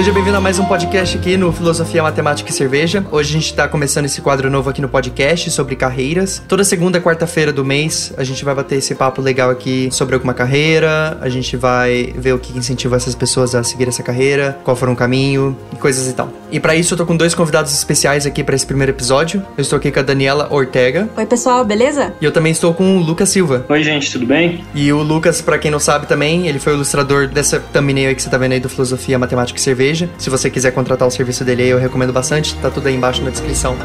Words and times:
Seja 0.00 0.14
bem-vindo 0.14 0.38
a 0.38 0.40
mais 0.40 0.58
um 0.58 0.64
podcast 0.64 1.18
aqui 1.18 1.36
no 1.36 1.52
Filosofia, 1.52 2.02
Matemática 2.02 2.48
e 2.48 2.54
Cerveja. 2.54 3.04
Hoje 3.12 3.28
a 3.28 3.32
gente 3.34 3.50
está 3.50 3.68
começando 3.68 4.06
esse 4.06 4.22
quadro 4.22 4.48
novo 4.48 4.70
aqui 4.70 4.80
no 4.80 4.88
podcast 4.88 5.50
sobre 5.50 5.76
carreiras. 5.76 6.42
Toda 6.48 6.64
segunda 6.64 6.96
e 6.96 7.02
quarta-feira 7.02 7.52
do 7.52 7.62
mês 7.62 8.10
a 8.16 8.24
gente 8.24 8.42
vai 8.42 8.54
bater 8.54 8.78
esse 8.78 8.94
papo 8.94 9.20
legal 9.20 9.50
aqui 9.50 9.90
sobre 9.92 10.14
alguma 10.14 10.32
carreira. 10.32 11.18
A 11.20 11.28
gente 11.28 11.54
vai 11.54 12.14
ver 12.16 12.32
o 12.32 12.38
que 12.38 12.56
incentiva 12.56 12.96
essas 12.96 13.14
pessoas 13.14 13.54
a 13.54 13.62
seguir 13.62 13.88
essa 13.88 14.02
carreira, 14.02 14.58
qual 14.64 14.74
for 14.74 14.88
um 14.88 14.94
caminho 14.94 15.54
e 15.70 15.76
coisas 15.76 16.08
e 16.08 16.14
tal. 16.14 16.32
E 16.50 16.58
para 16.58 16.74
isso 16.74 16.94
eu 16.94 16.98
tô 16.98 17.04
com 17.04 17.14
dois 17.14 17.34
convidados 17.34 17.70
especiais 17.74 18.24
aqui 18.24 18.42
para 18.42 18.56
esse 18.56 18.66
primeiro 18.66 18.92
episódio. 18.92 19.44
Eu 19.54 19.60
estou 19.60 19.76
aqui 19.76 19.92
com 19.92 20.00
a 20.00 20.02
Daniela 20.02 20.48
Ortega. 20.50 21.10
Oi, 21.14 21.26
pessoal, 21.26 21.62
beleza? 21.62 22.14
E 22.22 22.24
eu 22.24 22.32
também 22.32 22.52
estou 22.52 22.72
com 22.72 22.96
o 22.96 23.00
Lucas 23.02 23.28
Silva. 23.28 23.66
Oi, 23.68 23.84
gente, 23.84 24.10
tudo 24.10 24.24
bem? 24.24 24.64
E 24.74 24.90
o 24.94 25.02
Lucas, 25.02 25.42
para 25.42 25.58
quem 25.58 25.70
não 25.70 25.78
sabe 25.78 26.06
também, 26.06 26.48
ele 26.48 26.58
foi 26.58 26.72
o 26.72 26.76
ilustrador 26.76 27.28
dessa 27.28 27.60
thumbnail 27.60 28.08
aí 28.08 28.14
que 28.14 28.22
você 28.22 28.30
tá 28.30 28.38
vendo 28.38 28.52
aí 28.52 28.60
do 28.60 28.68
Filosofia, 28.70 29.18
Matemática 29.18 29.58
e 29.58 29.62
Cerveja 29.62 29.89
cerveja. 29.90 30.08
Se 30.18 30.30
você 30.30 30.50
quiser 30.50 30.72
contratar 30.72 31.06
o 31.06 31.10
serviço 31.10 31.44
dele 31.44 31.66
eu 31.66 31.78
recomendo 31.78 32.12
bastante. 32.12 32.54
Tá 32.56 32.70
tudo 32.70 32.86
aí 32.86 32.94
embaixo 32.94 33.22
na 33.22 33.30
descrição. 33.30 33.76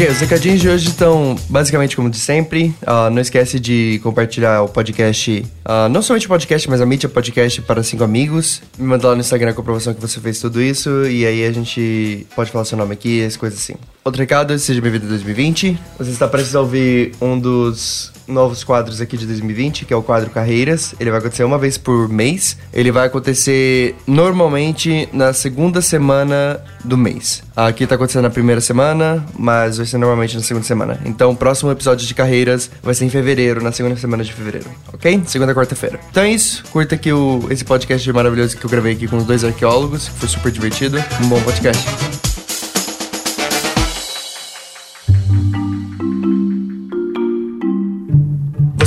Ok, 0.00 0.08
os 0.08 0.20
recadinhos 0.20 0.62
de 0.62 0.66
hoje 0.66 0.88
estão 0.88 1.36
basicamente 1.46 1.94
como 1.94 2.08
de 2.08 2.16
sempre. 2.16 2.74
Uh, 2.80 3.10
não 3.12 3.20
esquece 3.20 3.60
de 3.60 4.00
compartilhar 4.02 4.62
o 4.62 4.68
podcast, 4.68 5.44
uh, 5.62 5.90
não 5.90 6.00
somente 6.00 6.24
o 6.24 6.28
podcast, 6.30 6.70
mas 6.70 6.80
a 6.80 6.86
mídia 6.86 7.06
podcast 7.06 7.60
para 7.60 7.82
cinco 7.82 8.02
amigos. 8.02 8.62
Me 8.78 8.86
manda 8.86 9.08
lá 9.08 9.14
no 9.14 9.20
Instagram 9.20 9.50
a 9.50 9.52
comprovação 9.52 9.92
que 9.92 10.00
você 10.00 10.18
fez 10.18 10.40
tudo 10.40 10.62
isso 10.62 11.06
e 11.06 11.26
aí 11.26 11.44
a 11.44 11.52
gente 11.52 12.26
pode 12.34 12.50
falar 12.50 12.64
seu 12.64 12.78
nome 12.78 12.94
aqui, 12.94 13.22
as 13.22 13.36
coisas 13.36 13.58
assim. 13.58 13.74
Outro 14.02 14.22
recado, 14.22 14.58
seja 14.58 14.80
bem-vindo 14.80 15.04
a 15.04 15.08
2020. 15.10 15.78
Você 15.98 16.10
está 16.10 16.26
prestes 16.26 16.56
a 16.56 16.60
ouvir 16.60 17.12
um 17.20 17.38
dos 17.38 18.10
novos 18.30 18.64
quadros 18.64 19.00
aqui 19.00 19.16
de 19.16 19.26
2020, 19.26 19.84
que 19.84 19.92
é 19.92 19.96
o 19.96 20.02
quadro 20.02 20.30
Carreiras. 20.30 20.94
Ele 20.98 21.10
vai 21.10 21.18
acontecer 21.18 21.44
uma 21.44 21.58
vez 21.58 21.76
por 21.76 22.08
mês. 22.08 22.56
Ele 22.72 22.90
vai 22.90 23.06
acontecer 23.06 23.94
normalmente 24.06 25.08
na 25.12 25.32
segunda 25.32 25.82
semana 25.82 26.60
do 26.84 26.96
mês. 26.96 27.42
Aqui 27.54 27.86
tá 27.86 27.94
acontecendo 27.94 28.22
na 28.22 28.30
primeira 28.30 28.60
semana, 28.60 29.24
mas 29.38 29.76
vai 29.76 29.86
ser 29.86 29.98
normalmente 29.98 30.36
na 30.36 30.42
segunda 30.42 30.66
semana. 30.66 31.00
Então, 31.04 31.30
o 31.32 31.36
próximo 31.36 31.70
episódio 31.70 32.06
de 32.06 32.14
Carreiras 32.14 32.70
vai 32.82 32.94
ser 32.94 33.04
em 33.04 33.10
fevereiro, 33.10 33.62
na 33.62 33.72
segunda 33.72 33.96
semana 33.96 34.24
de 34.24 34.32
fevereiro, 34.32 34.68
ok? 34.92 35.22
Segunda 35.26 35.54
quarta-feira. 35.54 36.00
Então 36.10 36.22
é 36.22 36.30
isso. 36.30 36.64
Curta 36.70 36.94
aqui 36.94 37.12
o, 37.12 37.46
esse 37.50 37.64
podcast 37.64 38.10
maravilhoso 38.12 38.56
que 38.56 38.64
eu 38.64 38.70
gravei 38.70 38.94
aqui 38.94 39.06
com 39.06 39.18
os 39.18 39.24
dois 39.24 39.44
arqueólogos, 39.44 40.08
que 40.08 40.18
foi 40.20 40.28
super 40.28 40.50
divertido. 40.50 41.02
Um 41.22 41.28
bom 41.28 41.40
podcast. 41.42 42.09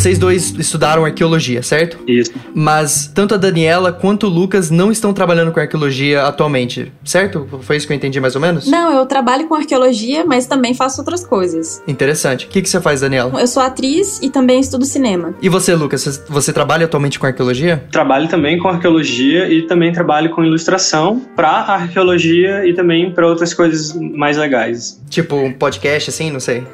Vocês 0.03 0.19
dois 0.19 0.53
estudaram 0.59 1.05
arqueologia, 1.05 1.63
certo? 1.63 1.97
Isso. 2.05 2.33
Mas 2.53 3.07
tanto 3.07 3.35
a 3.35 3.37
Daniela 3.37 3.89
quanto 3.93 4.27
o 4.27 4.29
Lucas 4.29 4.69
não 4.69 4.91
estão 4.91 5.13
trabalhando 5.13 5.53
com 5.53 5.61
arqueologia 5.61 6.23
atualmente, 6.23 6.91
certo? 7.05 7.47
Foi 7.61 7.77
isso 7.77 7.87
que 7.87 7.93
eu 7.93 7.95
entendi 7.95 8.19
mais 8.19 8.35
ou 8.35 8.41
menos? 8.41 8.67
Não, 8.67 8.91
eu 8.91 9.05
trabalho 9.05 9.47
com 9.47 9.55
arqueologia, 9.55 10.25
mas 10.25 10.45
também 10.45 10.73
faço 10.73 10.99
outras 10.99 11.25
coisas. 11.25 11.81
Interessante. 11.87 12.47
O 12.47 12.49
que, 12.49 12.61
que 12.61 12.67
você 12.67 12.81
faz, 12.81 12.99
Daniela? 12.99 13.39
Eu 13.39 13.47
sou 13.47 13.63
atriz 13.63 14.19
e 14.21 14.29
também 14.29 14.59
estudo 14.59 14.83
cinema. 14.83 15.35
E 15.41 15.47
você, 15.47 15.73
Lucas? 15.73 16.21
Você 16.27 16.51
trabalha 16.51 16.83
atualmente 16.83 17.17
com 17.17 17.25
arqueologia? 17.25 17.85
Trabalho 17.89 18.27
também 18.27 18.59
com 18.59 18.67
arqueologia 18.67 19.47
e 19.47 19.61
também 19.67 19.93
trabalho 19.93 20.31
com 20.31 20.43
ilustração 20.43 21.21
para 21.33 21.49
arqueologia 21.49 22.67
e 22.67 22.73
também 22.73 23.09
para 23.09 23.25
outras 23.25 23.53
coisas 23.53 23.94
mais 23.94 24.35
legais. 24.35 25.01
Tipo 25.09 25.38
um 25.38 25.53
podcast, 25.53 26.09
assim? 26.09 26.29
Não 26.29 26.41
sei. 26.41 26.67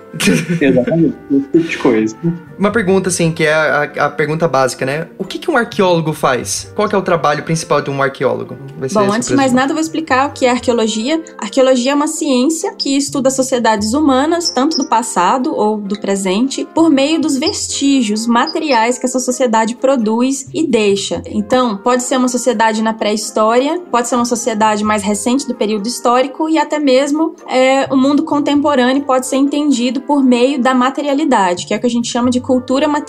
Exatamente. 0.59 1.13
Esse 1.29 1.41
tipo 1.51 1.59
de 1.59 1.77
coisa. 1.77 2.15
Uma 2.57 2.71
pergunta, 2.71 3.09
assim, 3.09 3.18
que 3.27 3.43
é 3.43 3.53
a, 3.53 3.83
a 4.05 4.09
pergunta 4.09 4.47
básica, 4.47 4.85
né? 4.85 5.07
O 5.17 5.25
que, 5.25 5.37
que 5.37 5.51
um 5.51 5.57
arqueólogo 5.57 6.13
faz? 6.13 6.71
Qual 6.75 6.87
é 6.89 6.95
o 6.95 7.01
trabalho 7.01 7.43
principal 7.43 7.81
de 7.81 7.89
um 7.89 8.01
arqueólogo? 8.01 8.57
Bom, 8.93 9.11
antes 9.11 9.27
de 9.27 9.35
mais 9.35 9.51
nada, 9.51 9.71
eu 9.71 9.75
vou 9.75 9.81
explicar 9.81 10.29
o 10.29 10.31
que 10.31 10.45
é 10.45 10.51
arqueologia. 10.51 11.21
Arqueologia 11.37 11.91
é 11.91 11.95
uma 11.95 12.07
ciência 12.07 12.73
que 12.75 12.95
estuda 12.95 13.29
sociedades 13.29 13.93
humanas, 13.93 14.49
tanto 14.49 14.77
do 14.77 14.87
passado 14.87 15.53
ou 15.53 15.77
do 15.77 15.99
presente, 15.99 16.65
por 16.73 16.89
meio 16.89 17.19
dos 17.19 17.37
vestígios 17.37 18.25
materiais 18.25 18.97
que 18.97 19.05
essa 19.05 19.19
sociedade 19.19 19.75
produz 19.75 20.47
e 20.53 20.65
deixa. 20.65 21.21
Então, 21.27 21.77
pode 21.77 22.03
ser 22.03 22.17
uma 22.17 22.27
sociedade 22.29 22.81
na 22.81 22.93
pré-história, 22.93 23.81
pode 23.91 24.07
ser 24.07 24.15
uma 24.15 24.25
sociedade 24.25 24.83
mais 24.83 25.03
recente 25.03 25.47
do 25.47 25.55
período 25.55 25.87
histórico 25.87 26.47
e 26.47 26.57
até 26.57 26.79
mesmo 26.79 27.35
é, 27.47 27.91
o 27.91 27.97
mundo 27.97 28.23
contemporâneo 28.23 29.03
pode 29.03 29.27
ser 29.27 29.37
entendido 29.37 30.01
por 30.01 30.23
meio 30.23 30.61
da 30.61 30.73
materialidade, 30.73 31.65
que 31.65 31.73
é 31.73 31.77
o 31.77 31.79
que 31.79 31.87
a 31.87 31.89
gente 31.89 32.07
chama 32.07 32.29
de 32.29 32.39
cultura 32.39 32.87
material, 32.87 33.08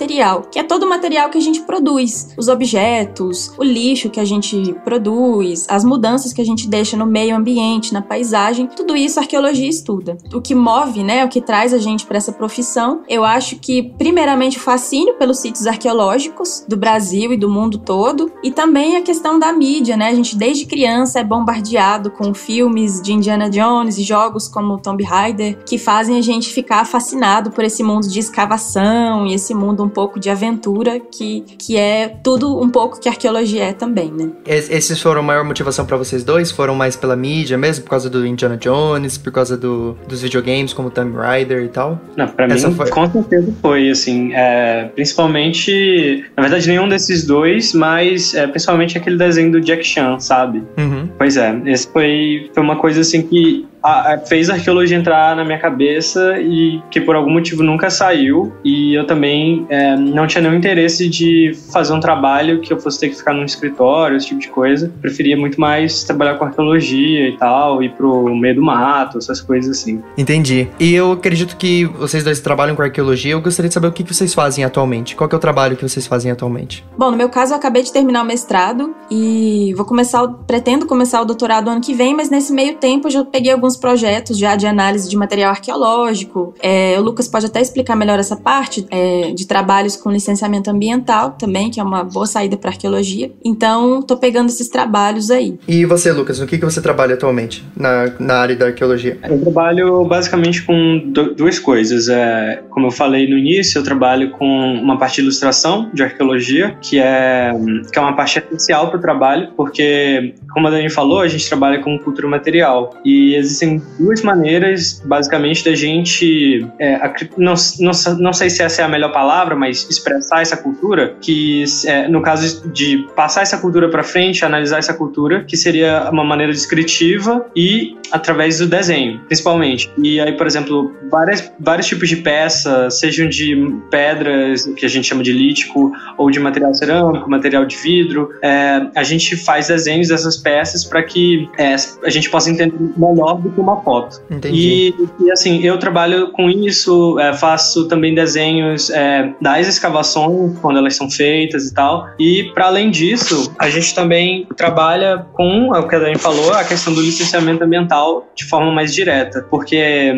que 0.51 0.59
é 0.59 0.63
todo 0.63 0.85
o 0.85 0.89
material 0.89 1.29
que 1.31 1.39
a 1.39 1.41
gente 1.41 1.61
produz, 1.63 2.29
os 2.37 2.49
objetos, 2.49 3.53
o 3.59 3.65
lixo 3.65 4.11
que 4.11 4.21
a 4.21 4.25
gente 4.25 4.75
produz, 4.85 5.67
as 5.69 5.85
mudanças 5.85 6.33
que 6.33 6.41
a 6.41 6.45
gente 6.45 6.69
deixa 6.69 6.97
no 6.97 7.07
meio 7.07 7.37
ambiente, 7.37 7.93
na 7.93 8.03
paisagem, 8.03 8.67
tudo 8.67 8.97
isso 8.97 9.19
a 9.19 9.23
arqueologia 9.23 9.69
estuda. 9.69 10.17
O 10.33 10.41
que 10.41 10.55
move, 10.55 11.03
né, 11.03 11.25
o 11.25 11.29
que 11.29 11.41
traz 11.41 11.75
a 11.75 11.79
gente 11.79 12.07
para 12.07 12.19
essa 12.19 12.33
profissão, 12.33 13.03
eu 13.09 13.25
acho 13.25 13.57
que 13.57 13.83
primeiramente 13.99 14.57
o 14.59 14.61
fascínio 14.61 15.15
pelos 15.15 15.39
sítios 15.39 15.67
arqueológicos 15.67 16.65
do 16.67 16.77
Brasil 16.77 17.33
e 17.33 17.37
do 17.37 17.49
mundo 17.49 17.79
todo, 17.79 18.33
e 18.43 18.51
também 18.51 18.97
a 18.97 19.03
questão 19.03 19.39
da 19.39 19.53
mídia, 19.53 19.97
né? 19.97 20.09
A 20.09 20.15
gente 20.15 20.37
desde 20.37 20.67
criança 20.67 21.21
é 21.21 21.25
bombardeado 21.25 22.11
com 22.11 22.33
filmes 22.33 23.01
de 23.03 23.13
Indiana 23.13 23.51
Jones 23.51 23.99
e 23.99 24.03
jogos 24.03 24.49
como 24.49 24.79
Tomb 24.79 25.03
Raider 25.05 25.59
que 25.65 25.79
fazem 25.79 26.17
a 26.17 26.23
gente 26.23 26.51
ficar 26.51 26.85
fascinado 26.85 27.51
por 27.51 27.65
esse 27.65 27.83
mundo 27.83 28.09
de 28.09 28.19
escavação 28.19 29.27
e 29.27 29.35
esse 29.35 29.55
mundo 29.55 29.85
um 29.85 29.89
pouco 29.91 30.19
de 30.19 30.31
aventura 30.31 31.01
que, 31.01 31.43
que 31.59 31.77
é 31.77 32.09
tudo 32.23 32.61
um 32.61 32.71
pouco 32.71 33.01
que 33.01 33.09
a 33.09 33.13
arqueologia 33.13 33.65
é 33.65 33.73
também, 33.73 34.11
né? 34.11 34.31
Esses 34.47 35.01
foram 35.01 35.21
a 35.21 35.23
maior 35.23 35.45
motivação 35.45 35.85
para 35.85 35.97
vocês 35.97 36.25
dois? 36.25 36.51
Foram 36.51 36.75
mais 36.75 36.97
pela 36.97 37.17
mídia 37.17 37.57
mesmo? 37.57 37.85
Por 37.85 37.91
causa 37.91 38.09
do 38.09 38.27
Indiana 38.27 38.57
Jones? 38.57 39.19
Por 39.19 39.33
causa 39.33 39.57
do, 39.57 39.97
dos 40.09 40.23
videogames 40.23 40.73
como 40.73 40.91
Tomb 40.91 41.17
Raider 41.17 41.65
e 41.65 41.69
tal? 41.69 42.01
Não, 42.17 42.29
pra 42.29 42.47
Essa 42.47 42.69
mim, 42.69 42.75
foi... 42.75 42.89
com 42.91 43.11
certeza 43.11 43.53
foi, 43.61 43.91
assim, 43.91 44.33
é, 44.35 44.91
principalmente, 44.95 46.25
na 46.37 46.43
verdade, 46.43 46.69
nenhum 46.69 46.89
desses 46.89 47.25
dois, 47.25 47.73
mas 47.73 48.35
é, 48.35 48.47
principalmente 48.47 48.97
aquele 48.97 49.17
desenho 49.17 49.53
do 49.53 49.61
Jack 49.61 49.85
Chan, 49.85 50.19
sabe? 50.19 50.63
Uhum. 50.79 51.09
Pois 51.19 51.37
é, 51.37 51.61
esse 51.67 51.89
foi, 51.89 52.51
foi 52.53 52.63
uma 52.63 52.77
coisa, 52.77 53.01
assim, 53.01 53.23
que 53.23 53.67
a, 53.83 54.15
a, 54.15 54.19
fez 54.19 54.51
a 54.51 54.55
arqueologia 54.55 54.97
entrar 54.97 55.35
na 55.37 55.45
minha 55.45 55.59
cabeça 55.59 56.39
e 56.41 56.83
que 56.91 57.01
por 57.01 57.17
algum 57.17 57.31
motivo 57.31 57.63
nunca 57.63 57.91
saiu. 57.91 58.53
E 58.65 58.95
eu 58.95 59.07
também 59.07 59.67
é, 59.69 59.97
não 59.97 60.27
tinha 60.27 60.43
nenhum 60.43 60.55
interesse 60.55 61.09
de 61.09 61.53
fazer 61.73 61.93
um 61.93 62.01
trabalho 62.01 62.61
que 62.61 62.73
eu 62.73 62.81
fosse 62.81 63.01
ter 63.01 63.09
que 63.09 63.17
ficar 63.17 63.33
num 63.33 63.45
escritório, 63.45 64.17
esse 64.17 64.29
tipo 64.29 64.41
de 64.41 64.49
coisa. 64.49 64.93
Preferia 65.01 65.37
muito 65.37 65.61
mais 65.61 66.05
trabalhar 66.05 66.35
com 66.35 66.45
arqueologia 66.45 67.29
e 67.29 67.37
tal, 67.37 67.83
ir 67.83 67.91
pro 67.91 68.35
meio 68.35 68.57
do 68.57 68.63
mato, 68.63 69.19
essas 69.19 69.41
coisas 69.41 69.79
assim. 69.79 70.03
Entendi. 70.17 70.69
E 70.79 70.95
eu 70.95 71.13
acredito 71.13 71.57
que 71.57 71.85
vocês 71.85 72.25
dois 72.25 72.41
trabalham 72.41 72.77
com 72.77 72.83
arqueologia. 72.83 73.33
Eu 73.33 73.41
gostaria 73.41 73.69
de 73.69 73.75
saber 73.75 73.89
o 73.89 73.93
que 73.93 74.03
vocês 74.03 74.35
fazem 74.35 74.65
atualmente. 74.65 75.17
Qual 75.17 75.29
é 75.31 75.35
o 75.35 75.39
trabalho 75.39 75.77
que 75.77 75.83
vocês 75.83 76.07
fazem 76.07 76.31
atualmente? 76.31 76.85
Bom, 76.97 77.11
no 77.11 77.17
meu 77.17 77.29
caso, 77.29 77.53
eu 77.53 77.57
acabei 77.57 77.83
de 77.83 77.93
terminar 77.93 78.23
o 78.23 78.27
mestrado 78.27 78.95
e 79.11 79.73
vou 79.77 79.85
começar, 79.85 80.27
pretendo 80.47 80.87
começar 80.87 81.21
o 81.21 81.25
doutorado 81.25 81.69
ano 81.69 81.81
que 81.81 81.95
vem, 81.95 82.15
mas 82.15 82.31
nesse 82.31 82.53
meio 82.53 82.77
tempo 82.77 83.09
eu 83.09 83.11
já 83.11 83.25
peguei 83.25 83.53
alguns 83.53 83.70
alguns 83.71 83.77
projetos 83.77 84.39
já 84.39 84.57
de 84.57 84.67
análise 84.67 85.09
de 85.09 85.17
material 85.17 85.51
arqueológico. 85.51 86.55
É, 86.61 86.97
o 86.99 87.03
Lucas 87.03 87.29
pode 87.29 87.47
até 87.47 87.61
explicar 87.61 87.95
melhor 87.95 88.19
essa 88.19 88.37
parte 88.37 88.87
é, 88.91 89.33
de 89.33 89.47
trabalhos 89.47 89.97
com 89.97 90.11
licenciamento 90.11 90.71
ambiental 90.71 91.33
também, 91.33 91.71
que 91.71 91.79
é 91.79 91.83
uma 91.83 92.03
boa 92.03 92.27
saída 92.27 92.57
para 92.57 92.71
arqueologia. 92.71 93.31
Então, 93.45 94.03
tô 94.03 94.17
pegando 94.17 94.49
esses 94.49 94.69
trabalhos 94.69 95.31
aí. 95.31 95.59
E 95.69 95.85
você, 95.85 96.13
Lucas, 96.13 96.41
o 96.41 96.47
que, 96.47 96.59
que 96.59 96.65
você 96.65 96.81
trabalha 96.81 97.15
atualmente 97.15 97.65
na, 97.77 98.13
na 98.19 98.35
área 98.35 98.57
da 98.57 98.67
arqueologia? 98.67 99.19
Eu 99.23 99.41
trabalho 99.41 100.05
basicamente 100.05 100.63
com 100.63 101.13
duas 101.37 101.59
coisas. 101.59 102.09
É, 102.09 102.63
como 102.71 102.87
eu 102.87 102.91
falei 102.91 103.29
no 103.29 103.39
início, 103.39 103.79
eu 103.79 103.85
trabalho 103.85 104.31
com 104.31 104.47
uma 104.47 104.99
parte 104.99 105.17
de 105.17 105.23
ilustração 105.23 105.91
de 105.93 106.03
arqueologia, 106.03 106.77
que 106.81 106.99
é, 106.99 107.53
que 107.93 107.99
é 107.99 108.03
uma 108.03 108.17
parte 108.17 108.39
essencial 108.39 108.89
para 108.89 108.99
o 108.99 109.01
trabalho, 109.01 109.53
porque, 109.57 110.35
como 110.51 110.69
a 110.69 110.71
Dani 110.71 110.91
falou, 110.91 111.21
a 111.21 111.29
gente 111.29 111.49
trabalha 111.49 111.81
com 111.81 111.99
cultura 111.99 112.29
material. 112.29 112.95
E 113.05 113.35
existem 113.35 113.83
duas 113.99 114.23
maneiras, 114.23 115.03
basicamente, 115.05 115.65
da 115.65 115.75
gente, 115.75 116.67
é, 116.79 116.99
não, 117.37 117.55
não, 117.81 117.93
não 118.19 118.33
sei 118.33 118.51
se 118.51 118.63
essa 118.63 118.83
é 118.83 118.85
a 118.85 118.89
melhor 118.89 119.13
palavra, 119.13 119.55
mas 119.55 119.89
expressar 119.89 120.43
essa 120.43 120.57
cultura, 120.57 121.15
que 121.21 121.65
é, 121.87 122.09
no 122.09 122.23
caso 122.23 122.69
de 122.71 123.07
passar 123.15 123.43
essa 123.43 123.59
cultura 123.59 123.89
para 123.89 124.03
frente, 124.03 124.45
analisar 124.45 124.79
essa 124.79 124.95
cultura, 124.95 125.45
que 125.45 125.57
seria 125.57 126.09
uma 126.11 126.25
maneira 126.25 126.53
descritiva 126.53 127.47
e 127.55 127.97
através 128.11 128.59
do 128.59 128.67
desenho, 128.67 129.21
principalmente. 129.27 129.91
E 130.03 130.21
aí, 130.21 130.33
por 130.37 130.47
exemplo, 130.47 130.93
várias, 131.11 131.53
vários 131.59 131.87
tipos 131.87 132.09
de 132.09 132.17
peça, 132.17 132.91
sejam 132.91 133.29
de 133.29 133.57
pedras, 133.91 134.65
que 134.77 134.85
a 134.85 134.89
gente 134.89 135.07
chama 135.07 135.23
de 135.23 135.33
lítico, 135.33 135.93
ou 136.19 136.31
de 136.31 136.41
material 136.41 136.75
cerâmico, 136.75 137.31
material 137.31 137.65
de 137.65 137.77
vidro, 137.77 138.31
é, 138.43 138.87
a 138.95 139.03
gente 139.03 139.37
faz 139.37 139.69
desenhos 139.69 140.09
dessas 140.09 140.37
peças 140.41 140.85
para 140.85 141.03
que 141.03 141.49
é, 141.59 141.75
a 142.05 142.11
gente 142.11 142.31
possa 142.31 142.51
entender 142.51 142.77
melhor 142.97 143.41
do 143.41 143.51
que 143.51 143.61
uma 143.61 143.83
foto. 143.83 144.23
Entendi. 144.31 144.95
E, 145.21 145.25
e 145.25 145.31
assim, 145.33 145.63
eu 145.63 145.79
trabalho 145.79 146.33
com 146.33 146.49
isso, 146.49 147.19
é, 147.19 147.33
faço 147.33 147.89
também 147.89 148.15
desenhos 148.15 148.91
é, 148.91 149.33
das 149.41 149.67
escavações, 149.67 150.59
quando 150.61 150.79
elas 150.79 150.97
são 150.97 151.11
feitas 151.11 151.67
e 151.67 151.75
tal. 151.75 152.09
E, 152.19 152.51
para 152.55 152.67
além 152.67 152.91
disso, 152.91 153.53
a 153.59 153.69
gente 153.69 153.95
também 153.95 154.47
trabalha 154.57 155.27
com, 155.33 155.75
é 155.75 155.79
o 155.79 155.89
que 155.89 155.95
a 155.95 155.99
Dani 155.99 156.19
falou, 156.19 156.53
a 156.53 156.65
questão 156.65 156.93
do 156.93 157.01
licenciamento 157.01 157.65
ambiental 157.65 158.29
de 158.35 158.45
forma 158.45 158.71
mais 158.73 158.95
direta, 158.95 159.47
porque 159.51 159.77
é, 159.77 160.15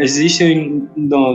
existe 0.00 0.44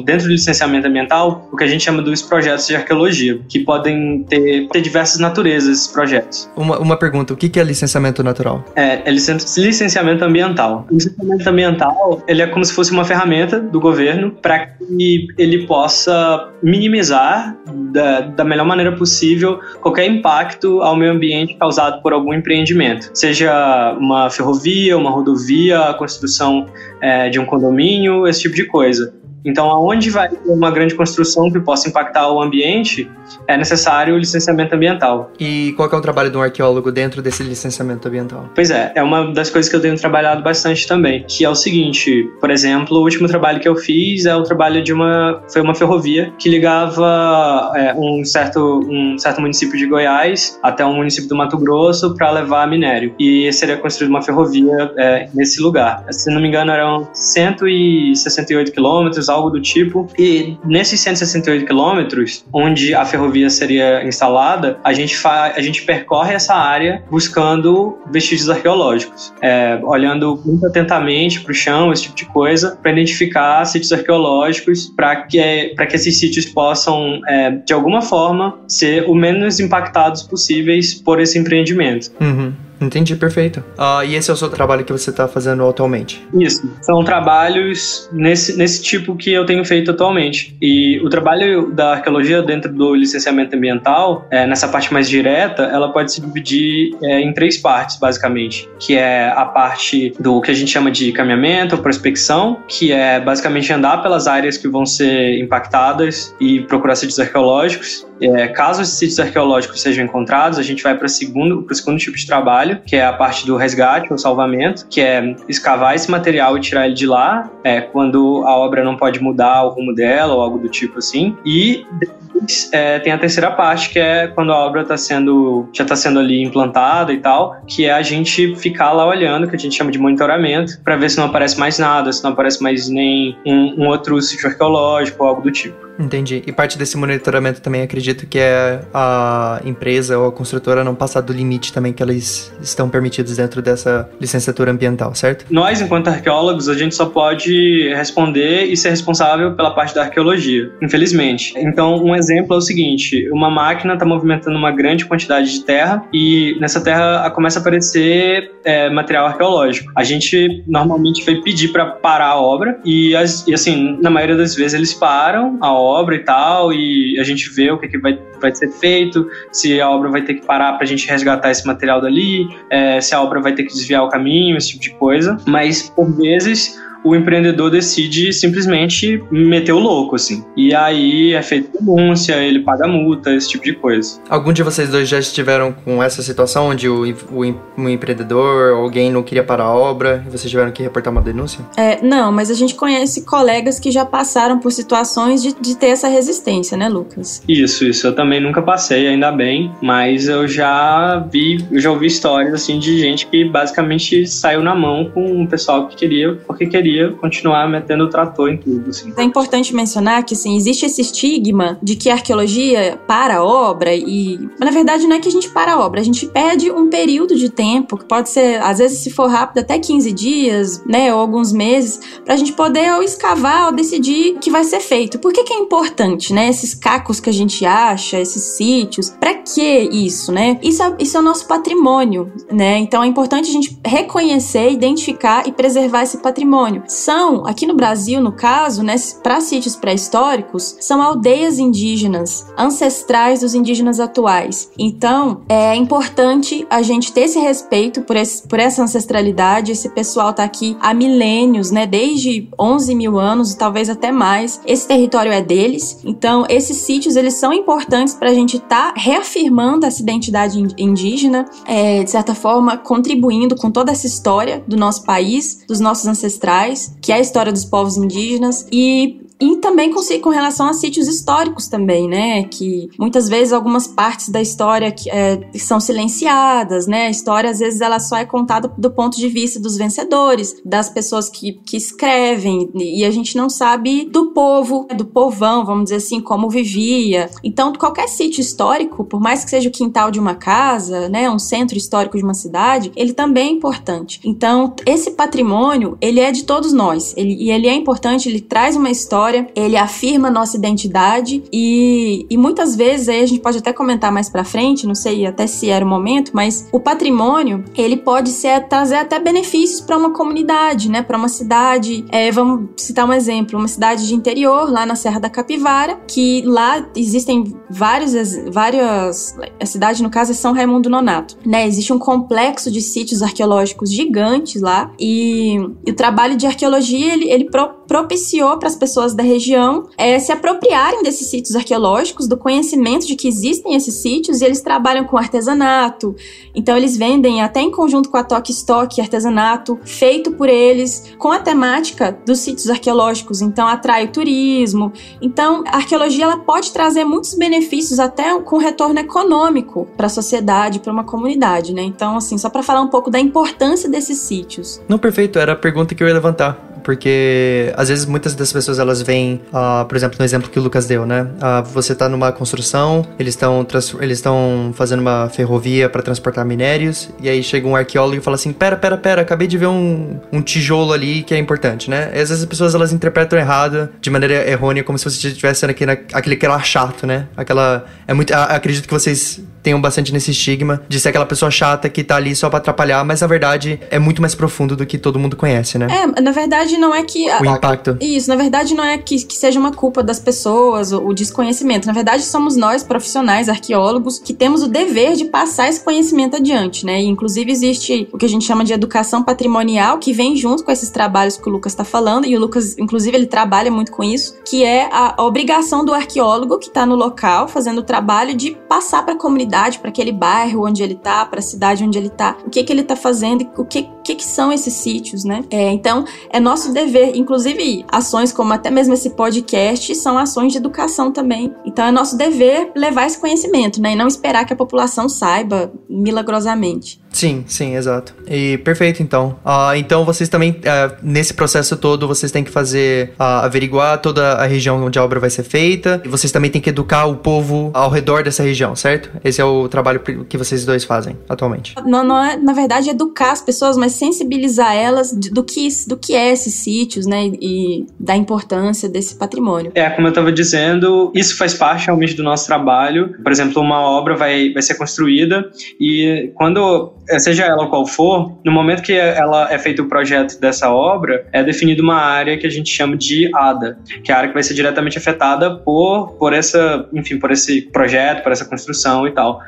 dentro 0.06 0.28
do 0.28 0.32
licenciamento 0.32 0.88
ambiental 0.88 1.48
o 1.52 1.58
que 1.58 1.64
a 1.64 1.68
gente 1.68 1.84
chama 1.84 2.02
dos 2.02 2.22
projetos 2.22 2.68
de 2.68 2.76
arqueologia, 2.76 3.40
que 3.48 3.60
podem 3.60 4.24
ter, 4.24 4.68
ter 4.68 4.82
diversas 4.82 5.20
naturezas 5.20 5.70
esses 5.70 5.88
projetos. 5.88 6.50
Uma, 6.56 6.80
uma 6.80 6.98
pergunta, 6.98 7.34
o 7.34 7.38
que 7.38 7.60
é 7.60 7.64
licenciamento 7.64 7.89
natural? 8.24 8.64
É, 8.76 9.10
é 9.10 9.12
licenciamento 9.12 10.24
ambiental. 10.24 10.86
Licenciamento 10.92 11.50
ambiental, 11.50 12.24
ele 12.28 12.42
é 12.42 12.48
como 12.48 12.64
se 12.64 12.74
fosse 12.74 12.92
uma 12.92 13.06
ferramenta 13.06 13.60
do 13.60 13.80
governo 13.80 14.32
para 14.32 14.68
que 14.68 15.28
ele 15.38 15.66
possa 15.66 16.50
minimizar 16.62 17.56
da, 17.92 18.22
da 18.22 18.44
melhor 18.44 18.66
maneira 18.66 18.96
possível 18.96 19.60
qualquer 19.82 20.06
impacto 20.06 20.82
ao 20.82 20.96
meio 20.96 21.12
ambiente 21.12 21.56
causado 21.56 22.02
por 22.02 22.14
algum 22.14 22.34
empreendimento, 22.34 23.10
seja 23.14 23.96
uma 24.00 24.30
ferrovia, 24.30 24.98
uma 24.98 25.10
rodovia, 25.10 25.80
a 25.80 25.94
construção 25.94 26.66
é, 27.02 27.30
de 27.30 27.40
um 27.40 27.46
condomínio, 27.46 28.28
esse 28.28 28.42
tipo 28.42 28.56
de 28.56 28.66
coisa. 28.66 29.14
Então, 29.44 29.70
aonde 29.70 30.10
vai 30.10 30.30
uma 30.46 30.72
grande 30.72 30.96
construção 30.96 31.52
que 31.52 31.60
possa 31.60 31.90
impactar 31.90 32.32
o 32.32 32.42
ambiente, 32.42 33.10
é 33.48 33.58
necessário 33.58 34.16
o 34.16 34.18
licenciamento 34.18 34.76
ambiental. 34.76 35.32
E 35.40 35.74
qual 35.74 35.90
é 35.90 35.96
o 35.96 36.02
trabalho 36.02 36.30
de 36.30 36.38
um 36.38 36.42
arqueólogo 36.42 36.92
dentro 36.92 37.22
desse 37.22 37.44
licenciamento 37.44 38.08
ambiental? 38.08 38.50
Pois 38.54 38.72
é, 38.72 38.92
é 38.96 39.04
uma 39.04 39.32
das 39.32 39.50
coisas 39.50 39.70
que 39.70 39.76
eu 39.76 39.82
tenho 39.82 39.96
trabalhado 39.96 40.44
bastante 40.44 40.88
também, 40.88 41.24
que 41.28 41.46
é 41.46 41.50
o 41.50 41.56
seguinte, 41.56 42.30
por 42.40 42.50
exemplo, 42.50 42.98
o 42.98 43.04
último 43.04 43.28
trabalho 43.28 43.60
que 43.60 43.68
eu 43.68 43.76
fiz 43.76 44.26
é 44.26 44.36
o 44.36 44.44
trabalho 44.44 44.84
de 44.84 44.94
uma 44.94 45.42
foi 45.52 45.62
uma 45.62 45.76
ferrovia 45.76 46.34
que 46.38 46.50
ligava 46.50 47.72
é, 47.76 47.94
um 47.96 48.24
certo 48.24 48.80
um 48.90 49.18
certo 49.18 49.42
município 49.42 49.78
de 49.78 49.86
Goiás 49.88 50.60
até 50.64 50.86
um 50.86 50.96
município 50.96 51.30
do 51.30 51.36
Mato 51.36 51.58
Grosso 51.58 52.16
para 52.16 52.32
levar 52.32 52.68
minério. 52.68 53.14
E 53.20 53.52
seria 53.54 53.78
construída 53.78 54.14
uma 54.14 54.22
ferrovia 54.22 54.92
é, 54.98 55.30
nesse 55.34 55.62
lugar. 55.62 56.04
Se 56.12 56.32
não 56.32 56.42
me 56.42 56.48
engano, 56.48 56.72
eram 56.72 57.08
168 57.14 58.72
quilômetros 58.72 59.29
algo 59.30 59.50
do 59.50 59.62
tipo. 59.62 60.08
E 60.18 60.58
nesses 60.66 61.00
168 61.02 61.66
quilômetros, 61.66 62.46
onde 62.54 62.94
a 62.94 63.06
ferrovia 63.06 63.50
seria 63.50 64.04
instalada, 64.06 64.80
a 64.84 64.94
gente, 64.94 65.16
a 65.26 65.62
gente 65.62 65.84
percorre 65.84 66.34
essa 66.34 66.54
área 66.56 67.04
buscando 67.10 67.98
vestígios 68.12 68.50
arqueológicos, 68.50 69.34
é, 69.42 69.80
olhando 69.84 70.42
muito 70.46 70.66
atentamente 70.66 71.42
para 71.42 71.52
o 71.52 71.56
chão, 71.56 71.92
esse 71.92 72.04
tipo 72.04 72.16
de 72.16 72.26
coisa, 72.26 72.78
para 72.82 72.92
identificar 72.92 73.64
sítios 73.66 73.92
arqueológicos, 73.92 74.92
para 74.96 75.16
que, 75.24 75.40
que 75.76 75.96
esses 75.96 76.20
sítios 76.20 76.46
possam, 76.46 77.22
é, 77.28 77.52
de 77.52 77.74
alguma 77.74 78.02
forma, 78.02 78.60
ser 78.68 79.10
o 79.10 79.16
menos 79.16 79.60
impactados 79.60 80.24
possíveis 80.24 80.94
por 80.94 81.20
esse 81.20 81.38
empreendimento. 81.38 82.12
Uhum. 82.20 82.54
Entendi, 82.82 83.16
perfeito. 83.16 83.64
Uh, 83.78 84.04
e 84.06 84.16
esse 84.16 84.30
é 84.30 84.34
o 84.34 84.38
seu 84.38 84.50
trabalho 84.50 84.86
que 84.86 84.92
você 84.92 85.10
está 85.10 85.28
fazendo 85.28 85.68
atualmente? 85.68 86.26
Isso. 86.34 86.70
São 86.82 87.04
trabalhos 87.04 88.10
nesse, 88.12 88.58
nesse 88.58 88.82
tipo 88.82 89.16
que 89.16 89.32
eu 89.32 89.46
tenho 89.46 89.64
feito 89.66 89.92
atualmente. 89.92 90.56
E 90.62 91.00
o 91.04 91.10
trabalho 91.10 91.72
da 91.72 91.94
arqueologia 91.94 92.42
dentro 92.42 92.72
do 92.72 92.96
licenciamento 92.96 93.56
ambiental, 93.56 94.28
é, 94.32 94.48
nessa 94.48 94.68
parte 94.68 94.94
mais 94.94 95.10
direta, 95.10 95.64
ela 95.64 95.92
pode 95.92 96.12
se 96.14 96.22
dividir 96.22 96.96
é, 97.02 97.20
em 97.22 97.34
três 97.34 97.58
partes, 97.58 97.98
basicamente. 97.98 98.70
Que 98.80 98.96
é 98.96 99.30
a 99.30 99.46
parte 99.46 100.14
do 100.20 100.42
que 100.42 100.52
a 100.52 100.54
gente 100.54 100.72
chama 100.72 100.92
de 100.92 101.12
caminhamento, 101.12 101.78
prospecção, 101.78 102.60
que 102.68 102.92
é 102.92 103.20
basicamente 103.20 103.72
andar 103.74 104.02
pelas 104.02 104.28
áreas 104.28 104.58
que 104.58 104.68
vão 104.68 104.86
ser 104.86 105.40
impactadas 105.40 106.34
e 106.40 106.62
procurar 106.62 106.96
sítios 106.96 107.20
arqueológicos. 107.20 108.08
É, 108.22 108.48
caso 108.50 108.82
esses 108.82 108.96
sítios 108.96 109.20
arqueológicos 109.20 109.82
sejam 109.82 110.04
encontrados, 110.04 110.60
a 110.60 110.64
gente 110.64 110.84
vai 110.84 110.96
para 110.96 111.06
o 111.06 111.10
segundo, 111.10 111.66
tipo 111.98 112.18
de 112.18 112.28
trabalho, 112.28 112.69
que 112.78 112.96
é 112.96 113.06
a 113.06 113.14
parte 113.14 113.46
do 113.46 113.56
resgate 113.56 114.12
ou 114.12 114.18
salvamento, 114.18 114.86
que 114.90 115.02
é 115.02 115.36
escavar 115.48 115.96
esse 115.96 116.10
material 116.10 116.58
e 116.58 116.62
tirar 116.62 116.86
ele 116.86 116.96
de 116.96 117.08
lá, 117.08 117.50
é, 117.64 117.82
quando 117.82 118.44
a 118.46 118.56
obra 118.56 118.84
não 118.84 118.96
pode 118.96 119.22
mudar 119.22 119.64
o 119.64 119.70
rumo 119.70 119.94
dela 119.94 120.34
ou 120.34 120.42
algo 120.42 120.58
do 120.58 120.70
tipo 120.70 121.00
assim. 121.00 121.36
E 121.46 121.86
depois 122.00 122.70
é, 122.72 123.00
tem 123.00 123.12
a 123.12 123.18
terceira 123.18 123.52
parte, 123.52 123.90
que 123.90 124.00
é 124.00 124.28
quando 124.28 124.52
a 124.52 124.58
obra 124.58 124.84
tá 124.84 124.98
sendo, 124.98 125.68
já 125.74 125.84
está 125.84 125.96
sendo 125.96 126.20
ali 126.20 126.42
implantada 126.44 127.12
e 127.14 127.18
tal, 127.18 127.58
que 127.68 127.86
é 127.86 127.92
a 127.92 128.02
gente 128.02 128.56
ficar 128.56 128.92
lá 128.92 129.06
olhando, 129.06 129.48
que 129.48 129.56
a 129.56 129.60
gente 129.60 129.76
chama 129.76 129.92
de 129.92 130.00
monitoramento, 130.00 130.80
para 130.84 130.96
ver 130.96 131.10
se 131.10 131.18
não 131.18 131.26
aparece 131.26 131.60
mais 131.60 131.78
nada, 131.78 132.12
se 132.12 132.24
não 132.24 132.32
aparece 132.32 132.62
mais 132.62 132.90
nem 132.90 133.38
um, 133.46 133.84
um 133.84 133.88
outro 133.88 134.22
sítio 134.22 134.48
arqueológico 134.48 135.24
ou 135.24 135.30
algo 135.30 135.42
do 135.42 135.52
tipo. 135.52 135.90
Entendi. 136.00 136.42
E 136.48 136.52
parte 136.54 136.78
desse 136.78 136.96
monitoramento 136.96 137.62
também 137.62 137.82
acredito 137.82 138.26
que 138.26 138.40
é 138.40 138.82
a 138.94 139.60
empresa 139.66 140.18
ou 140.18 140.28
a 140.28 140.32
construtora 140.32 140.82
não 140.82 140.96
passar 140.96 141.20
do 141.20 141.34
limite 141.34 141.74
também 141.74 141.92
que 141.92 142.02
eles 142.02 142.54
estão 142.62 142.90
permitidos 142.90 143.38
dentro 143.38 143.62
dessa 143.62 144.10
licenciatura 144.20 144.72
ambiental, 144.72 145.14
certo? 145.16 145.46
Nós, 145.50 145.82
enquanto 145.82 146.08
arqueólogos, 146.08 146.68
a 146.68 146.74
gente 146.74 146.96
só 146.96 147.06
pode 147.06 147.94
responder 147.94 148.66
e 148.66 148.76
ser 148.76 148.90
responsável 148.90 149.56
pela 149.56 149.72
parte 149.72 149.94
da 149.94 150.04
arqueologia, 150.04 150.72
infelizmente. 150.82 151.54
Então, 151.58 152.04
um 152.04 152.16
exemplo 152.16 152.56
é 152.56 152.58
o 152.58 152.62
seguinte: 152.62 153.30
uma 153.32 153.50
máquina 153.50 153.94
está 153.94 154.06
movimentando 154.06 154.58
uma 154.58 154.72
grande 154.72 155.06
quantidade 155.06 155.52
de 155.52 155.64
terra 155.64 156.04
e 156.14 156.58
nessa 156.60 156.82
terra 156.82 157.30
começa 157.32 157.60
a 157.60 157.62
aparecer 157.62 158.52
é, 158.64 158.90
material 158.90 159.28
arqueológico. 159.28 159.92
A 159.96 160.04
gente 160.04 160.64
normalmente 160.68 161.24
vai 161.26 161.36
pedir 161.36 161.70
para 161.70 161.86
parar 161.86 162.28
a 162.28 162.42
obra 162.42 162.80
e, 162.84 163.16
assim, 163.16 163.98
na 164.02 164.10
maioria 164.10 164.36
das 164.36 164.56
vezes 164.56 164.74
eles 164.74 164.94
param 164.94 165.58
a 165.62 165.74
obra 165.74 166.10
obra 166.10 166.16
e 166.16 166.20
tal, 166.20 166.74
e 166.74 167.20
a 167.20 167.24
gente 167.24 167.50
vê 167.54 167.72
o 167.72 167.78
que, 167.78 167.88
que 167.88 167.98
vai, 167.98 168.18
vai 168.40 168.54
ser 168.54 168.70
feito, 168.72 169.28
se 169.52 169.80
a 169.80 169.90
obra 169.90 170.10
vai 170.10 170.22
ter 170.22 170.36
que 170.36 170.46
parar 170.46 170.74
para 170.74 170.84
a 170.84 170.88
gente 170.88 171.08
resgatar 171.08 171.52
esse 171.52 171.66
material 171.66 172.02
dali, 172.02 172.48
é, 172.70 173.00
se 173.02 173.14
a 173.14 173.22
obra 173.22 173.40
vai 173.40 173.54
ter 173.54 173.64
que 173.64 173.74
desviar 173.74 174.04
o 174.04 174.10
caminho, 174.10 174.58
esse 174.58 174.70
tipo 174.70 174.82
de 174.82 174.92
coisa. 174.92 175.38
Mas, 175.46 175.90
por 175.90 176.12
vezes, 176.16 176.80
o 177.04 177.16
empreendedor 177.16 177.72
decide 177.72 178.32
simplesmente 178.34 179.22
meter 179.32 179.72
o 179.72 179.80
louco, 179.80 180.16
assim. 180.16 180.44
E 180.56 180.74
aí 180.74 181.34
é 181.34 181.42
feita 181.42 181.70
denúncia, 181.80 182.36
ele 182.36 182.60
paga 182.60 182.88
multa, 182.88 183.34
esse 183.34 183.50
tipo 183.50 183.64
de 183.64 183.74
coisa. 183.74 184.20
Algum 184.30 184.52
de 184.52 184.64
vocês 184.64 184.90
dois 184.90 185.08
já 185.08 185.20
estiveram 185.20 185.72
com 185.72 186.02
essa 186.04 186.22
situação 186.22 186.68
onde 186.68 186.90
o, 186.90 187.04
o, 187.32 187.82
o 187.82 187.90
empreendedor, 187.90 188.74
alguém 188.74 189.12
não 189.12 189.24
queria 189.24 189.44
parar 189.44 189.66
a 189.66 189.74
obra 189.74 190.24
e 190.28 190.30
vocês 190.30 190.50
tiveram 190.50 190.72
que 190.72 190.84
reportar 190.84 191.12
uma 191.12 191.22
denúncia? 191.22 191.64
É, 191.78 192.02
não, 192.02 192.32
mas 192.32 192.52
a 192.52 192.54
gente 192.54 192.76
conhece 192.76 193.26
colegas 193.26 193.80
que 193.80 193.92
já 193.92 194.06
passaram 194.06 194.60
por 194.60 194.72
situações 194.72 195.42
de, 195.42 195.54
de 195.54 195.78
ter 195.78 195.88
essa 195.88 196.08
resistência, 196.08 196.78
né, 196.78 196.90
Lucas? 196.90 197.42
Isso, 197.48 197.86
isso. 197.86 198.08
Eu 198.08 198.16
também 198.16 198.40
nunca 198.40 198.62
passei, 198.62 199.08
ainda 199.08 199.32
bem, 199.32 199.72
mas 199.82 200.28
eu 200.28 200.48
já 200.48 201.20
vi, 201.32 201.66
eu 201.72 201.80
já 201.80 201.92
ouvi 201.92 202.08
histórias, 202.08 202.54
assim, 202.54 202.80
de 202.80 203.00
gente 203.00 203.28
que 203.28 203.46
basicamente 203.46 204.28
saiu 204.28 204.62
na 204.62 204.76
mão 204.76 205.10
com 205.14 205.44
o 205.44 205.48
pessoal 205.48 205.88
que 205.88 205.96
queria, 205.96 206.36
porque 206.48 206.66
queria 206.66 206.89
queria 206.90 207.12
continuar 207.12 207.70
metendo 207.70 208.06
o 208.06 208.10
trator 208.10 208.50
em 208.50 208.58
tudo. 208.58 208.90
Assim. 208.90 209.14
É 209.16 209.24
importante 209.24 209.74
mencionar 209.76 210.24
que 210.24 210.34
assim, 210.34 210.56
existe 210.56 210.86
esse 210.86 211.02
estigma 211.02 211.78
de 211.82 211.96
que 211.96 212.10
a 212.10 212.14
arqueologia 212.14 213.00
para 213.08 213.38
a 213.38 213.44
obra 213.44 213.94
e. 213.94 214.40
Na 214.60 214.72
verdade, 214.72 215.06
não 215.06 215.16
é 215.16 215.20
que 215.20 215.28
a 215.28 215.32
gente 215.32 215.50
para 215.50 215.74
a 215.74 215.80
obra, 215.80 216.02
a 216.02 216.04
gente 216.04 216.26
pede 216.26 216.72
um 216.72 216.90
período 216.90 217.36
de 217.36 217.50
tempo, 217.50 217.98
que 217.98 218.06
pode 218.06 218.30
ser, 218.30 218.62
às 218.62 218.80
vezes, 218.80 219.00
se 219.00 219.12
for 219.12 219.30
rápido, 219.30 219.60
até 219.60 219.78
15 219.78 220.12
dias, 220.12 220.84
né, 220.86 221.14
ou 221.14 221.20
alguns 221.20 221.52
meses, 221.52 222.00
para 222.26 222.34
a 222.34 222.38
gente 222.38 222.54
poder 222.54 222.92
ou 222.94 223.04
escavar 223.04 223.68
ou 223.68 223.72
decidir 223.72 224.38
que 224.40 224.50
vai 224.50 224.64
ser 224.64 224.80
feito. 224.80 225.20
Por 225.20 225.32
que, 225.32 225.44
que 225.44 225.54
é 225.54 225.58
importante, 225.58 226.34
né? 226.34 226.50
Esses 226.50 226.74
cacos 226.74 227.20
que 227.20 227.30
a 227.30 227.34
gente 227.34 227.66
acha, 227.66 228.20
esses 228.20 228.44
sítios, 228.44 229.10
para 229.10 229.34
que 229.36 229.62
isso, 229.92 230.32
né? 230.32 230.60
Isso 230.62 230.82
é, 230.82 230.96
isso 231.00 231.18
é 231.18 231.20
o 231.20 231.24
nosso 231.24 231.48
patrimônio, 231.48 232.32
né? 232.52 232.78
Então 232.78 233.04
é 233.04 233.08
importante 233.08 233.50
a 233.50 233.54
gente 233.54 233.78
reconhecer, 233.86 234.72
identificar 234.72 235.48
e 235.48 235.52
preservar 235.52 236.04
esse 236.04 236.18
patrimônio 236.18 236.79
são, 236.88 237.46
aqui 237.46 237.66
no 237.66 237.74
Brasil, 237.74 238.22
no 238.22 238.32
caso, 238.32 238.84
né, 238.84 238.96
para 239.22 239.42
sítios 239.42 239.76
pré-históricos, 239.76 240.76
são 240.80 241.02
aldeias 241.02 241.60
indígenas, 241.60 242.46
ancestrais 242.58 243.42
dos 243.42 243.54
indígenas 243.54 244.00
atuais. 244.00 244.70
Então, 244.78 245.42
é 245.48 245.76
importante 245.76 246.66
a 246.70 246.82
gente 246.82 247.12
ter 247.12 247.22
esse 247.22 247.40
respeito 247.40 248.02
por, 248.02 248.16
esse, 248.16 248.48
por 248.48 248.60
essa 248.60 248.84
ancestralidade. 248.84 249.72
Esse 249.72 249.90
pessoal 249.90 250.34
tá 250.34 250.44
aqui 250.44 250.78
há 250.80 250.94
milênios, 250.94 251.72
né, 251.72 251.86
desde 251.86 252.48
11 252.60 252.96
mil 252.96 253.20
anos, 253.20 253.54
talvez 253.54 253.90
até 253.90 254.12
mais. 254.12 254.62
Esse 254.66 254.88
território 254.88 255.32
é 255.32 255.42
deles. 255.42 256.00
Então, 256.04 256.46
esses 256.50 256.78
sítios, 256.78 257.16
eles 257.16 257.36
são 257.36 257.54
importantes 257.54 258.14
para 258.14 258.30
a 258.30 258.34
gente 258.34 258.58
estar 258.58 258.94
tá 258.94 259.00
reafirmando 259.00 259.86
essa 259.86 260.02
identidade 260.02 260.60
indígena, 260.78 261.46
é, 261.66 262.04
de 262.04 262.12
certa 262.12 262.34
forma, 262.34 262.78
contribuindo 262.78 263.56
com 263.56 263.72
toda 263.72 263.92
essa 263.92 264.08
história 264.08 264.64
do 264.68 264.78
nosso 264.78 265.04
país, 265.04 265.60
dos 265.68 265.80
nossos 265.80 266.08
ancestrais 266.08 266.69
que 267.02 267.12
é 267.12 267.16
a 267.16 267.20
história 267.20 267.52
dos 267.52 267.66
povos 267.66 267.98
indígenas, 267.98 268.66
e 268.72 269.22
E 269.40 269.58
também 269.58 269.92
com, 269.92 270.02
com 270.22 270.30
relação 270.30 270.68
a 270.68 270.74
sítios 270.74 271.08
históricos 271.08 271.68
também, 271.68 272.08
né? 272.08 272.44
Que 272.44 272.90
muitas 273.00 273.30
vezes 273.30 273.54
algumas 273.54 273.88
partes 273.88 274.30
da 274.30 274.42
história 274.42 274.92
que, 274.92 275.10
é, 275.10 275.40
são 275.56 275.80
silenciadas, 275.80 276.88
né? 276.88 277.08
A 277.08 277.10
história, 277.10 277.50
às 277.50 277.60
vezes, 277.60 277.82
ela 277.82 278.00
só 278.00 278.18
é 278.18 278.26
contada 278.26 278.72
do 278.78 278.92
ponto 278.92 279.18
de 279.18 279.28
vista 279.30 279.60
dos 279.60 279.78
vencedores, 279.78 280.56
das 280.66 280.90
pessoas 280.90 281.30
que, 281.30 281.54
que 281.66 281.78
escrevem, 281.78 282.70
e 282.76 283.06
a 283.06 283.12
gente 283.12 283.36
não 283.36 283.50
sabe 283.50 284.06
do 284.06 284.32
povo, 284.32 284.88
do 284.96 285.06
povão, 285.06 285.66
vamos 285.66 285.86
dizer 285.86 285.98
assim, 285.98 286.20
como 286.20 286.50
vivia. 286.50 287.30
Então, 287.44 287.74
qualquer 287.74 288.08
sítio 288.08 288.42
histórico, 288.42 289.04
por 289.04 289.20
mais 289.20 289.44
que 289.44 289.50
seja 289.50 289.70
o 289.70 289.72
quintal 289.72 290.12
de 290.12 290.20
uma 290.20 290.36
casa, 290.36 291.08
né? 291.08 291.30
Um 291.30 291.40
centro 291.40 291.78
histórico 291.78 292.18
de 292.18 292.24
uma 292.24 292.34
cidade, 292.34 292.92
ele 292.96 293.14
também 293.14 293.48
é 293.48 293.52
importante. 293.52 294.20
Então, 294.24 294.74
esse 294.86 295.12
patrimônio, 295.12 295.98
ele 296.02 296.20
é 296.20 296.32
de 296.32 296.44
todos 296.44 296.74
nós. 296.74 297.14
Ele, 297.16 297.36
e 297.36 297.52
ele 297.52 297.68
é 297.68 297.74
importante, 297.74 298.28
ele 298.28 298.42
traz 298.42 298.76
uma 298.76 298.90
história, 298.90 299.29
ele 299.56 299.78
afirma 299.78 300.30
nossa 300.30 300.58
identidade 300.58 301.44
e, 301.52 302.26
e 302.30 302.38
muitas 302.38 302.76
vezes, 302.76 303.10
aí 303.10 303.22
a 303.22 303.26
gente 303.26 303.42
pode 303.42 303.58
até 303.58 303.74
comentar 303.74 304.12
mais 304.12 304.30
pra 304.30 304.44
frente, 304.44 304.88
não 304.88 304.96
sei 304.96 305.26
até 305.26 305.48
se 305.48 305.70
era 305.70 305.84
o 305.84 305.88
momento, 305.88 306.32
mas 306.34 306.68
o 306.72 306.80
patrimônio, 306.80 307.64
ele 307.76 307.98
pode 307.98 308.30
ser, 308.30 308.68
trazer 308.68 308.96
até 308.96 309.20
benefícios 309.20 309.82
para 309.82 309.98
uma 309.98 310.12
comunidade, 310.12 310.90
né? 310.90 311.02
Para 311.02 311.18
uma 311.18 311.30
cidade. 311.30 312.06
É, 312.10 312.32
vamos 312.32 312.70
citar 312.78 313.08
um 313.08 313.14
exemplo, 313.14 313.58
uma 313.58 313.68
cidade 313.68 314.08
de 314.08 314.16
interior, 314.16 314.72
lá 314.72 314.86
na 314.86 314.96
Serra 314.96 315.20
da 315.20 315.30
Capivara, 315.30 316.00
que 316.08 316.42
lá 316.46 316.88
existem 316.96 317.56
vários, 317.70 318.14
várias. 318.52 319.38
A 319.60 319.66
cidade, 319.66 320.02
no 320.04 320.10
caso, 320.10 320.32
é 320.32 320.36
São 320.36 320.54
Raimundo 320.54 320.90
Nonato, 320.90 321.38
né? 321.46 321.68
Existe 321.68 321.94
um 321.94 322.00
complexo 322.00 322.72
de 322.72 322.82
sítios 322.82 323.22
arqueológicos 323.22 323.92
gigantes 323.92 324.62
lá 324.62 324.92
e, 325.00 325.58
e 325.86 325.92
o 325.92 325.96
trabalho 325.96 326.36
de 326.36 326.46
arqueologia 326.46 327.14
ele, 327.14 327.30
ele 327.30 327.46
pro, 327.46 327.70
propiciou 327.90 328.56
para 328.60 328.68
as 328.68 328.76
pessoas 328.76 329.16
da 329.16 329.24
região 329.24 329.90
é, 329.98 330.20
se 330.20 330.32
apropriarem 330.32 331.02
desses 331.02 331.28
sítios 331.28 331.56
arqueológicos, 331.56 332.28
do 332.28 332.38
conhecimento 332.38 333.08
de 333.08 333.16
que 333.16 333.28
existem 333.28 333.74
esses 333.74 333.96
sítios 333.96 334.42
e 334.42 334.46
eles 334.46 334.62
trabalham 334.62 335.06
com 335.06 335.18
artesanato. 335.18 336.16
Então 336.54 336.78
eles 336.78 336.96
vendem 336.96 337.42
até 337.42 337.62
em 337.62 337.72
conjunto 337.72 338.10
com 338.10 338.18
a 338.18 338.24
Toque 338.24 338.52
Stock 338.52 339.02
artesanato 339.02 339.80
feito 339.84 340.32
por 340.34 340.48
eles 340.48 341.16
com 341.18 341.32
a 341.32 341.40
temática 341.40 342.16
dos 342.24 342.40
sítios 342.40 342.70
arqueológicos. 342.70 343.42
Então 343.42 343.68
atrai 343.68 344.06
o 344.06 344.12
turismo. 344.12 344.94
Então 345.20 345.64
a 345.66 345.78
arqueologia 345.78 346.26
ela 346.26 346.38
pode 346.38 346.72
trazer 346.72 347.04
muitos 347.04 347.34
benefícios 347.34 348.00
até 348.00 348.40
com 348.40 348.58
retorno 348.58 349.00
econômico 349.00 349.88
para 349.98 350.06
a 350.06 350.10
sociedade, 350.10 350.80
para 350.80 350.94
uma 350.94 351.04
comunidade, 351.04 351.74
né? 351.74 351.82
Então 351.82 352.18
assim, 352.18 352.38
só 352.38 352.52
para 352.52 352.62
falar 352.62 352.82
um 352.82 352.88
pouco 352.90 353.10
da 353.10 353.20
importância 353.20 353.90
desses 353.90 354.20
sítios. 354.20 354.80
Não, 354.88 355.00
perfeito, 355.00 355.40
era 355.40 355.54
a 355.54 355.56
pergunta 355.56 355.96
que 355.96 356.04
eu 356.04 356.08
ia 356.08 356.14
levantar 356.14 356.70
porque 356.90 357.72
às 357.78 357.88
vezes 357.88 358.08
muitas 358.08 358.34
das 358.34 358.52
pessoas 358.52 358.80
elas 358.80 359.00
vêm, 359.00 359.40
uh, 359.54 359.86
por 359.86 359.96
exemplo, 359.96 360.16
no 360.18 360.26
exemplo 360.26 360.50
que 360.50 360.58
o 360.58 360.62
Lucas 360.64 360.88
deu, 360.88 361.06
né? 361.06 361.22
Uh, 361.22 361.64
você 361.72 361.94
está 361.94 362.10
numa 362.10 362.32
construção, 362.32 363.06
eles 363.20 363.36
estão 363.36 363.64
eles 364.02 364.18
estão 364.18 364.74
fazendo 364.74 365.02
uma 365.02 365.30
ferrovia 365.30 365.88
para 365.88 366.02
transportar 366.02 366.44
minérios 366.44 367.12
e 367.22 367.30
aí 367.30 367.44
chega 367.44 367.68
um 367.68 367.76
arqueólogo 367.76 368.18
e 368.18 368.22
fala 368.22 368.34
assim: 368.34 368.52
"Pera, 368.52 368.76
pera, 368.76 368.98
pera, 368.98 369.22
acabei 369.22 369.48
de 369.48 369.56
ver 369.56 369.68
um, 369.68 370.20
um 370.34 370.42
tijolo 370.42 370.92
ali 370.92 371.22
que 371.22 371.32
é 371.32 371.38
importante, 371.38 371.92
né?" 371.92 372.10
E 372.12 372.22
às 372.22 372.30
vezes 372.30 372.42
as 372.42 372.46
pessoas 372.46 372.74
elas 372.74 372.92
interpretam 372.92 373.38
errado, 373.38 373.88
de 374.02 374.10
maneira 374.10 374.50
errônea, 374.50 374.84
como 374.84 374.98
se 374.98 375.08
você 375.08 375.28
estivesse 375.28 375.68
na, 375.68 375.92
aquele 376.12 376.36
que 376.36 376.44
era 376.44 376.58
chato, 376.58 377.06
né? 377.06 377.28
Aquela 377.38 377.86
é 378.08 378.16
muito 378.16 378.34
acredito 378.34 378.88
que 378.88 378.94
vocês 378.96 379.44
tenham 379.62 379.80
bastante 379.80 380.12
nesse 380.14 380.32
estigma 380.32 380.82
de 380.88 381.00
ser 381.00 381.10
aquela 381.10 381.26
pessoa 381.26 381.52
chata 381.52 381.90
que 381.90 382.04
tá 382.04 382.16
ali 382.16 382.36
só 382.36 382.50
para 382.50 382.60
atrapalhar, 382.60 383.04
mas 383.04 383.22
na 383.22 383.28
verdade 383.28 383.80
é 383.90 384.00
muito 384.00 384.22
mais 384.22 384.36
profundo 384.36 384.76
do 384.76 384.86
que 384.86 384.98
todo 384.98 385.20
mundo 385.20 385.36
conhece, 385.36 385.78
né? 385.78 385.88
É, 385.90 386.22
na 386.22 386.32
verdade 386.32 386.78
não 386.78 386.94
é 386.94 387.04
que. 387.04 387.30
O 387.30 387.46
impacto. 387.46 387.98
Isso, 388.00 388.30
na 388.30 388.36
verdade 388.36 388.74
não 388.74 388.84
é 388.84 388.98
que, 388.98 389.24
que 389.26 389.36
seja 389.36 389.60
uma 389.60 389.72
culpa 389.72 390.04
das 390.04 390.20
pessoas, 390.20 390.92
o, 390.92 391.06
o 391.06 391.14
desconhecimento. 391.14 391.88
Na 391.88 391.94
verdade, 391.94 392.24
somos 392.24 392.56
nós, 392.56 392.84
profissionais, 392.84 393.50
arqueólogos, 393.50 394.20
que 394.20 394.34
temos 394.34 394.64
o 394.64 394.68
dever 394.68 395.16
de 395.16 395.26
passar 395.26 395.70
esse 395.70 395.84
conhecimento 395.84 396.36
adiante, 396.36 396.86
né? 396.86 397.02
E, 397.02 397.06
inclusive, 397.06 397.52
existe 397.52 398.08
o 398.12 398.18
que 398.18 398.26
a 398.26 398.30
gente 398.30 398.46
chama 398.46 398.64
de 398.64 398.74
educação 398.74 399.24
patrimonial, 399.24 399.98
que 399.98 400.14
vem 400.14 400.36
junto 400.36 400.64
com 400.64 400.72
esses 400.72 400.90
trabalhos 400.90 401.38
que 401.38 401.48
o 401.48 401.52
Lucas 401.52 401.74
está 401.74 401.84
falando, 401.84 402.26
e 402.26 402.36
o 402.36 402.40
Lucas, 402.40 402.78
inclusive, 402.78 403.16
ele 403.16 403.28
trabalha 403.28 403.72
muito 403.72 403.92
com 403.92 404.04
isso, 404.04 404.36
que 404.46 404.64
é 404.64 404.90
a, 404.92 405.16
a 405.22 405.26
obrigação 405.26 405.84
do 405.84 405.94
arqueólogo 405.94 406.58
que 406.58 406.68
está 406.68 406.86
no 406.86 406.96
local 406.96 407.48
fazendo 407.48 407.80
o 407.80 407.84
trabalho 407.84 408.34
de 408.36 408.52
passar 408.68 409.04
para 409.04 409.14
a 409.14 409.18
comunidade, 409.18 409.49
para 409.80 409.90
aquele 409.90 410.12
bairro 410.12 410.66
onde 410.66 410.84
ele 410.84 410.94
está, 410.94 411.26
para 411.26 411.40
a 411.40 411.44
cidade 411.44 411.84
onde 411.84 411.98
ele 411.98 412.08
está, 412.08 412.38
o 412.46 412.50
que 412.50 412.64
que 412.64 412.72
ele 412.72 412.82
está 412.82 412.96
fazendo, 412.96 413.50
o 413.58 413.66
que, 413.66 413.90
que 414.10 414.16
que 414.16 414.26
são 414.26 414.52
esses 414.52 414.74
sítios, 414.74 415.24
né? 415.24 415.44
É, 415.52 415.72
então, 415.72 416.04
é 416.30 416.40
nosso 416.40 416.74
dever, 416.74 417.16
inclusive 417.16 417.86
ações 417.88 418.34
como 418.34 418.54
até 418.54 418.72
mesmo 418.72 418.94
esse 418.94 419.12
podcast, 419.12 419.94
são 419.96 420.18
ações 420.18 420.52
de 420.52 420.58
educação 420.58 421.12
também. 421.12 421.54
Então 421.66 421.86
é 421.86 421.92
nosso 421.92 422.18
dever 422.18 422.72
levar 422.76 423.06
esse 423.06 423.20
conhecimento, 423.20 423.82
né? 423.82 423.94
E 423.94 423.96
não 423.96 424.08
esperar 424.08 424.46
que 424.46 424.54
a 424.54 424.56
população 424.56 425.08
saiba 425.08 425.72
milagrosamente. 425.90 427.00
Sim, 427.12 427.44
sim, 427.48 427.76
exato. 427.76 428.14
E 428.28 428.58
perfeito, 428.60 429.02
então. 429.02 429.36
Uh, 429.44 429.76
então 429.76 430.06
vocês 430.06 430.30
também, 430.30 430.52
uh, 430.52 430.96
nesse 431.02 431.34
processo 431.34 431.76
todo, 431.76 432.08
vocês 432.08 432.32
têm 432.32 432.44
que 432.44 432.52
fazer, 432.52 433.14
uh, 433.20 433.44
averiguar 433.44 434.00
toda 434.00 434.34
a 434.34 434.46
região 434.46 434.82
onde 434.84 435.00
a 435.00 435.04
obra 435.04 435.20
vai 435.20 435.30
ser 435.30 435.44
feita. 435.44 436.02
E 436.06 436.08
vocês 436.08 436.32
também 436.32 436.52
têm 436.52 436.62
que 436.62 436.70
educar 436.70 437.06
o 437.06 437.18
povo 437.18 437.72
ao 437.74 437.90
redor 437.90 438.24
dessa 438.24 438.44
região, 438.44 438.76
certo? 438.76 439.10
Esse 439.24 439.42
é 439.42 439.46
o 439.46 439.68
trabalho 439.68 440.00
que 440.00 440.38
vocês 440.38 440.66
dois 440.66 440.84
fazem 440.84 441.18
atualmente. 441.28 441.76
Não, 441.86 442.04
não 442.04 442.24
é, 442.24 442.38
na 442.38 442.54
verdade, 442.54 442.90
educar 442.90 443.32
as 443.32 443.42
pessoas, 443.42 443.76
mas 443.76 443.94
sensibilizar 444.00 444.74
elas 444.74 445.12
do 445.12 445.44
que, 445.44 445.68
do 445.88 445.98
que 445.98 446.16
é 446.16 446.32
esses 446.32 446.54
sítios, 446.54 447.06
né? 447.06 447.32
E 447.42 447.86
da 448.00 448.16
importância 448.16 448.88
desse 448.88 449.16
patrimônio. 449.16 449.72
É, 449.76 449.90
como 449.90 450.08
eu 450.08 450.10
estava 450.10 450.32
dizendo, 450.32 451.12
isso 451.14 451.38
faz 451.38 451.54
parte 451.54 451.86
realmente 451.86 452.16
do 452.16 452.24
nosso 452.24 452.48
trabalho. 452.48 453.16
Por 453.22 453.32
exemplo, 453.32 453.62
uma 453.62 453.82
obra 453.82 454.16
vai, 454.16 454.52
vai 454.54 454.62
ser 454.62 454.76
construída 454.76 455.50
e 455.80 456.32
quando 456.36 456.94
é, 457.10 457.20
seja 457.20 457.44
ela 457.44 457.68
qual 457.68 457.86
for, 457.86 458.40
no 458.46 458.52
momento 458.52 458.82
que 458.82 458.94
ela 458.94 459.52
é 459.52 459.60
feito 459.60 459.82
o 459.82 459.90
projeto 459.90 460.40
dessa 460.40 460.70
obra, 460.70 461.28
é 461.34 461.44
definida 461.44 461.82
uma 461.82 461.98
área 461.98 462.38
que 462.38 462.48
a 462.48 462.50
gente 462.50 462.70
chama 462.72 462.96
de 462.96 463.30
ADA, 463.36 463.78
que 464.04 464.12
é 464.12 464.16
a 464.16 464.18
área 464.18 464.30
que 464.30 464.34
vai 464.34 464.44
ser 464.44 464.54
diretamente 464.54 464.98
afetada 464.98 465.58
por, 465.58 466.14
por 466.14 466.34
essa, 466.34 466.88
enfim, 466.94 467.20
por 467.20 467.32
esse 467.32 467.64
projeto, 467.64 468.24
por 468.24 468.32
essa 468.32 468.46
construção 468.46 469.08
e 469.08 469.12
tal 469.12 469.42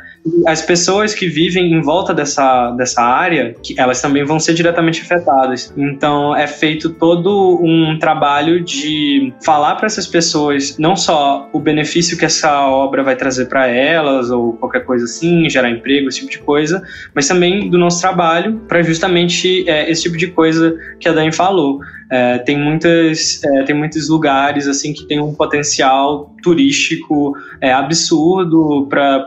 as 0.46 0.62
pessoas 0.62 1.14
que 1.14 1.28
vivem 1.28 1.74
em 1.74 1.82
volta 1.82 2.14
dessa, 2.14 2.72
dessa 2.72 3.02
área, 3.02 3.56
que 3.64 3.80
elas 3.80 4.02
também 4.02 4.24
vão 4.24 4.40
ser 4.40 4.54
diretamente 4.54 5.02
afetadas. 5.02 5.74
Então 5.76 6.36
é 6.36 6.48
feito 6.48 6.90
todo 6.92 7.60
um 7.64 7.98
trabalho 7.98 8.64
de 8.64 9.34
falar 9.44 9.76
para 9.76 9.88
essas 9.88 10.08
pessoas 10.08 10.78
não 10.78 10.96
só 10.96 11.50
o 11.52 11.60
benefício 11.60 12.18
que 12.18 12.26
essa 12.26 12.68
obra 12.68 13.04
vai 13.04 13.16
trazer 13.16 13.46
para 13.46 13.68
elas 13.68 14.30
ou 14.30 14.54
qualquer 14.54 14.86
coisa 14.86 15.06
assim, 15.06 15.50
gerar 15.50 15.70
emprego, 15.70 16.08
esse 16.08 16.20
tipo 16.20 16.32
de 16.32 16.40
coisa, 16.40 16.84
mas 17.14 17.28
também 17.28 17.70
do 17.70 17.78
nosso 17.78 18.00
trabalho 18.00 18.62
para 18.68 18.82
justamente 18.84 19.68
é, 19.68 19.90
esse 19.90 20.04
tipo 20.04 20.18
de 20.18 20.28
coisa 20.28 20.76
que 21.00 21.10
a 21.10 21.14
Dani 21.14 21.32
falou. 21.32 21.80
É, 22.12 22.40
tem, 22.40 22.60
muitas, 22.60 23.42
é, 23.42 23.64
tem 23.64 23.74
muitos 23.74 24.10
lugares 24.10 24.68
assim 24.68 24.92
que 24.92 25.06
tem 25.06 25.22
um 25.22 25.34
potencial 25.34 26.31
turístico 26.42 27.34
é, 27.60 27.72
absurdo 27.72 28.88
para 28.90 29.26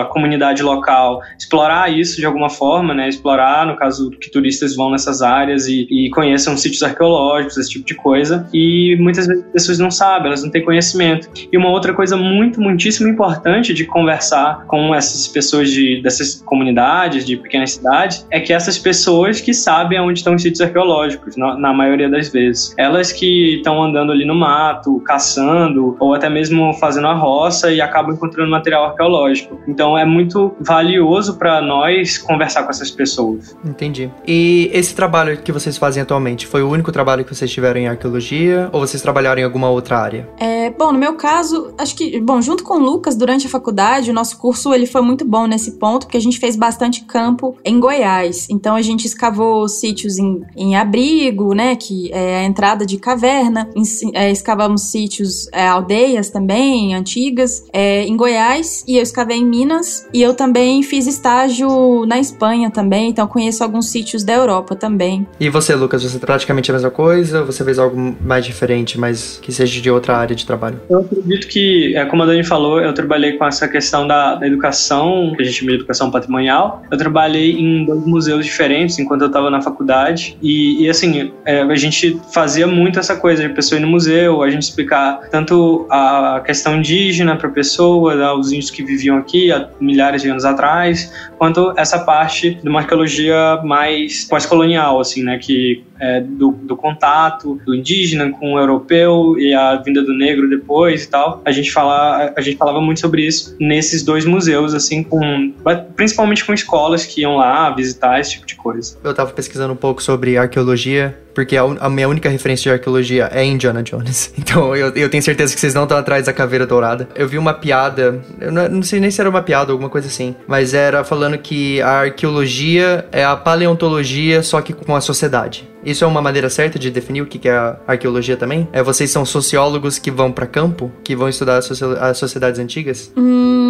a 0.00 0.04
comunidade 0.04 0.62
local 0.62 1.20
explorar 1.38 1.92
isso 1.92 2.16
de 2.16 2.26
alguma 2.26 2.50
forma, 2.50 2.94
né? 2.94 3.08
Explorar, 3.08 3.66
no 3.66 3.76
caso 3.76 4.10
que 4.10 4.30
turistas 4.30 4.76
vão 4.76 4.90
nessas 4.90 5.22
áreas 5.22 5.66
e, 5.66 5.86
e 5.90 6.10
conheçam 6.10 6.56
sítios 6.56 6.82
arqueológicos, 6.82 7.56
esse 7.56 7.70
tipo 7.70 7.86
de 7.86 7.94
coisa. 7.94 8.48
E 8.52 8.96
muitas 9.00 9.26
vezes 9.26 9.44
as 9.44 9.52
pessoas 9.52 9.78
não 9.78 9.90
sabem, 9.90 10.26
elas 10.28 10.42
não 10.42 10.50
têm 10.50 10.64
conhecimento. 10.64 11.28
E 11.50 11.56
uma 11.56 11.70
outra 11.70 11.92
coisa 11.92 12.16
muito, 12.16 12.60
muitíssimo 12.60 13.08
importante 13.08 13.72
de 13.72 13.84
conversar 13.84 14.64
com 14.66 14.94
essas 14.94 15.26
pessoas 15.28 15.70
de, 15.70 16.00
dessas 16.02 16.42
comunidades, 16.42 17.24
de 17.24 17.36
pequenas 17.36 17.72
cidades, 17.72 18.26
é 18.30 18.40
que 18.40 18.52
essas 18.52 18.78
pessoas 18.78 19.40
que 19.40 19.52
sabem 19.54 20.00
onde 20.00 20.18
estão 20.18 20.34
os 20.34 20.42
sítios 20.42 20.60
arqueológicos 20.60 21.36
na, 21.36 21.56
na 21.56 21.72
maioria 21.72 22.08
das 22.08 22.28
vezes. 22.28 22.74
Elas 22.76 23.12
que 23.12 23.56
estão 23.56 23.82
andando 23.82 24.12
ali 24.12 24.24
no 24.24 24.34
mato, 24.34 25.00
caçando, 25.00 25.49
ou 25.98 26.14
até 26.14 26.28
mesmo 26.28 26.72
fazendo 26.74 27.06
a 27.06 27.14
roça 27.14 27.72
e 27.72 27.80
acabam 27.80 28.14
encontrando 28.14 28.50
material 28.50 28.86
arqueológico. 28.86 29.60
Então 29.66 29.96
é 29.96 30.04
muito 30.04 30.54
valioso 30.60 31.38
para 31.38 31.60
nós 31.60 32.18
conversar 32.18 32.64
com 32.64 32.70
essas 32.70 32.90
pessoas. 32.90 33.56
Entendi. 33.64 34.10
E 34.26 34.70
esse 34.72 34.94
trabalho 34.94 35.36
que 35.38 35.52
vocês 35.52 35.76
fazem 35.76 36.02
atualmente 36.02 36.46
foi 36.46 36.62
o 36.62 36.70
único 36.70 36.92
trabalho 36.92 37.24
que 37.24 37.34
vocês 37.34 37.50
tiveram 37.50 37.80
em 37.80 37.88
arqueologia 37.88 38.68
ou 38.72 38.80
vocês 38.80 39.02
trabalharam 39.02 39.40
em 39.40 39.44
alguma 39.44 39.70
outra 39.70 39.98
área? 39.98 40.28
É, 40.38 40.59
Bom, 40.78 40.92
no 40.92 40.98
meu 40.98 41.14
caso, 41.14 41.72
acho 41.78 41.94
que, 41.94 42.20
bom, 42.20 42.40
junto 42.40 42.64
com 42.64 42.74
o 42.74 42.78
Lucas, 42.78 43.16
durante 43.16 43.46
a 43.46 43.50
faculdade, 43.50 44.10
o 44.10 44.14
nosso 44.14 44.38
curso 44.38 44.72
ele 44.72 44.86
foi 44.86 45.02
muito 45.02 45.24
bom 45.24 45.46
nesse 45.46 45.72
ponto, 45.72 46.06
porque 46.06 46.16
a 46.16 46.20
gente 46.20 46.38
fez 46.38 46.56
bastante 46.56 47.04
campo 47.04 47.56
em 47.64 47.78
Goiás. 47.78 48.46
Então 48.50 48.76
a 48.76 48.82
gente 48.82 49.06
escavou 49.06 49.68
sítios 49.68 50.18
em, 50.18 50.42
em 50.56 50.76
abrigo, 50.76 51.54
né, 51.54 51.76
que 51.76 52.10
é 52.12 52.38
a 52.38 52.44
entrada 52.44 52.84
de 52.86 52.98
caverna, 52.98 53.68
em, 53.74 53.82
é, 54.14 54.30
escavamos 54.30 54.82
sítios, 54.90 55.48
é, 55.52 55.66
aldeias 55.66 56.30
também, 56.30 56.94
antigas, 56.94 57.64
é, 57.72 58.04
em 58.04 58.16
Goiás, 58.16 58.84
e 58.86 58.96
eu 58.96 59.02
escavei 59.02 59.38
em 59.38 59.46
Minas, 59.46 60.06
e 60.12 60.22
eu 60.22 60.34
também 60.34 60.82
fiz 60.82 61.06
estágio 61.06 62.04
na 62.06 62.18
Espanha 62.18 62.70
também, 62.70 63.10
então 63.10 63.26
conheço 63.26 63.62
alguns 63.62 63.88
sítios 63.88 64.24
da 64.24 64.32
Europa 64.32 64.74
também. 64.74 65.26
E 65.38 65.48
você, 65.48 65.74
Lucas, 65.74 66.02
você 66.02 66.18
praticamente 66.18 66.70
a 66.70 66.74
mesma 66.74 66.90
coisa? 66.90 67.44
Você 67.44 67.64
fez 67.64 67.78
algo 67.78 68.16
mais 68.20 68.44
diferente, 68.44 68.98
mas 68.98 69.38
que 69.40 69.52
seja 69.52 69.80
de 69.80 69.90
outra 69.90 70.16
área 70.16 70.34
de 70.34 70.46
trabalho? 70.46 70.69
Eu 70.88 71.00
acredito 71.00 71.46
que, 71.48 71.96
é, 71.96 72.04
como 72.04 72.22
a 72.22 72.26
Dani 72.26 72.44
falou, 72.44 72.80
eu 72.80 72.92
trabalhei 72.92 73.32
com 73.32 73.44
essa 73.44 73.68
questão 73.68 74.06
da, 74.06 74.34
da 74.34 74.46
educação, 74.46 75.32
que 75.36 75.42
a 75.42 75.44
gente 75.44 75.58
chama 75.58 75.70
de 75.70 75.76
educação 75.78 76.10
patrimonial. 76.10 76.82
Eu 76.90 76.98
trabalhei 76.98 77.52
em 77.52 77.84
dois 77.84 78.04
museus 78.06 78.44
diferentes 78.44 78.98
enquanto 78.98 79.22
eu 79.22 79.26
estava 79.28 79.50
na 79.50 79.60
faculdade. 79.60 80.36
E, 80.42 80.84
e 80.84 80.88
assim, 80.88 81.32
é, 81.44 81.62
a 81.62 81.76
gente 81.76 82.20
fazia 82.32 82.66
muito 82.66 82.98
essa 82.98 83.16
coisa 83.16 83.46
de 83.46 83.54
pessoa 83.54 83.78
ir 83.78 83.82
no 83.82 83.88
museu, 83.88 84.42
a 84.42 84.50
gente 84.50 84.62
explicar 84.62 85.28
tanto 85.30 85.86
a 85.90 86.42
questão 86.44 86.76
indígena 86.76 87.36
para 87.36 87.48
a 87.48 87.52
pessoa, 87.52 88.14
né, 88.14 88.30
os 88.32 88.52
índios 88.52 88.70
que 88.70 88.82
viviam 88.82 89.16
aqui 89.16 89.52
há 89.52 89.68
milhares 89.80 90.22
de 90.22 90.28
anos 90.28 90.44
atrás, 90.44 91.12
quanto 91.38 91.72
essa 91.76 91.98
parte 91.98 92.54
de 92.54 92.68
uma 92.68 92.80
arqueologia 92.80 93.60
mais 93.64 94.24
pós-colonial, 94.24 95.00
assim, 95.00 95.22
né, 95.22 95.38
que 95.38 95.82
é, 96.00 96.20
do, 96.20 96.52
do, 96.52 96.76
contato 96.76 97.60
do 97.66 97.74
indígena 97.74 98.30
com 98.30 98.54
o 98.54 98.58
europeu 98.58 99.38
e 99.38 99.52
a 99.52 99.76
vinda 99.76 100.02
do 100.02 100.14
negro 100.14 100.48
depois 100.50 101.04
e 101.04 101.08
tal. 101.08 101.40
A 101.44 101.52
gente, 101.52 101.70
fala, 101.70 102.32
a 102.36 102.40
gente 102.40 102.56
falava 102.56 102.80
muito 102.80 103.00
sobre 103.00 103.26
isso 103.26 103.56
nesses 103.58 104.02
dois 104.02 104.24
museus, 104.24 104.74
assim, 104.74 105.02
com 105.02 105.52
principalmente 105.96 106.44
com 106.44 106.52
escolas 106.52 107.06
que 107.06 107.22
iam 107.22 107.36
lá 107.36 107.70
visitar 107.70 108.20
esse 108.20 108.32
tipo 108.32 108.46
de 108.46 108.56
coisa. 108.56 108.96
Eu 109.02 109.14
tava 109.14 109.30
pesquisando 109.32 109.72
um 109.72 109.76
pouco 109.76 110.02
sobre 110.02 110.36
arqueologia 110.36 111.16
porque 111.34 111.56
a, 111.56 111.62
a, 111.62 111.88
minha 111.88 112.08
única 112.08 112.28
referência 112.28 112.64
de 112.64 112.78
arqueologia 112.78 113.30
é 113.32 113.44
Indiana 113.44 113.82
Jones. 113.82 114.32
Então 114.50 114.74
eu, 114.74 114.88
eu 114.96 115.08
tenho 115.08 115.22
certeza 115.22 115.54
que 115.54 115.60
vocês 115.60 115.74
não 115.74 115.84
estão 115.84 115.96
atrás 115.96 116.26
da 116.26 116.32
caveira 116.32 116.66
dourada. 116.66 117.08
Eu 117.14 117.28
vi 117.28 117.38
uma 117.38 117.54
piada, 117.54 118.20
eu 118.40 118.50
não, 118.50 118.68
não, 118.68 118.82
sei 118.82 118.98
nem 118.98 119.10
se 119.10 119.20
era 119.20 119.30
uma 119.30 119.42
piada 119.42 119.70
ou 119.70 119.74
alguma 119.74 119.88
coisa 119.88 120.08
assim, 120.08 120.34
mas 120.46 120.74
era 120.74 121.04
falando 121.04 121.38
que 121.38 121.80
a 121.82 122.00
arqueologia 122.00 123.06
é 123.12 123.24
a 123.24 123.36
paleontologia, 123.36 124.42
só 124.42 124.60
que 124.60 124.72
com 124.72 124.96
a 124.96 125.00
sociedade. 125.00 125.69
Isso 125.84 126.04
é 126.04 126.06
uma 126.06 126.20
maneira 126.20 126.50
certa 126.50 126.78
de 126.78 126.90
definir 126.90 127.22
o 127.22 127.26
que 127.26 127.48
é 127.48 127.52
a 127.52 127.76
arqueologia 127.86 128.36
também? 128.36 128.68
É 128.72 128.82
vocês 128.82 129.10
são 129.10 129.24
sociólogos 129.24 129.98
que 129.98 130.10
vão 130.10 130.30
para 130.30 130.46
campo, 130.46 130.90
que 131.02 131.16
vão 131.16 131.28
estudar 131.28 131.58
as, 131.58 132.18
sociedades 132.18 132.60
antigas? 132.60 133.12
Hum, 133.16 133.69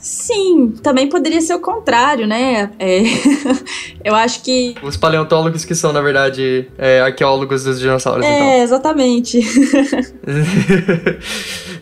sim, 0.00 0.74
também 0.82 1.08
poderia 1.08 1.40
ser 1.40 1.54
o 1.54 1.60
contrário, 1.60 2.26
né? 2.26 2.70
É, 2.78 3.02
eu 4.04 4.14
acho 4.14 4.42
que 4.42 4.74
os 4.82 4.96
paleontólogos 4.96 5.64
que 5.64 5.74
são 5.74 5.92
na 5.92 6.00
verdade 6.00 6.68
é, 6.78 7.00
arqueólogos 7.00 7.64
dos 7.64 7.80
dinossauros. 7.80 8.24
É, 8.24 8.36
então. 8.36 8.62
exatamente. 8.62 9.40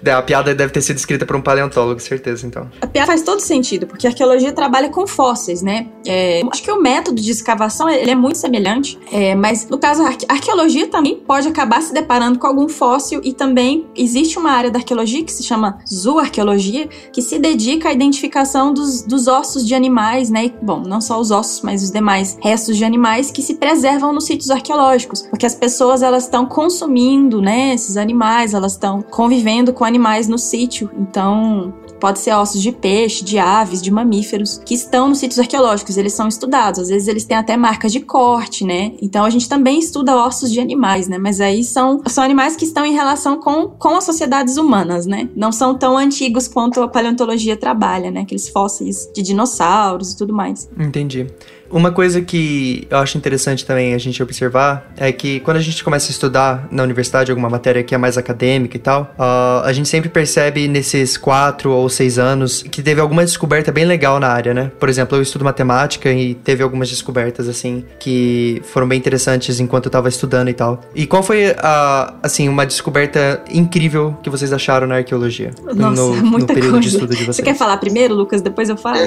É, 0.04 0.10
a 0.10 0.22
piada 0.22 0.54
deve 0.54 0.72
ter 0.72 0.80
sido 0.80 0.96
escrita 0.96 1.24
por 1.24 1.36
um 1.36 1.40
paleontólogo, 1.40 2.00
certeza, 2.00 2.46
então. 2.46 2.68
A 2.80 2.86
piada 2.86 3.06
faz 3.06 3.22
todo 3.22 3.40
sentido, 3.40 3.86
porque 3.86 4.06
a 4.06 4.10
arqueologia 4.10 4.52
trabalha 4.52 4.88
com 4.88 5.06
fósseis, 5.06 5.62
né? 5.62 5.86
É, 6.04 6.42
acho 6.50 6.62
que 6.62 6.70
o 6.70 6.80
método 6.80 7.20
de 7.20 7.30
escavação 7.30 7.88
ele 7.88 8.10
é 8.10 8.14
muito 8.14 8.36
semelhante, 8.36 8.98
é, 9.12 9.34
mas 9.34 9.68
no 9.68 9.78
caso, 9.78 10.02
a 10.02 10.08
arqueologia 10.28 10.88
também 10.88 11.16
pode 11.16 11.46
acabar 11.48 11.80
se 11.80 11.94
deparando 11.94 12.38
com 12.38 12.46
algum 12.46 12.68
fóssil 12.68 13.20
e 13.22 13.32
também 13.32 13.86
existe 13.96 14.38
uma 14.38 14.50
área 14.50 14.70
da 14.70 14.80
arqueologia 14.80 15.22
que 15.24 15.32
se 15.32 15.42
chama 15.42 15.78
zooarqueologia, 15.88 16.88
que 17.12 17.22
se 17.22 17.38
dedica 17.38 17.71
à 17.88 17.92
identificação 17.92 18.72
dos, 18.72 19.02
dos 19.02 19.26
ossos 19.26 19.66
de 19.66 19.74
animais, 19.74 20.30
né? 20.30 20.46
E, 20.46 20.54
bom, 20.62 20.80
não 20.80 21.00
só 21.00 21.18
os 21.20 21.30
ossos, 21.30 21.60
mas 21.62 21.82
os 21.82 21.90
demais 21.90 22.36
restos 22.40 22.76
de 22.76 22.84
animais 22.84 23.30
que 23.30 23.42
se 23.42 23.54
preservam 23.54 24.12
nos 24.12 24.24
sítios 24.24 24.50
arqueológicos, 24.50 25.22
porque 25.22 25.46
as 25.46 25.54
pessoas 25.54 26.02
elas 26.02 26.24
estão 26.24 26.46
consumindo, 26.46 27.40
né, 27.40 27.74
esses 27.74 27.96
animais, 27.96 28.54
elas 28.54 28.72
estão 28.72 29.02
convivendo 29.02 29.72
com 29.72 29.84
animais 29.84 30.28
no 30.28 30.38
sítio. 30.38 30.90
Então, 30.98 31.72
pode 32.02 32.18
ser 32.18 32.34
ossos 32.34 32.60
de 32.60 32.72
peixe, 32.72 33.22
de 33.22 33.38
aves, 33.38 33.80
de 33.80 33.88
mamíferos, 33.88 34.60
que 34.66 34.74
estão 34.74 35.08
nos 35.08 35.18
sítios 35.18 35.38
arqueológicos. 35.38 35.96
Eles 35.96 36.12
são 36.12 36.26
estudados. 36.26 36.80
Às 36.80 36.88
vezes 36.88 37.06
eles 37.06 37.24
têm 37.24 37.36
até 37.36 37.56
marcas 37.56 37.92
de 37.92 38.00
corte, 38.00 38.64
né? 38.64 38.94
Então 39.00 39.24
a 39.24 39.30
gente 39.30 39.48
também 39.48 39.78
estuda 39.78 40.16
ossos 40.16 40.50
de 40.50 40.58
animais, 40.58 41.06
né? 41.06 41.16
Mas 41.16 41.40
aí 41.40 41.62
são, 41.62 42.02
são 42.08 42.24
animais 42.24 42.56
que 42.56 42.64
estão 42.64 42.84
em 42.84 42.92
relação 42.92 43.36
com, 43.38 43.68
com 43.68 43.96
as 43.96 44.02
sociedades 44.02 44.56
humanas, 44.56 45.06
né? 45.06 45.28
Não 45.36 45.52
são 45.52 45.78
tão 45.78 45.96
antigos 45.96 46.48
quanto 46.48 46.82
a 46.82 46.88
paleontologia 46.88 47.56
trabalha, 47.62 48.10
né? 48.10 48.22
Aqueles 48.22 48.48
fósseis 48.48 49.08
de 49.14 49.22
dinossauros 49.22 50.10
e 50.12 50.16
tudo 50.16 50.34
mais. 50.34 50.68
Entendi. 50.76 51.28
Uma 51.72 51.90
coisa 51.90 52.20
que 52.20 52.86
eu 52.90 52.98
acho 52.98 53.16
interessante 53.16 53.64
também 53.64 53.94
a 53.94 53.98
gente 53.98 54.22
observar 54.22 54.92
é 54.94 55.10
que 55.10 55.40
quando 55.40 55.56
a 55.56 55.60
gente 55.60 55.82
começa 55.82 56.08
a 56.08 56.10
estudar 56.10 56.68
na 56.70 56.82
universidade 56.82 57.30
alguma 57.30 57.48
matéria 57.48 57.82
que 57.82 57.94
é 57.94 57.98
mais 57.98 58.18
acadêmica 58.18 58.76
e 58.76 58.80
tal, 58.80 59.14
uh, 59.18 59.64
a 59.64 59.72
gente 59.72 59.88
sempre 59.88 60.10
percebe 60.10 60.68
nesses 60.68 61.16
quatro 61.16 61.70
ou 61.72 61.88
seis 61.88 62.18
anos 62.18 62.62
que 62.62 62.82
teve 62.82 63.00
alguma 63.00 63.24
descoberta 63.24 63.72
bem 63.72 63.86
legal 63.86 64.20
na 64.20 64.28
área, 64.28 64.52
né? 64.52 64.70
Por 64.78 64.90
exemplo, 64.90 65.16
eu 65.16 65.22
estudo 65.22 65.46
matemática 65.46 66.12
e 66.12 66.34
teve 66.34 66.62
algumas 66.62 66.90
descobertas, 66.90 67.48
assim, 67.48 67.86
que 67.98 68.60
foram 68.66 68.86
bem 68.86 68.98
interessantes 68.98 69.58
enquanto 69.58 69.86
eu 69.86 69.90
tava 69.90 70.10
estudando 70.10 70.50
e 70.50 70.54
tal. 70.54 70.78
E 70.94 71.06
qual 71.06 71.22
foi, 71.22 71.56
a, 71.56 72.14
assim, 72.22 72.50
uma 72.50 72.66
descoberta 72.66 73.42
incrível 73.50 74.14
que 74.22 74.28
vocês 74.28 74.52
acharam 74.52 74.86
na 74.86 74.96
arqueologia? 74.96 75.52
Nossa, 75.74 76.02
no, 76.02 76.16
muita 76.16 76.52
no 76.52 76.54
período 76.54 76.72
coisa. 76.72 76.80
de 76.80 76.94
estudo 76.94 77.16
de 77.16 77.24
vocês? 77.24 77.36
Você 77.36 77.42
quer 77.42 77.56
falar 77.56 77.78
primeiro, 77.78 78.14
Lucas? 78.14 78.42
Depois 78.42 78.68
eu 78.68 78.76
falo? 78.76 79.00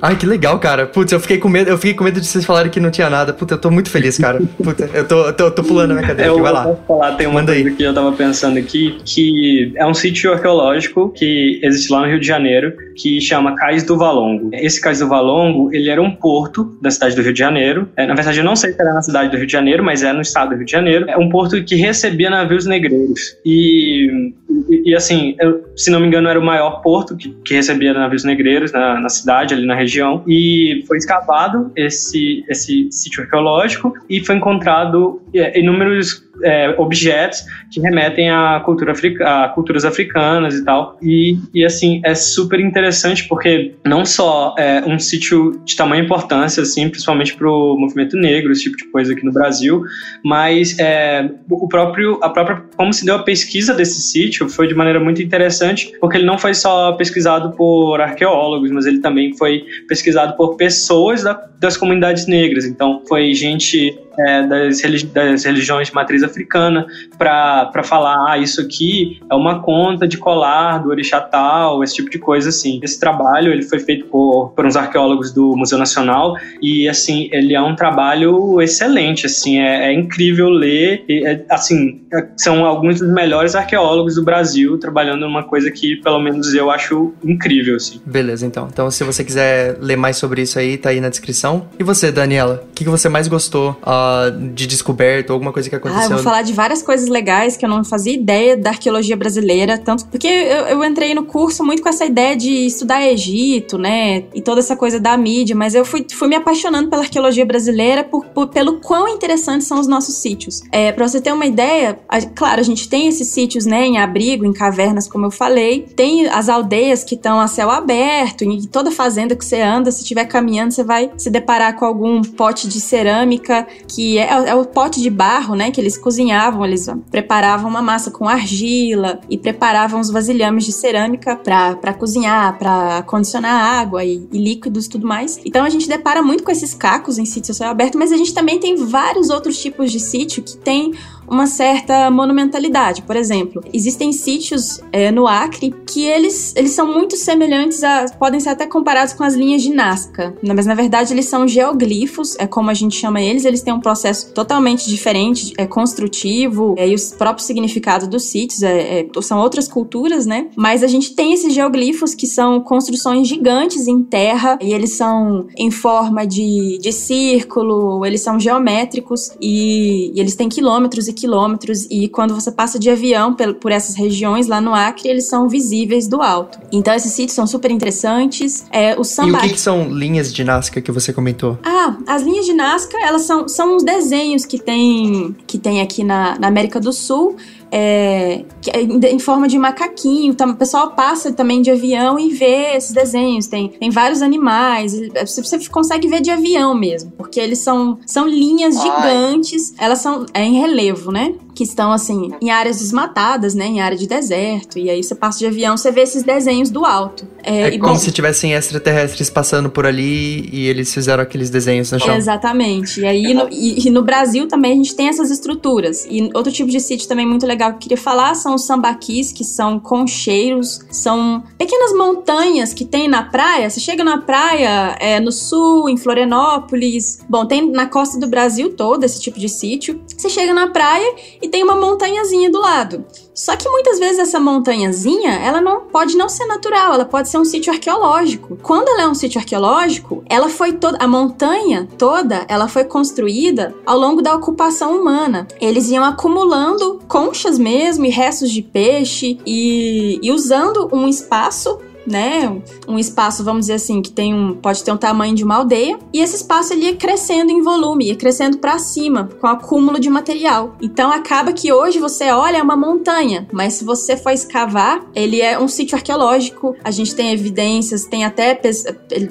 Ai, 0.00 0.16
que 0.16 0.26
legal, 0.26 0.58
cara. 0.60 0.86
Putz, 0.86 1.10
eu 1.10 1.18
fiquei 1.18 1.38
com 1.38 1.48
medo, 1.48 1.70
eu 1.70 1.76
fiquei 1.78 1.94
com 1.94 2.03
medo 2.04 2.20
de 2.20 2.26
vocês 2.26 2.44
falarem 2.44 2.70
que 2.70 2.78
não 2.78 2.90
tinha 2.90 3.10
nada. 3.10 3.32
Puta, 3.32 3.54
eu 3.54 3.58
tô 3.58 3.70
muito 3.70 3.90
feliz, 3.90 4.18
cara. 4.18 4.40
Puta, 4.62 4.88
eu 4.92 5.06
tô, 5.06 5.26
eu 5.26 5.32
tô, 5.32 5.44
eu 5.44 5.50
tô 5.50 5.62
pulando 5.64 5.88
na 5.88 5.94
minha 5.94 6.06
cadeira 6.06 6.30
eu 6.30 6.34
aqui, 6.34 6.42
vai 6.42 6.52
lá. 6.52 6.64
Posso 6.64 6.82
falar, 6.86 7.12
tem 7.16 7.26
uma 7.26 7.40
Manda 7.40 7.52
coisa 7.52 7.68
aí. 7.68 7.74
que 7.74 7.82
eu 7.82 7.94
tava 7.94 8.12
pensando 8.12 8.58
aqui, 8.58 8.98
que 9.04 9.72
é 9.76 9.86
um 9.86 9.94
sítio 9.94 10.32
arqueológico 10.32 11.10
que 11.10 11.60
existe 11.62 11.90
lá 11.92 12.00
no 12.02 12.06
Rio 12.06 12.20
de 12.20 12.26
Janeiro, 12.26 12.72
que 12.96 13.20
chama 13.20 13.56
Cais 13.56 13.82
do 13.84 13.96
Valongo. 13.96 14.50
Esse 14.52 14.80
Cais 14.80 15.00
do 15.00 15.08
Valongo, 15.08 15.74
ele 15.74 15.90
era 15.90 16.00
um 16.00 16.10
porto 16.10 16.76
da 16.80 16.90
cidade 16.90 17.16
do 17.16 17.22
Rio 17.22 17.32
de 17.32 17.38
Janeiro. 17.38 17.88
É, 17.96 18.06
na 18.06 18.14
verdade, 18.14 18.38
eu 18.38 18.44
não 18.44 18.56
sei 18.56 18.72
se 18.72 18.80
era 18.80 18.92
na 18.92 19.02
cidade 19.02 19.30
do 19.30 19.36
Rio 19.36 19.46
de 19.46 19.52
Janeiro, 19.52 19.82
mas 19.82 20.02
é 20.02 20.12
no 20.12 20.20
estado 20.20 20.50
do 20.50 20.56
Rio 20.56 20.66
de 20.66 20.72
Janeiro. 20.72 21.06
É 21.08 21.16
um 21.16 21.28
porto 21.28 21.62
que 21.64 21.74
recebia 21.74 22.30
navios 22.30 22.66
negreiros. 22.66 23.36
E, 23.44 24.32
e, 24.68 24.94
assim, 24.94 25.36
eu, 25.40 25.64
se 25.76 25.90
não 25.90 26.00
me 26.00 26.06
engano, 26.06 26.28
era 26.28 26.38
o 26.38 26.44
maior 26.44 26.82
porto 26.82 27.16
que, 27.16 27.30
que 27.44 27.54
recebia 27.54 27.92
navios 27.92 28.24
negreiros 28.24 28.72
na, 28.72 29.00
na 29.00 29.08
cidade, 29.08 29.54
ali 29.54 29.66
na 29.66 29.74
região. 29.74 30.22
E 30.26 30.84
foi 30.86 30.98
escavado 30.98 31.72
esse, 31.76 32.44
esse 32.48 32.88
sítio 32.90 33.22
arqueológico 33.22 33.92
e 34.08 34.24
foi 34.24 34.36
encontrado 34.36 35.22
é, 35.34 35.58
inúmeros 35.58 36.24
é, 36.42 36.74
objetos 36.78 37.44
que 37.70 37.80
remetem 37.80 38.30
a, 38.30 38.60
cultura 38.64 38.92
africa, 38.92 39.44
a 39.44 39.48
culturas 39.48 39.84
africanas 39.84 40.54
e 40.54 40.64
tal. 40.64 40.98
E, 41.02 41.38
e 41.52 41.64
assim, 41.64 42.00
é 42.04 42.14
super 42.14 42.60
interessante 42.60 43.26
porque 43.28 43.74
não 43.84 44.04
só 44.04 44.54
é 44.58 44.82
um 44.86 44.98
sítio 44.98 45.60
de 45.64 45.76
tamanha 45.76 46.02
importância, 46.02 46.62
assim, 46.62 46.88
principalmente 46.88 47.36
para 47.36 47.48
o 47.48 47.76
movimento 47.78 48.16
negro, 48.16 48.52
esse 48.52 48.64
tipo 48.64 48.76
de 48.76 48.84
coisa 48.84 49.12
aqui 49.12 49.24
no 49.24 49.32
Brasil, 49.32 49.82
mas 50.24 50.78
é, 50.78 51.30
o 51.50 51.68
próprio, 51.68 52.18
a 52.22 52.30
própria, 52.30 52.62
como 52.76 52.92
se 52.92 53.04
deu 53.04 53.16
a 53.16 53.22
pesquisa 53.22 53.74
desse 53.74 54.00
sítio 54.00 54.43
foi 54.48 54.66
de 54.66 54.74
maneira 54.74 55.00
muito 55.00 55.22
interessante, 55.22 55.92
porque 56.00 56.16
ele 56.16 56.26
não 56.26 56.38
foi 56.38 56.54
só 56.54 56.92
pesquisado 56.92 57.52
por 57.56 58.00
arqueólogos, 58.00 58.70
mas 58.70 58.86
ele 58.86 59.00
também 59.00 59.36
foi 59.36 59.64
pesquisado 59.88 60.36
por 60.36 60.56
pessoas 60.56 61.22
da, 61.22 61.34
das 61.58 61.76
comunidades 61.76 62.26
negras. 62.26 62.64
Então, 62.64 63.02
foi 63.08 63.34
gente 63.34 63.98
é, 64.18 64.46
das, 64.46 64.80
religi 64.80 65.06
das, 65.06 65.44
religiões 65.44 65.88
de 65.88 65.94
matriz 65.94 66.22
africana 66.22 66.86
para 67.18 67.82
falar, 67.82 68.32
ah, 68.32 68.38
isso 68.38 68.60
aqui 68.60 69.20
é 69.30 69.34
uma 69.34 69.60
conta 69.60 70.06
de 70.06 70.16
colar 70.16 70.78
do 70.78 70.90
orixá 70.90 71.20
tal, 71.20 71.82
esse 71.82 71.94
tipo 71.94 72.10
de 72.10 72.18
coisa 72.18 72.48
assim. 72.48 72.80
Esse 72.82 72.98
trabalho 72.98 73.52
ele 73.52 73.62
foi 73.62 73.78
feito 73.78 74.06
por, 74.06 74.50
por 74.50 74.66
uns 74.66 74.76
arqueólogos 74.76 75.32
do 75.32 75.56
Museu 75.56 75.78
Nacional 75.78 76.36
e 76.60 76.88
assim 76.88 77.28
ele 77.32 77.54
é 77.54 77.60
um 77.60 77.74
trabalho 77.74 78.60
excelente, 78.60 79.26
assim 79.26 79.60
é, 79.60 79.88
é 79.88 79.92
incrível 79.92 80.48
ler, 80.48 81.04
e, 81.08 81.26
é, 81.26 81.44
assim 81.50 82.02
são 82.36 82.64
alguns 82.64 83.00
dos 83.00 83.12
melhores 83.12 83.54
arqueólogos 83.54 84.14
do 84.14 84.22
Brasil 84.22 84.78
trabalhando 84.78 85.20
numa 85.20 85.42
coisa 85.42 85.70
que 85.70 85.96
pelo 85.96 86.20
menos 86.20 86.54
eu 86.54 86.70
acho 86.70 87.12
incrível, 87.24 87.76
assim. 87.76 88.00
Beleza, 88.04 88.46
então. 88.46 88.68
Então 88.72 88.90
se 88.90 89.02
você 89.04 89.24
quiser 89.24 89.76
ler 89.80 89.96
mais 89.96 90.16
sobre 90.16 90.42
isso 90.42 90.58
aí, 90.58 90.76
tá 90.76 90.90
aí 90.90 91.00
na 91.00 91.08
descrição. 91.08 91.66
E 91.78 91.82
você, 91.82 92.12
Daniela, 92.12 92.64
o 92.70 92.74
que, 92.74 92.84
que 92.84 92.90
você 92.90 93.08
mais 93.08 93.28
gostou? 93.28 93.70
Uh, 93.82 94.03
uh, 94.04 94.54
de 94.54 94.66
descoberta, 94.66 95.32
alguma 95.32 95.52
coisa 95.52 95.68
que 95.68 95.76
aconteceu? 95.76 96.02
Ah, 96.02 96.04
eu 96.06 96.10
vou 96.10 96.18
falar 96.18 96.42
de 96.42 96.52
várias 96.52 96.82
coisas 96.82 97.08
legais 97.08 97.56
que 97.56 97.64
eu 97.64 97.68
não 97.68 97.84
fazia 97.84 98.12
ideia 98.12 98.56
da 98.56 98.70
arqueologia 98.70 99.16
brasileira, 99.16 99.78
tanto 99.78 100.06
porque 100.06 100.26
eu, 100.26 100.66
eu 100.66 100.84
entrei 100.84 101.14
no 101.14 101.24
curso 101.24 101.64
muito 101.64 101.82
com 101.82 101.88
essa 101.88 102.04
ideia 102.04 102.36
de 102.36 102.66
estudar 102.66 103.06
Egito, 103.06 103.78
né, 103.78 104.24
e 104.34 104.40
toda 104.40 104.60
essa 104.60 104.76
coisa 104.76 104.98
da 104.98 105.16
mídia, 105.16 105.54
mas 105.54 105.74
eu 105.74 105.84
fui, 105.84 106.06
fui 106.12 106.28
me 106.28 106.36
apaixonando 106.36 106.88
pela 106.88 107.02
arqueologia 107.02 107.44
brasileira 107.44 108.04
por, 108.04 108.24
por 108.26 108.48
pelo 108.48 108.80
quão 108.80 109.08
interessantes 109.08 109.66
são 109.66 109.80
os 109.80 109.86
nossos 109.86 110.16
sítios. 110.16 110.62
É, 110.70 110.92
para 110.92 111.06
você 111.06 111.20
ter 111.20 111.32
uma 111.32 111.46
ideia, 111.46 111.98
a, 112.08 112.20
claro, 112.20 112.60
a 112.60 112.64
gente 112.64 112.88
tem 112.88 113.08
esses 113.08 113.28
sítios, 113.28 113.66
né, 113.66 113.86
em 113.86 113.98
abrigo, 113.98 114.44
em 114.44 114.52
cavernas, 114.52 115.08
como 115.08 115.26
eu 115.26 115.30
falei, 115.30 115.86
tem 115.96 116.26
as 116.28 116.48
aldeias 116.48 117.04
que 117.04 117.14
estão 117.14 117.40
a 117.40 117.46
céu 117.46 117.70
aberto, 117.70 118.42
em 118.44 118.62
toda 118.62 118.90
fazenda 118.90 119.36
que 119.36 119.44
você 119.44 119.60
anda, 119.60 119.90
se 119.90 120.02
estiver 120.02 120.24
caminhando, 120.24 120.72
você 120.72 120.84
vai 120.84 121.10
se 121.16 121.30
deparar 121.30 121.76
com 121.76 121.84
algum 121.84 122.22
pote 122.22 122.68
de 122.68 122.80
cerâmica, 122.80 123.66
que 123.94 124.18
é, 124.18 124.48
é 124.48 124.54
o 124.54 124.64
pote 124.64 125.00
de 125.00 125.08
barro, 125.08 125.54
né, 125.54 125.70
que 125.70 125.80
eles 125.80 125.96
cozinhavam, 125.96 126.64
eles 126.64 126.88
preparavam 127.10 127.70
uma 127.70 127.82
massa 127.82 128.10
com 128.10 128.28
argila 128.28 129.20
e 129.30 129.38
preparavam 129.38 130.00
os 130.00 130.10
vasilhames 130.10 130.64
de 130.64 130.72
cerâmica 130.72 131.36
para 131.36 131.94
cozinhar, 131.94 132.58
para 132.58 133.02
condicionar 133.02 133.80
água 133.80 134.04
e, 134.04 134.26
e 134.32 134.38
líquidos 134.38 134.86
e 134.86 134.88
tudo 134.88 135.06
mais. 135.06 135.38
Então 135.44 135.64
a 135.64 135.68
gente 135.68 135.88
depara 135.88 136.22
muito 136.22 136.42
com 136.42 136.50
esses 136.50 136.74
cacos 136.74 137.18
em 137.18 137.24
sítios 137.24 137.56
a 137.56 137.64
céu 137.64 137.70
aberto, 137.70 137.96
mas 137.96 138.10
a 138.10 138.16
gente 138.16 138.34
também 138.34 138.58
tem 138.58 138.76
vários 138.76 139.30
outros 139.30 139.58
tipos 139.58 139.92
de 139.92 140.00
sítio 140.00 140.42
que 140.42 140.56
tem 140.56 140.92
uma 141.28 141.46
certa 141.46 142.10
monumentalidade. 142.10 143.02
Por 143.02 143.16
exemplo, 143.16 143.62
existem 143.72 144.12
sítios 144.12 144.80
é, 144.92 145.10
no 145.10 145.26
Acre 145.26 145.74
que 145.86 146.04
eles, 146.04 146.54
eles 146.56 146.72
são 146.72 146.92
muito 146.92 147.16
semelhantes 147.16 147.82
a. 147.82 148.06
podem 148.18 148.40
ser 148.40 148.50
até 148.50 148.66
comparados 148.66 149.14
com 149.14 149.24
as 149.24 149.34
linhas 149.34 149.62
de 149.62 149.70
Nazca, 149.70 150.36
mas 150.42 150.66
na 150.66 150.74
verdade 150.74 151.12
eles 151.12 151.26
são 151.26 151.46
geoglifos, 151.46 152.36
é 152.38 152.46
como 152.46 152.70
a 152.70 152.74
gente 152.74 152.96
chama 152.96 153.20
eles, 153.20 153.44
eles 153.44 153.62
têm 153.62 153.72
um 153.72 153.80
processo 153.80 154.32
totalmente 154.32 154.88
diferente, 154.88 155.52
é 155.56 155.66
construtivo, 155.66 156.74
é, 156.76 156.88
e 156.88 156.94
os 156.94 157.10
próprios 157.10 157.46
significados 157.46 158.06
dos 158.08 158.24
sítios 158.24 158.62
é, 158.62 159.00
é, 159.00 159.06
são 159.22 159.40
outras 159.40 159.68
culturas, 159.68 160.26
né? 160.26 160.48
Mas 160.56 160.82
a 160.82 160.86
gente 160.86 161.14
tem 161.14 161.32
esses 161.32 161.52
geoglifos 161.52 162.14
que 162.14 162.26
são 162.26 162.60
construções 162.60 163.26
gigantes 163.28 163.86
em 163.86 164.02
terra 164.02 164.58
e 164.60 164.72
eles 164.72 164.96
são 164.96 165.46
em 165.56 165.70
forma 165.70 166.26
de, 166.26 166.78
de 166.80 166.92
círculo, 166.92 168.04
eles 168.04 168.20
são 168.20 168.38
geométricos 168.38 169.30
e, 169.40 170.12
e 170.14 170.20
eles 170.20 170.34
têm 170.34 170.48
quilômetros 170.48 171.08
e 171.08 171.12
quilômetros 171.14 171.86
e 171.90 172.08
quando 172.08 172.34
você 172.34 172.50
passa 172.50 172.78
de 172.78 172.90
avião 172.90 173.34
por 173.60 173.72
essas 173.72 173.94
regiões 173.94 174.46
lá 174.46 174.60
no 174.60 174.74
Acre, 174.74 175.08
eles 175.08 175.26
são 175.26 175.48
visíveis 175.48 176.06
do 176.06 176.20
alto. 176.20 176.58
Então 176.72 176.92
esses 176.94 177.12
sítios 177.12 177.34
são 177.34 177.46
super 177.46 177.70
interessantes. 177.70 178.66
É, 178.70 178.98
o 178.98 179.04
samba... 179.04 179.28
E 179.28 179.32
o 179.32 179.40
que, 179.40 179.48
que, 179.50 179.60
são 179.60 179.88
linhas 179.88 180.32
de 180.32 180.44
Nazca 180.44 180.80
que 180.80 180.92
você 180.92 181.12
comentou? 181.12 181.58
Ah, 181.64 181.96
as 182.06 182.22
linhas 182.22 182.44
de 182.44 182.52
Nazca, 182.52 182.98
elas 183.02 183.22
são, 183.22 183.48
são 183.48 183.76
uns 183.76 183.82
desenhos 183.82 184.44
que 184.44 184.58
tem, 184.58 185.34
que 185.46 185.58
tem 185.58 185.80
aqui 185.80 186.04
na, 186.04 186.38
na 186.38 186.48
América 186.48 186.80
do 186.80 186.92
Sul 186.92 187.36
é, 187.76 188.44
é 188.68 188.82
em 189.10 189.18
forma 189.18 189.48
de 189.48 189.58
macaquinho. 189.58 190.30
Então, 190.30 190.50
o 190.50 190.54
pessoal 190.54 190.92
passa 190.92 191.32
também 191.32 191.60
de 191.60 191.72
avião 191.72 192.16
e 192.20 192.28
vê 192.30 192.76
esses 192.76 192.92
desenhos. 192.92 193.48
Tem, 193.48 193.68
tem 193.68 193.90
vários 193.90 194.22
animais. 194.22 194.94
Você 195.26 195.58
consegue 195.68 196.06
ver 196.06 196.20
de 196.20 196.30
avião 196.30 196.72
mesmo, 196.72 197.10
porque 197.16 197.40
eles 197.40 197.58
são, 197.58 197.98
são 198.06 198.28
linhas 198.28 198.76
Ai. 198.76 198.82
gigantes. 198.82 199.74
Elas 199.76 199.98
são 199.98 200.24
é 200.32 200.44
em 200.44 200.60
relevo, 200.60 201.10
né? 201.10 201.34
Que 201.54 201.62
estão 201.62 201.92
assim 201.92 202.30
em 202.40 202.50
áreas 202.50 202.78
desmatadas, 202.78 203.54
né, 203.54 203.66
em 203.66 203.80
área 203.80 203.96
de 203.96 204.06
deserto. 204.06 204.78
E 204.78 204.90
aí 204.90 205.02
você 205.02 205.14
passa 205.14 205.38
de 205.38 205.46
avião, 205.46 205.76
você 205.76 205.90
vê 205.90 206.02
esses 206.02 206.22
desenhos 206.22 206.70
do 206.70 206.84
alto. 206.84 207.26
É, 207.42 207.68
é 207.68 207.78
como 207.78 207.92
bom, 207.92 207.98
se 207.98 208.10
tivessem 208.10 208.52
extraterrestres 208.52 209.30
passando 209.30 209.70
por 209.70 209.86
ali 209.86 210.48
e 210.52 210.66
eles 210.66 210.92
fizeram 210.92 211.22
aqueles 211.22 211.50
desenhos 211.50 211.92
no 211.92 212.00
chão. 212.00 212.14
Exatamente. 212.16 213.00
E 213.00 213.06
aí 213.06 213.34
no, 213.34 213.48
e, 213.50 213.86
e, 213.86 213.90
no 213.90 214.02
Brasil 214.02 214.48
também 214.48 214.72
a 214.72 214.76
gente 214.76 214.94
tem 214.94 215.08
essas 215.08 215.30
estruturas. 215.30 216.06
E 216.08 216.30
outro 216.34 216.52
tipo 216.52 216.70
de 216.70 216.80
sítio 216.80 217.06
também 217.06 217.26
muito 217.26 217.46
legal 217.46 217.70
que 217.70 217.76
eu 217.76 217.80
queria 217.80 217.98
falar 217.98 218.34
são 218.34 218.54
os 218.54 218.64
sambaquis, 218.64 219.32
que 219.32 219.44
são 219.44 219.78
concheiros, 219.78 220.80
são 220.90 221.42
pequenas 221.58 221.92
montanhas 221.92 222.72
que 222.72 222.84
tem 222.84 223.06
na 223.08 223.22
praia. 223.22 223.68
Você 223.68 223.80
chega 223.80 224.02
na 224.02 224.18
praia 224.18 224.96
é, 224.98 225.20
no 225.20 225.30
sul, 225.30 225.88
em 225.88 225.96
Florianópolis. 225.96 227.20
Bom, 227.28 227.46
tem 227.46 227.70
na 227.70 227.86
costa 227.86 228.18
do 228.18 228.26
Brasil 228.26 228.74
todo 228.74 229.04
esse 229.04 229.20
tipo 229.20 229.38
de 229.38 229.48
sítio. 229.48 230.00
Você 230.16 230.28
chega 230.28 230.52
na 230.52 230.68
praia 230.68 231.14
e 231.44 231.48
tem 231.48 231.62
uma 231.62 231.76
montanhazinha 231.76 232.50
do 232.50 232.58
lado. 232.58 233.04
Só 233.34 233.54
que 233.54 233.68
muitas 233.68 233.98
vezes 233.98 234.18
essa 234.18 234.40
montanhazinha, 234.40 235.32
ela 235.32 235.60
não 235.60 235.82
pode 235.82 236.16
não 236.16 236.26
ser 236.26 236.46
natural, 236.46 236.94
ela 236.94 237.04
pode 237.04 237.28
ser 237.28 237.36
um 237.36 237.44
sítio 237.44 237.70
arqueológico. 237.70 238.56
Quando 238.62 238.88
ela 238.88 239.02
é 239.02 239.08
um 239.08 239.14
sítio 239.14 239.38
arqueológico, 239.38 240.24
ela 240.26 240.48
foi 240.48 240.72
toda 240.72 240.96
a 240.98 241.06
montanha 241.06 241.86
toda, 241.98 242.46
ela 242.48 242.66
foi 242.66 242.84
construída 242.84 243.74
ao 243.84 243.98
longo 243.98 244.22
da 244.22 244.34
ocupação 244.34 244.98
humana. 244.98 245.46
Eles 245.60 245.90
iam 245.90 246.02
acumulando 246.02 247.00
conchas 247.06 247.58
mesmo 247.58 248.06
e 248.06 248.10
restos 248.10 248.50
de 248.50 248.62
peixe 248.62 249.38
e, 249.44 250.18
e 250.22 250.30
usando 250.30 250.88
um 250.92 251.06
espaço 251.06 251.78
né, 252.06 252.60
um 252.86 252.98
espaço, 252.98 253.44
vamos 253.44 253.62
dizer 253.62 253.74
assim, 253.74 254.02
que 254.02 254.10
tem 254.10 254.34
um, 254.34 254.54
pode 254.54 254.82
ter 254.82 254.92
um 254.92 254.96
tamanho 254.96 255.34
de 255.34 255.44
uma 255.44 255.56
aldeia, 255.56 255.98
e 256.12 256.20
esse 256.20 256.36
espaço 256.36 256.72
ele 256.72 256.86
ia 256.86 256.96
crescendo 256.96 257.50
em 257.50 257.62
volume, 257.62 258.06
ia 258.06 258.16
crescendo 258.16 258.58
para 258.58 258.78
cima, 258.78 259.28
com 259.40 259.46
acúmulo 259.46 259.98
de 259.98 260.10
material. 260.10 260.76
Então 260.80 261.10
acaba 261.10 261.52
que 261.52 261.72
hoje 261.72 261.98
você 261.98 262.30
olha 262.30 262.58
é 262.58 262.62
uma 262.62 262.76
montanha, 262.76 263.46
mas 263.52 263.74
se 263.74 263.84
você 263.84 264.16
for 264.16 264.30
escavar, 264.30 265.04
ele 265.14 265.40
é 265.40 265.58
um 265.58 265.68
sítio 265.68 265.96
arqueológico. 265.96 266.76
A 266.82 266.90
gente 266.90 267.14
tem 267.14 267.32
evidências, 267.32 268.04
tem 268.04 268.24
até 268.24 268.60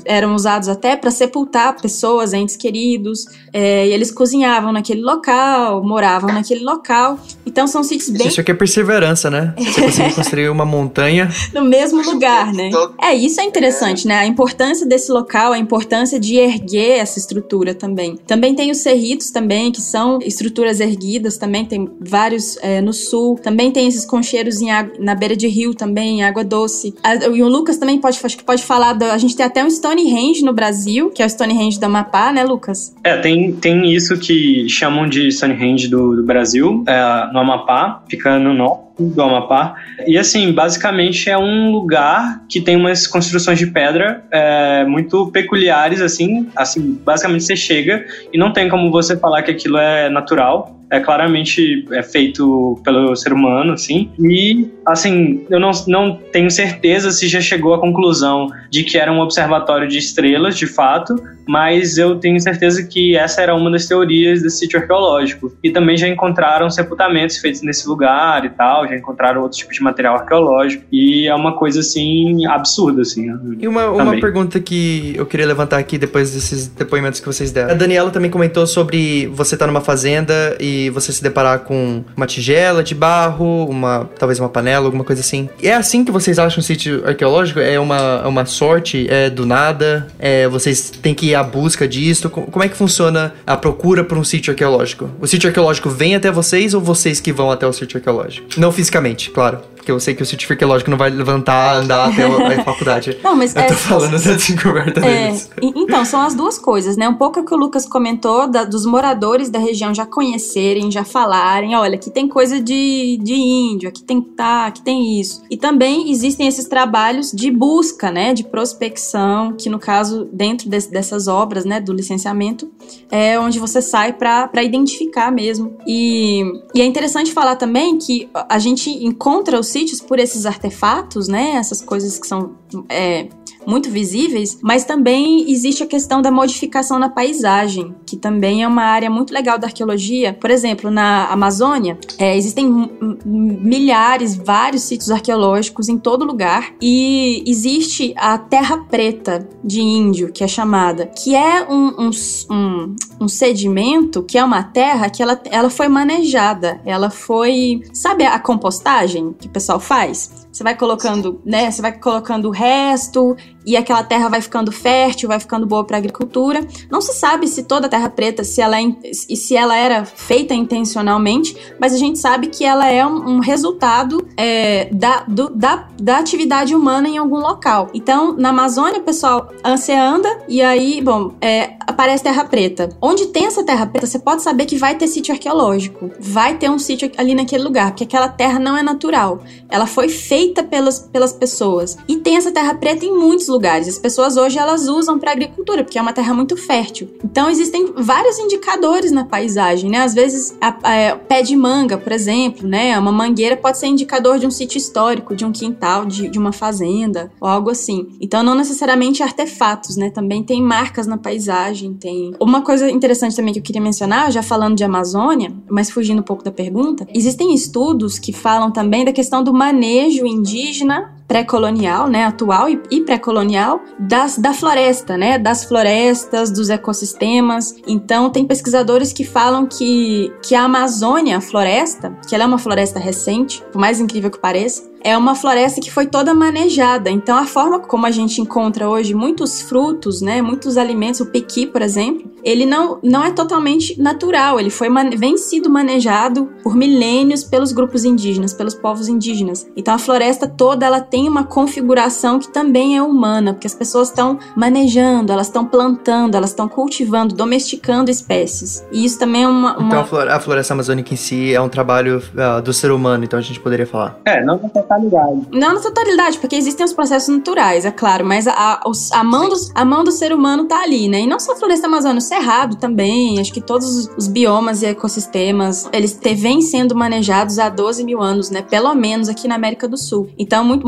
eram 0.06 0.36
usados 0.36 0.68
até 0.68 0.96
para 0.96 1.12
sepultar 1.12 1.80
pessoas, 1.82 2.34
entes 2.34 2.56
queridos. 2.56 3.26
É, 3.52 3.88
e 3.88 3.92
eles 3.92 4.12
cozinhavam 4.12 4.72
naquele 4.72 5.02
local, 5.02 5.84
moravam 5.84 6.34
naquele 6.34 6.64
local. 6.64 7.20
Então 7.46 7.68
são 7.68 7.84
sítios 7.84 8.10
bem. 8.10 8.28
Isso 8.28 8.42
aqui 8.42 8.52
é 8.52 8.54
perseverança, 8.54 9.30
né? 9.30 9.54
Você 9.58 9.82
conseguir 9.82 10.14
construir 10.16 10.50
uma 10.50 10.66
montanha 10.66 11.30
no 11.54 11.64
mesmo 11.64 12.02
lugar, 12.04 12.52
né? 12.54 12.63
Né? 12.70 12.88
É, 13.02 13.14
isso 13.14 13.40
é 13.40 13.44
interessante, 13.44 14.08
né? 14.08 14.16
A 14.16 14.26
importância 14.26 14.86
desse 14.86 15.12
local, 15.12 15.54
a 15.54 15.58
importância 15.58 16.20
de 16.20 16.38
erguer 16.38 17.00
essa 17.00 17.20
estrutura 17.20 17.74
também. 17.74 18.18
Também 18.28 18.56
tem 18.56 18.72
os 18.72 18.78
cerritos 18.78 19.32
também, 19.32 19.72
que 19.72 19.82
são 19.82 20.20
estruturas 20.22 20.80
erguidas 20.80 21.38
também, 21.38 21.66
tem 21.66 21.90
vários 22.00 22.58
é, 22.62 22.82
no 22.82 22.94
sul. 22.94 23.40
Também 23.42 23.72
tem 23.72 23.88
esses 23.88 24.06
concheiros 24.06 24.62
em 24.62 24.72
água, 24.72 24.94
na 25.00 25.16
beira 25.16 25.36
de 25.36 25.48
rio 25.48 25.74
também, 25.74 26.20
em 26.20 26.24
água 26.24 26.44
doce. 26.44 26.94
e 27.34 27.42
o 27.42 27.48
Lucas 27.48 27.78
também 27.78 28.00
pode, 28.00 28.20
acho 28.24 28.38
que 28.38 28.44
pode 28.44 28.64
falar, 28.64 28.94
do, 28.94 29.06
a 29.06 29.18
gente 29.18 29.36
tem 29.36 29.46
até 29.46 29.64
um 29.64 29.70
Stonehenge 29.70 30.44
no 30.44 30.54
Brasil, 30.54 31.10
que 31.10 31.22
é 31.22 31.26
o 31.26 31.30
Stonehenge 31.30 31.80
do 31.80 31.86
Amapá, 31.86 32.32
né, 32.32 32.44
Lucas? 32.44 32.96
É, 33.04 33.18
tem, 33.18 33.54
tem 33.54 33.92
isso 33.92 34.18
que 34.18 34.68
chamam 34.70 35.08
de 35.08 35.32
Stonehenge 35.32 35.88
do, 35.88 36.16
do 36.16 36.24
Brasil, 36.24 36.84
é, 36.88 37.34
no 37.34 37.40
Amapá, 37.40 38.04
ficando 38.08 38.50
no 38.50 38.54
norte 38.54 38.93
do 39.00 39.22
Amapá. 39.22 39.76
E 40.06 40.18
assim, 40.18 40.52
basicamente 40.52 41.30
é 41.30 41.38
um 41.38 41.72
lugar 41.72 42.44
que 42.48 42.62
tem 42.62 42.76
umas 42.76 43.08
construções 43.08 43.58
de 43.58 43.68
pedra 43.68 44.24
é, 44.32 44.86
muito 44.86 45.28
peculiares, 45.32 46.02
assim. 46.02 46.48
Assim, 46.56 47.00
basicamente 47.04 47.44
você 47.44 47.56
chega 47.56 48.06
e 48.32 48.38
não 48.38 48.52
tem 48.52 48.70
como 48.70 48.92
você 48.92 49.18
falar 49.18 49.42
que 49.44 49.52
aquilo 49.52 49.78
é 49.78 50.10
natural 50.10 50.80
é 50.94 51.00
claramente 51.00 51.88
é 51.92 52.04
feito 52.04 52.80
pelo 52.84 53.16
ser 53.16 53.34
humano, 53.34 53.74
assim. 53.74 54.12
E, 54.20 54.70
assim, 54.86 55.44
eu 55.50 55.60
não, 55.60 55.72
não 55.88 56.16
tenho 56.32 56.52
certeza 56.52 57.10
se 57.10 57.28
já 57.28 57.42
chegou 57.42 57.74
à 57.74 57.80
conclusão 57.80 58.48
de 58.70 58.84
que 58.84 58.96
era 58.96 59.12
um 59.12 59.20
observatório 59.20 59.88
de 59.88 59.98
estrelas, 59.98 60.56
de 60.56 60.68
fato, 60.68 61.16
mas 61.48 61.98
eu 61.98 62.20
tenho 62.20 62.40
certeza 62.40 62.84
que 62.84 63.16
essa 63.16 63.42
era 63.42 63.56
uma 63.56 63.70
das 63.72 63.86
teorias 63.86 64.42
desse 64.42 64.60
sítio 64.60 64.80
arqueológico. 64.80 65.54
E 65.64 65.72
também 65.72 65.98
já 65.98 66.08
encontraram 66.08 66.70
sepultamentos 66.70 67.38
feitos 67.38 67.62
nesse 67.62 67.88
lugar 67.88 68.46
e 68.46 68.50
tal, 68.50 68.88
já 68.88 68.96
encontraram 68.96 69.42
outros 69.42 69.60
tipos 69.60 69.76
de 69.76 69.84
material 69.84 70.16
arqueológico. 70.16 70.84
E 70.92 71.28
é 71.28 71.36
uma 71.36 71.54
coisa, 71.54 71.80
assim, 71.80 72.46
absurda, 72.46 73.02
assim. 73.02 73.28
E 73.60 73.68
uma, 73.68 73.90
uma 73.90 74.20
pergunta 74.20 74.60
que 74.60 75.14
eu 75.16 75.26
queria 75.26 75.46
levantar 75.46 75.78
aqui 75.78 75.98
depois 75.98 76.34
desses 76.34 76.68
depoimentos 76.68 77.20
que 77.20 77.26
vocês 77.26 77.52
deram. 77.52 77.72
A 77.72 77.74
Daniela 77.74 78.10
também 78.10 78.30
comentou 78.30 78.66
sobre 78.66 79.28
você 79.28 79.56
estar 79.56 79.66
tá 79.66 79.72
numa 79.72 79.82
fazenda 79.82 80.56
e 80.60 80.90
você 80.90 81.12
se 81.12 81.22
deparar 81.22 81.60
com 81.60 82.04
uma 82.16 82.26
tigela 82.26 82.84
de 82.84 82.96
barro, 82.96 83.66
uma 83.66 84.10
talvez 84.18 84.40
uma 84.40 84.50
panela, 84.50 84.86
alguma 84.86 85.04
coisa 85.04 85.22
assim. 85.22 85.50
É 85.62 85.74
assim 85.74 86.04
que 86.04 86.12
vocês 86.12 86.40
acham 86.40 86.60
um 86.60 86.64
sítio 86.64 87.06
arqueológico? 87.06 87.60
É 87.60 87.80
uma, 87.80 88.22
é 88.24 88.28
uma 88.28 88.46
sorte? 88.46 89.08
É 89.10 89.30
do 89.30 89.46
nada? 89.46 90.08
É, 90.20 90.48
vocês 90.48 90.90
têm 90.90 91.14
que 91.14 91.33
à 91.34 91.44
busca 91.44 91.88
disso? 91.88 92.30
Como 92.30 92.64
é 92.64 92.70
que 92.70 92.76
funciona 92.76 93.34
a 93.46 93.58
procura 93.58 94.04
por 94.04 94.18
um 94.18 94.24
sítio 94.24 94.52
arqueológico? 94.52 95.10
O 95.20 95.28
sítio 95.28 95.48
arqueológico 95.48 95.90
vem 95.90 96.16
até 96.16 96.32
vocês 96.32 96.74
ou 96.74 96.82
vocês 96.82 97.20
que 97.20 97.32
vão 97.32 97.52
até 97.52 97.68
o 97.68 97.74
sítio 97.74 97.98
arqueológico? 97.98 98.48
Não 98.58 98.72
fisicamente, 98.72 99.30
claro. 99.30 99.60
Porque 99.84 99.92
eu 99.92 100.00
sei 100.00 100.16
que 100.16 100.24
o 100.24 100.26
sítio 100.26 100.50
arqueológico 100.50 100.90
não 100.90 100.98
vai 100.98 101.10
levantar, 101.10 101.76
andar 101.76 102.10
até 102.10 102.24
a 102.24 102.64
faculdade. 102.64 103.18
Não, 103.22 103.36
mas 103.36 103.54
eu 103.54 103.62
é, 103.62 103.68
tô 103.68 103.74
falando 103.74 104.12
da 104.12 104.34
descoberta 104.34 105.02
é, 105.02 105.28
deles. 105.28 105.50
Então, 105.62 106.06
são 106.06 106.22
as 106.22 106.34
duas 106.34 106.58
coisas, 106.58 106.96
né? 106.96 107.08
Um 107.08 107.16
pouco 107.16 107.42
o 107.42 107.46
que 107.46 107.54
o 107.54 107.58
Lucas 107.58 107.86
comentou 107.86 108.50
da, 108.50 108.64
dos 108.64 108.86
moradores 108.86 109.50
da 109.50 109.60
região 109.60 109.94
já 109.94 110.06
conhecerem, 110.06 110.90
já 110.90 111.04
falarem, 111.04 111.76
olha, 111.76 111.96
aqui 111.96 112.10
tem 112.10 112.30
coisa 112.30 112.62
de, 112.62 113.20
de 113.22 113.34
índio, 113.34 113.90
aqui 113.90 114.02
tem 114.02 114.22
tá, 114.22 114.68
aqui 114.68 114.82
tem 114.82 115.20
isso. 115.20 115.44
E 115.50 115.58
também 115.58 116.10
existem 116.10 116.48
esses 116.48 116.66
trabalhos 116.66 117.32
de 117.32 117.52
busca, 117.52 118.10
né? 118.10 118.34
De 118.34 118.46
prospecção, 118.46 119.54
que 119.54 119.70
no 119.70 119.80
caso, 119.80 120.30
dentro 120.32 120.70
de, 120.70 120.88
dessas 120.88 121.28
obras, 121.28 121.66
né? 121.66 121.82
Do 121.82 121.92
licenciamento, 121.92 122.72
é 123.12 123.38
onde 123.38 123.60
você 123.60 123.82
sai 123.82 124.14
para 124.14 124.64
identificar 124.64 125.30
mesmo. 125.30 125.76
E, 125.86 126.42
e 126.74 126.82
é 126.82 126.86
interessante 126.86 127.34
falar 127.34 127.58
também 127.58 127.98
que 127.98 128.30
a 128.48 128.60
gente 128.60 128.90
encontra 128.90 129.60
os 129.60 129.73
sítios 129.74 130.00
por 130.00 130.20
esses 130.20 130.46
artefatos, 130.46 131.28
né? 131.28 131.56
Essas 131.56 131.82
coisas 131.82 132.20
que 132.20 132.28
são 132.28 132.56
é, 132.88 133.28
muito 133.66 133.90
visíveis, 133.90 134.58
mas 134.62 134.86
também 134.86 135.50
existe 135.52 135.84
a 135.84 135.88
questão 135.88 136.22
da 136.22 136.32
modificação 136.32 137.00
na 137.00 137.10
paisagem, 137.10 137.96
que 138.06 138.18
também 138.18 138.64
é 138.64 138.68
uma 138.68 138.84
área 138.84 139.10
muito 139.10 139.34
legal 139.34 139.58
da 139.58 139.68
arqueologia. 139.68 140.34
Por 140.34 140.50
exemplo, 140.50 140.90
na 140.90 141.28
Amazônia, 141.28 141.98
é, 142.18 142.36
existem 142.36 142.90
milhares, 143.26 144.36
vários 144.36 144.84
sítios 144.84 145.12
arqueológicos 145.12 145.90
em 145.90 145.98
todo 145.98 146.26
lugar 146.26 146.74
e 146.82 147.44
existe 147.46 148.14
a 148.18 148.38
Terra 148.38 148.78
Preta 148.78 149.48
de 149.64 149.82
Índio, 149.82 150.32
que 150.32 150.44
é 150.44 150.48
chamada, 150.48 151.08
que 151.08 151.36
é 151.36 151.66
um, 151.70 152.08
um, 152.08 152.10
um, 152.52 152.96
um 153.22 153.28
sedimento, 153.28 154.24
que 154.24 154.38
é 154.38 154.44
uma 154.44 154.64
terra 154.64 155.10
que 155.10 155.22
ela, 155.22 155.40
ela 155.50 155.70
foi 155.70 155.88
manejada, 155.88 156.82
ela 156.86 157.10
foi. 157.10 157.82
Sabe 157.94 158.26
a 158.26 158.40
compostagem 158.40 159.34
que 159.40 159.48
o 159.48 159.52
pessoal 159.52 159.80
faz? 159.80 160.43
Você 160.54 160.64
vai 160.64 160.78
colocando, 160.78 161.42
né? 161.44 161.72
Você 161.72 161.82
vai 161.82 161.92
colocando 161.92 162.48
o 162.48 162.52
resto 162.52 163.36
e 163.66 163.76
aquela 163.76 164.04
terra 164.04 164.30
vai 164.30 164.40
ficando 164.40 164.72
fértil, 164.72 165.28
vai 165.28 165.40
ficando 165.40 165.66
boa 165.66 165.84
para 165.84 165.98
agricultura. 165.98 166.66
Não 166.92 167.02
se 167.02 167.14
sabe 167.14 167.48
se 167.48 167.64
toda 167.64 167.88
a 167.88 167.90
terra 167.90 168.08
preta, 168.08 168.44
se 168.44 168.62
ela, 168.62 168.80
é, 168.80 168.86
se 169.12 169.56
ela 169.56 169.76
era 169.76 170.06
feita 170.06 170.54
intencionalmente, 170.54 171.58
mas 171.80 171.92
a 171.92 171.98
gente 171.98 172.20
sabe 172.20 172.48
que 172.48 172.64
ela 172.64 172.88
é 172.88 173.04
um, 173.04 173.38
um 173.38 173.40
resultado 173.40 174.28
é, 174.38 174.90
da, 174.94 175.24
do, 175.28 175.50
da, 175.50 175.88
da 176.00 176.20
atividade 176.20 176.76
humana 176.76 177.10
em 177.10 177.18
algum 177.18 177.38
local. 177.38 177.90
Então, 177.92 178.36
na 178.38 178.50
Amazônia, 178.50 179.00
pessoal, 179.00 179.50
você 179.66 179.94
anda 179.94 180.30
e 180.48 180.62
aí, 180.62 181.02
bom, 181.02 181.34
é, 181.42 181.74
aparece 181.80 182.24
terra 182.24 182.46
preta. 182.46 182.90
Onde 183.02 183.28
tem 183.28 183.48
essa 183.48 183.64
terra 183.64 183.88
preta, 183.88 184.06
você 184.06 184.20
pode 184.20 184.44
saber 184.44 184.68
que 184.68 184.78
vai 184.78 184.94
ter 184.94 185.08
sítio 185.08 185.34
arqueológico. 185.34 186.12
Vai 186.20 186.60
ter 186.60 186.70
um 186.70 186.78
sítio 186.78 187.12
ali 187.18 187.34
naquele 187.34 187.64
lugar, 187.64 187.90
porque 187.90 188.04
aquela 188.04 188.28
terra 188.28 188.60
não 188.60 188.78
é 188.78 188.84
natural. 188.84 189.42
Ela 189.68 189.88
foi 189.88 190.10
feita 190.10 190.43
feita 190.44 190.62
pelas, 190.62 191.00
pelas 191.00 191.32
pessoas. 191.32 191.98
E 192.06 192.18
tem 192.18 192.36
essa 192.36 192.52
terra 192.52 192.74
preta 192.76 193.06
em 193.06 193.14
muitos 193.14 193.48
lugares. 193.48 193.88
As 193.88 193.98
pessoas 193.98 194.36
hoje 194.36 194.60
elas 194.60 194.90
usam 194.90 195.18
para 195.18 195.32
agricultura, 195.32 195.84
porque 195.84 195.98
é 195.98 196.02
uma 196.02 196.12
terra 196.12 196.34
muito 196.34 196.58
fértil. 196.58 197.08
Então 197.24 197.50
existem 197.50 197.94
vários 197.96 198.38
indicadores 198.38 199.12
na 199.12 199.24
paisagem, 199.24 199.90
né? 199.90 200.00
Às 200.00 200.14
vezes, 200.14 200.58
a, 200.60 200.68
a, 200.68 201.16
pé 201.16 201.42
de 201.42 201.56
manga, 201.56 201.98
por 201.98 202.12
exemplo, 202.12 202.68
né? 202.68 202.98
Uma 203.00 203.12
mangueira 203.12 203.56
pode 203.56 203.78
ser 203.78 203.88
indicador 203.88 204.38
de 204.38 204.46
um 204.46 204.52
sítio 204.52 204.78
histórico, 204.78 205.34
de 205.34 205.46
um 205.46 205.52
quintal, 205.52 206.06
de, 206.06 206.28
de 206.28 206.38
uma 206.38 206.52
fazenda, 206.52 207.32
ou 207.40 207.48
algo 207.48 207.70
assim. 207.70 208.10
Então 208.20 208.44
não 208.44 208.56
necessariamente 208.56 209.24
artefatos, 209.24 209.96
né? 209.96 210.10
Também 210.10 210.44
tem 210.44 210.62
marcas 210.62 211.08
na 211.08 211.18
paisagem, 211.18 211.94
tem... 211.94 212.34
Uma 212.40 212.62
coisa 212.62 212.90
interessante 212.92 213.36
também 213.36 213.54
que 213.54 213.60
eu 213.60 213.64
queria 213.64 213.82
mencionar, 213.82 214.30
já 214.30 214.44
falando 214.44 214.76
de 214.76 214.84
Amazônia, 214.84 215.54
mas 215.70 215.90
fugindo 215.90 216.20
um 216.20 216.24
pouco 216.24 216.44
da 216.44 216.52
pergunta, 216.52 217.08
existem 217.14 217.54
estudos 217.54 218.20
que 218.20 218.34
falam 218.34 218.72
também 218.72 219.06
da 219.06 219.14
questão 219.14 219.42
do 219.42 219.54
manejo 219.54 220.33
indígena 220.34 220.98
pré-colonial, 221.28 222.08
né, 222.08 222.26
atual 222.26 222.70
e, 222.70 222.82
e 222.92 223.02
pré-colonial 223.02 223.82
das 224.00 224.38
da 224.38 224.54
floresta, 224.54 225.18
né, 225.18 225.38
das 225.38 225.64
florestas, 225.64 226.52
dos 226.52 226.70
ecossistemas. 226.70 227.76
Então 227.88 228.30
tem 228.30 228.46
pesquisadores 228.46 229.14
que 229.14 229.24
falam 229.24 229.66
que 229.66 230.32
que 230.42 230.56
a 230.56 230.64
Amazônia, 230.64 231.38
a 231.38 231.42
floresta, 231.42 232.16
que 232.28 232.36
ela 232.36 232.44
é 232.44 232.48
uma 232.48 232.58
floresta 232.58 233.00
recente, 233.00 233.64
por 233.72 233.80
mais 233.80 234.00
incrível 234.00 234.30
que 234.30 234.40
pareça, 234.40 234.94
é 235.04 235.18
uma 235.18 235.36
floresta 235.36 235.82
que 235.82 235.92
foi 235.92 236.08
toda 236.08 236.34
manejada. 236.34 237.12
Então, 237.12 237.38
a 237.38 237.46
forma 237.46 237.80
como 237.80 238.06
a 238.06 238.12
gente 238.12 238.40
encontra 238.40 238.90
hoje 238.90 239.14
muitos 239.14 239.62
frutos, 239.62 240.22
né, 240.22 240.42
muitos 240.42 240.78
alimentos, 240.78 241.20
o 241.20 241.26
pequi, 241.26 241.68
por 241.68 241.82
exemplo, 241.82 242.32
ele 242.44 242.66
não, 242.66 243.00
não 243.04 243.24
é 243.24 243.32
totalmente 243.32 244.00
natural. 244.00 244.60
Ele 244.60 244.70
foi 244.70 244.88
vem 245.18 245.38
sido 245.38 245.70
manejado 245.70 246.50
por 246.64 246.76
milênios 246.76 247.44
pelos 247.44 247.74
grupos 247.74 248.06
indígenas, 248.06 248.54
pelos 248.54 248.74
povos 248.74 249.10
indígenas. 249.10 249.68
Então, 249.76 249.94
a 249.94 250.00
floresta 250.00 250.48
toda 250.48 250.86
ela 250.86 251.02
tem 251.14 251.30
uma 251.30 251.44
configuração 251.44 252.40
que 252.40 252.48
também 252.48 252.98
é 252.98 253.04
humana, 253.04 253.54
porque 253.54 253.68
as 253.68 253.76
pessoas 253.76 254.08
estão 254.08 254.40
manejando, 254.56 255.32
elas 255.32 255.46
estão 255.46 255.64
plantando, 255.64 256.36
elas 256.36 256.50
estão 256.50 256.68
cultivando, 256.68 257.36
domesticando 257.36 258.10
espécies. 258.10 258.84
E 258.92 259.06
isso 259.06 259.20
também 259.20 259.44
é 259.44 259.48
uma. 259.48 259.78
uma... 259.78 259.88
Então, 259.90 260.20
a 260.28 260.40
floresta 260.40 260.74
amazônica 260.74 261.14
em 261.14 261.18
si 261.18 261.54
é 261.54 261.62
um 261.62 261.70
trabalho 261.70 262.18
uh, 262.18 262.60
do 262.64 262.74
ser 262.74 262.90
humano. 262.90 263.24
Então, 263.24 263.38
a 263.38 263.44
gente 263.44 263.60
poderia 263.60 263.86
falar. 263.86 264.18
É, 264.26 264.44
não 264.44 264.58
totalidade. 264.58 265.48
Não 265.52 265.76
na 265.76 265.80
totalidade, 265.80 266.40
porque 266.40 266.56
existem 266.56 266.84
os 266.84 266.94
processos 266.94 267.30
naturais, 267.30 267.86
é 267.86 267.92
claro, 267.92 268.26
mas 268.26 268.48
a, 268.48 268.52
a, 268.52 268.82
a, 269.12 269.24
mão, 269.24 269.50
do, 269.50 269.56
a 269.76 269.86
mão 269.86 270.04
do 270.04 270.12
ser 270.12 270.34
humano 270.34 270.66
tá 270.66 270.82
ali, 270.82 271.08
né? 271.08 271.20
E 271.22 271.28
não 271.28 271.40
só 271.40 271.54
a 271.54 271.56
floresta 271.56 271.86
amazônica, 271.86 272.18
o 272.18 272.28
cerrado 272.28 272.78
também, 272.78 273.40
acho 273.40 273.54
que 273.54 273.62
todos 273.62 274.10
os 274.18 274.28
biomas 274.28 274.82
e 274.82 274.88
ecossistemas, 274.88 275.88
eles 275.94 276.20
vêm 276.36 276.60
sendo 276.60 276.96
manejados 276.96 277.60
há 277.60 277.70
12 277.70 278.04
mil 278.04 278.20
anos, 278.20 278.50
né? 278.50 278.64
Pelo 278.64 278.96
menos 278.96 279.30
aqui 279.30 279.48
na 279.48 279.54
América 279.54 279.88
do 279.88 279.96
Sul. 279.96 280.28
Então, 280.40 280.66
muito, 280.66 280.88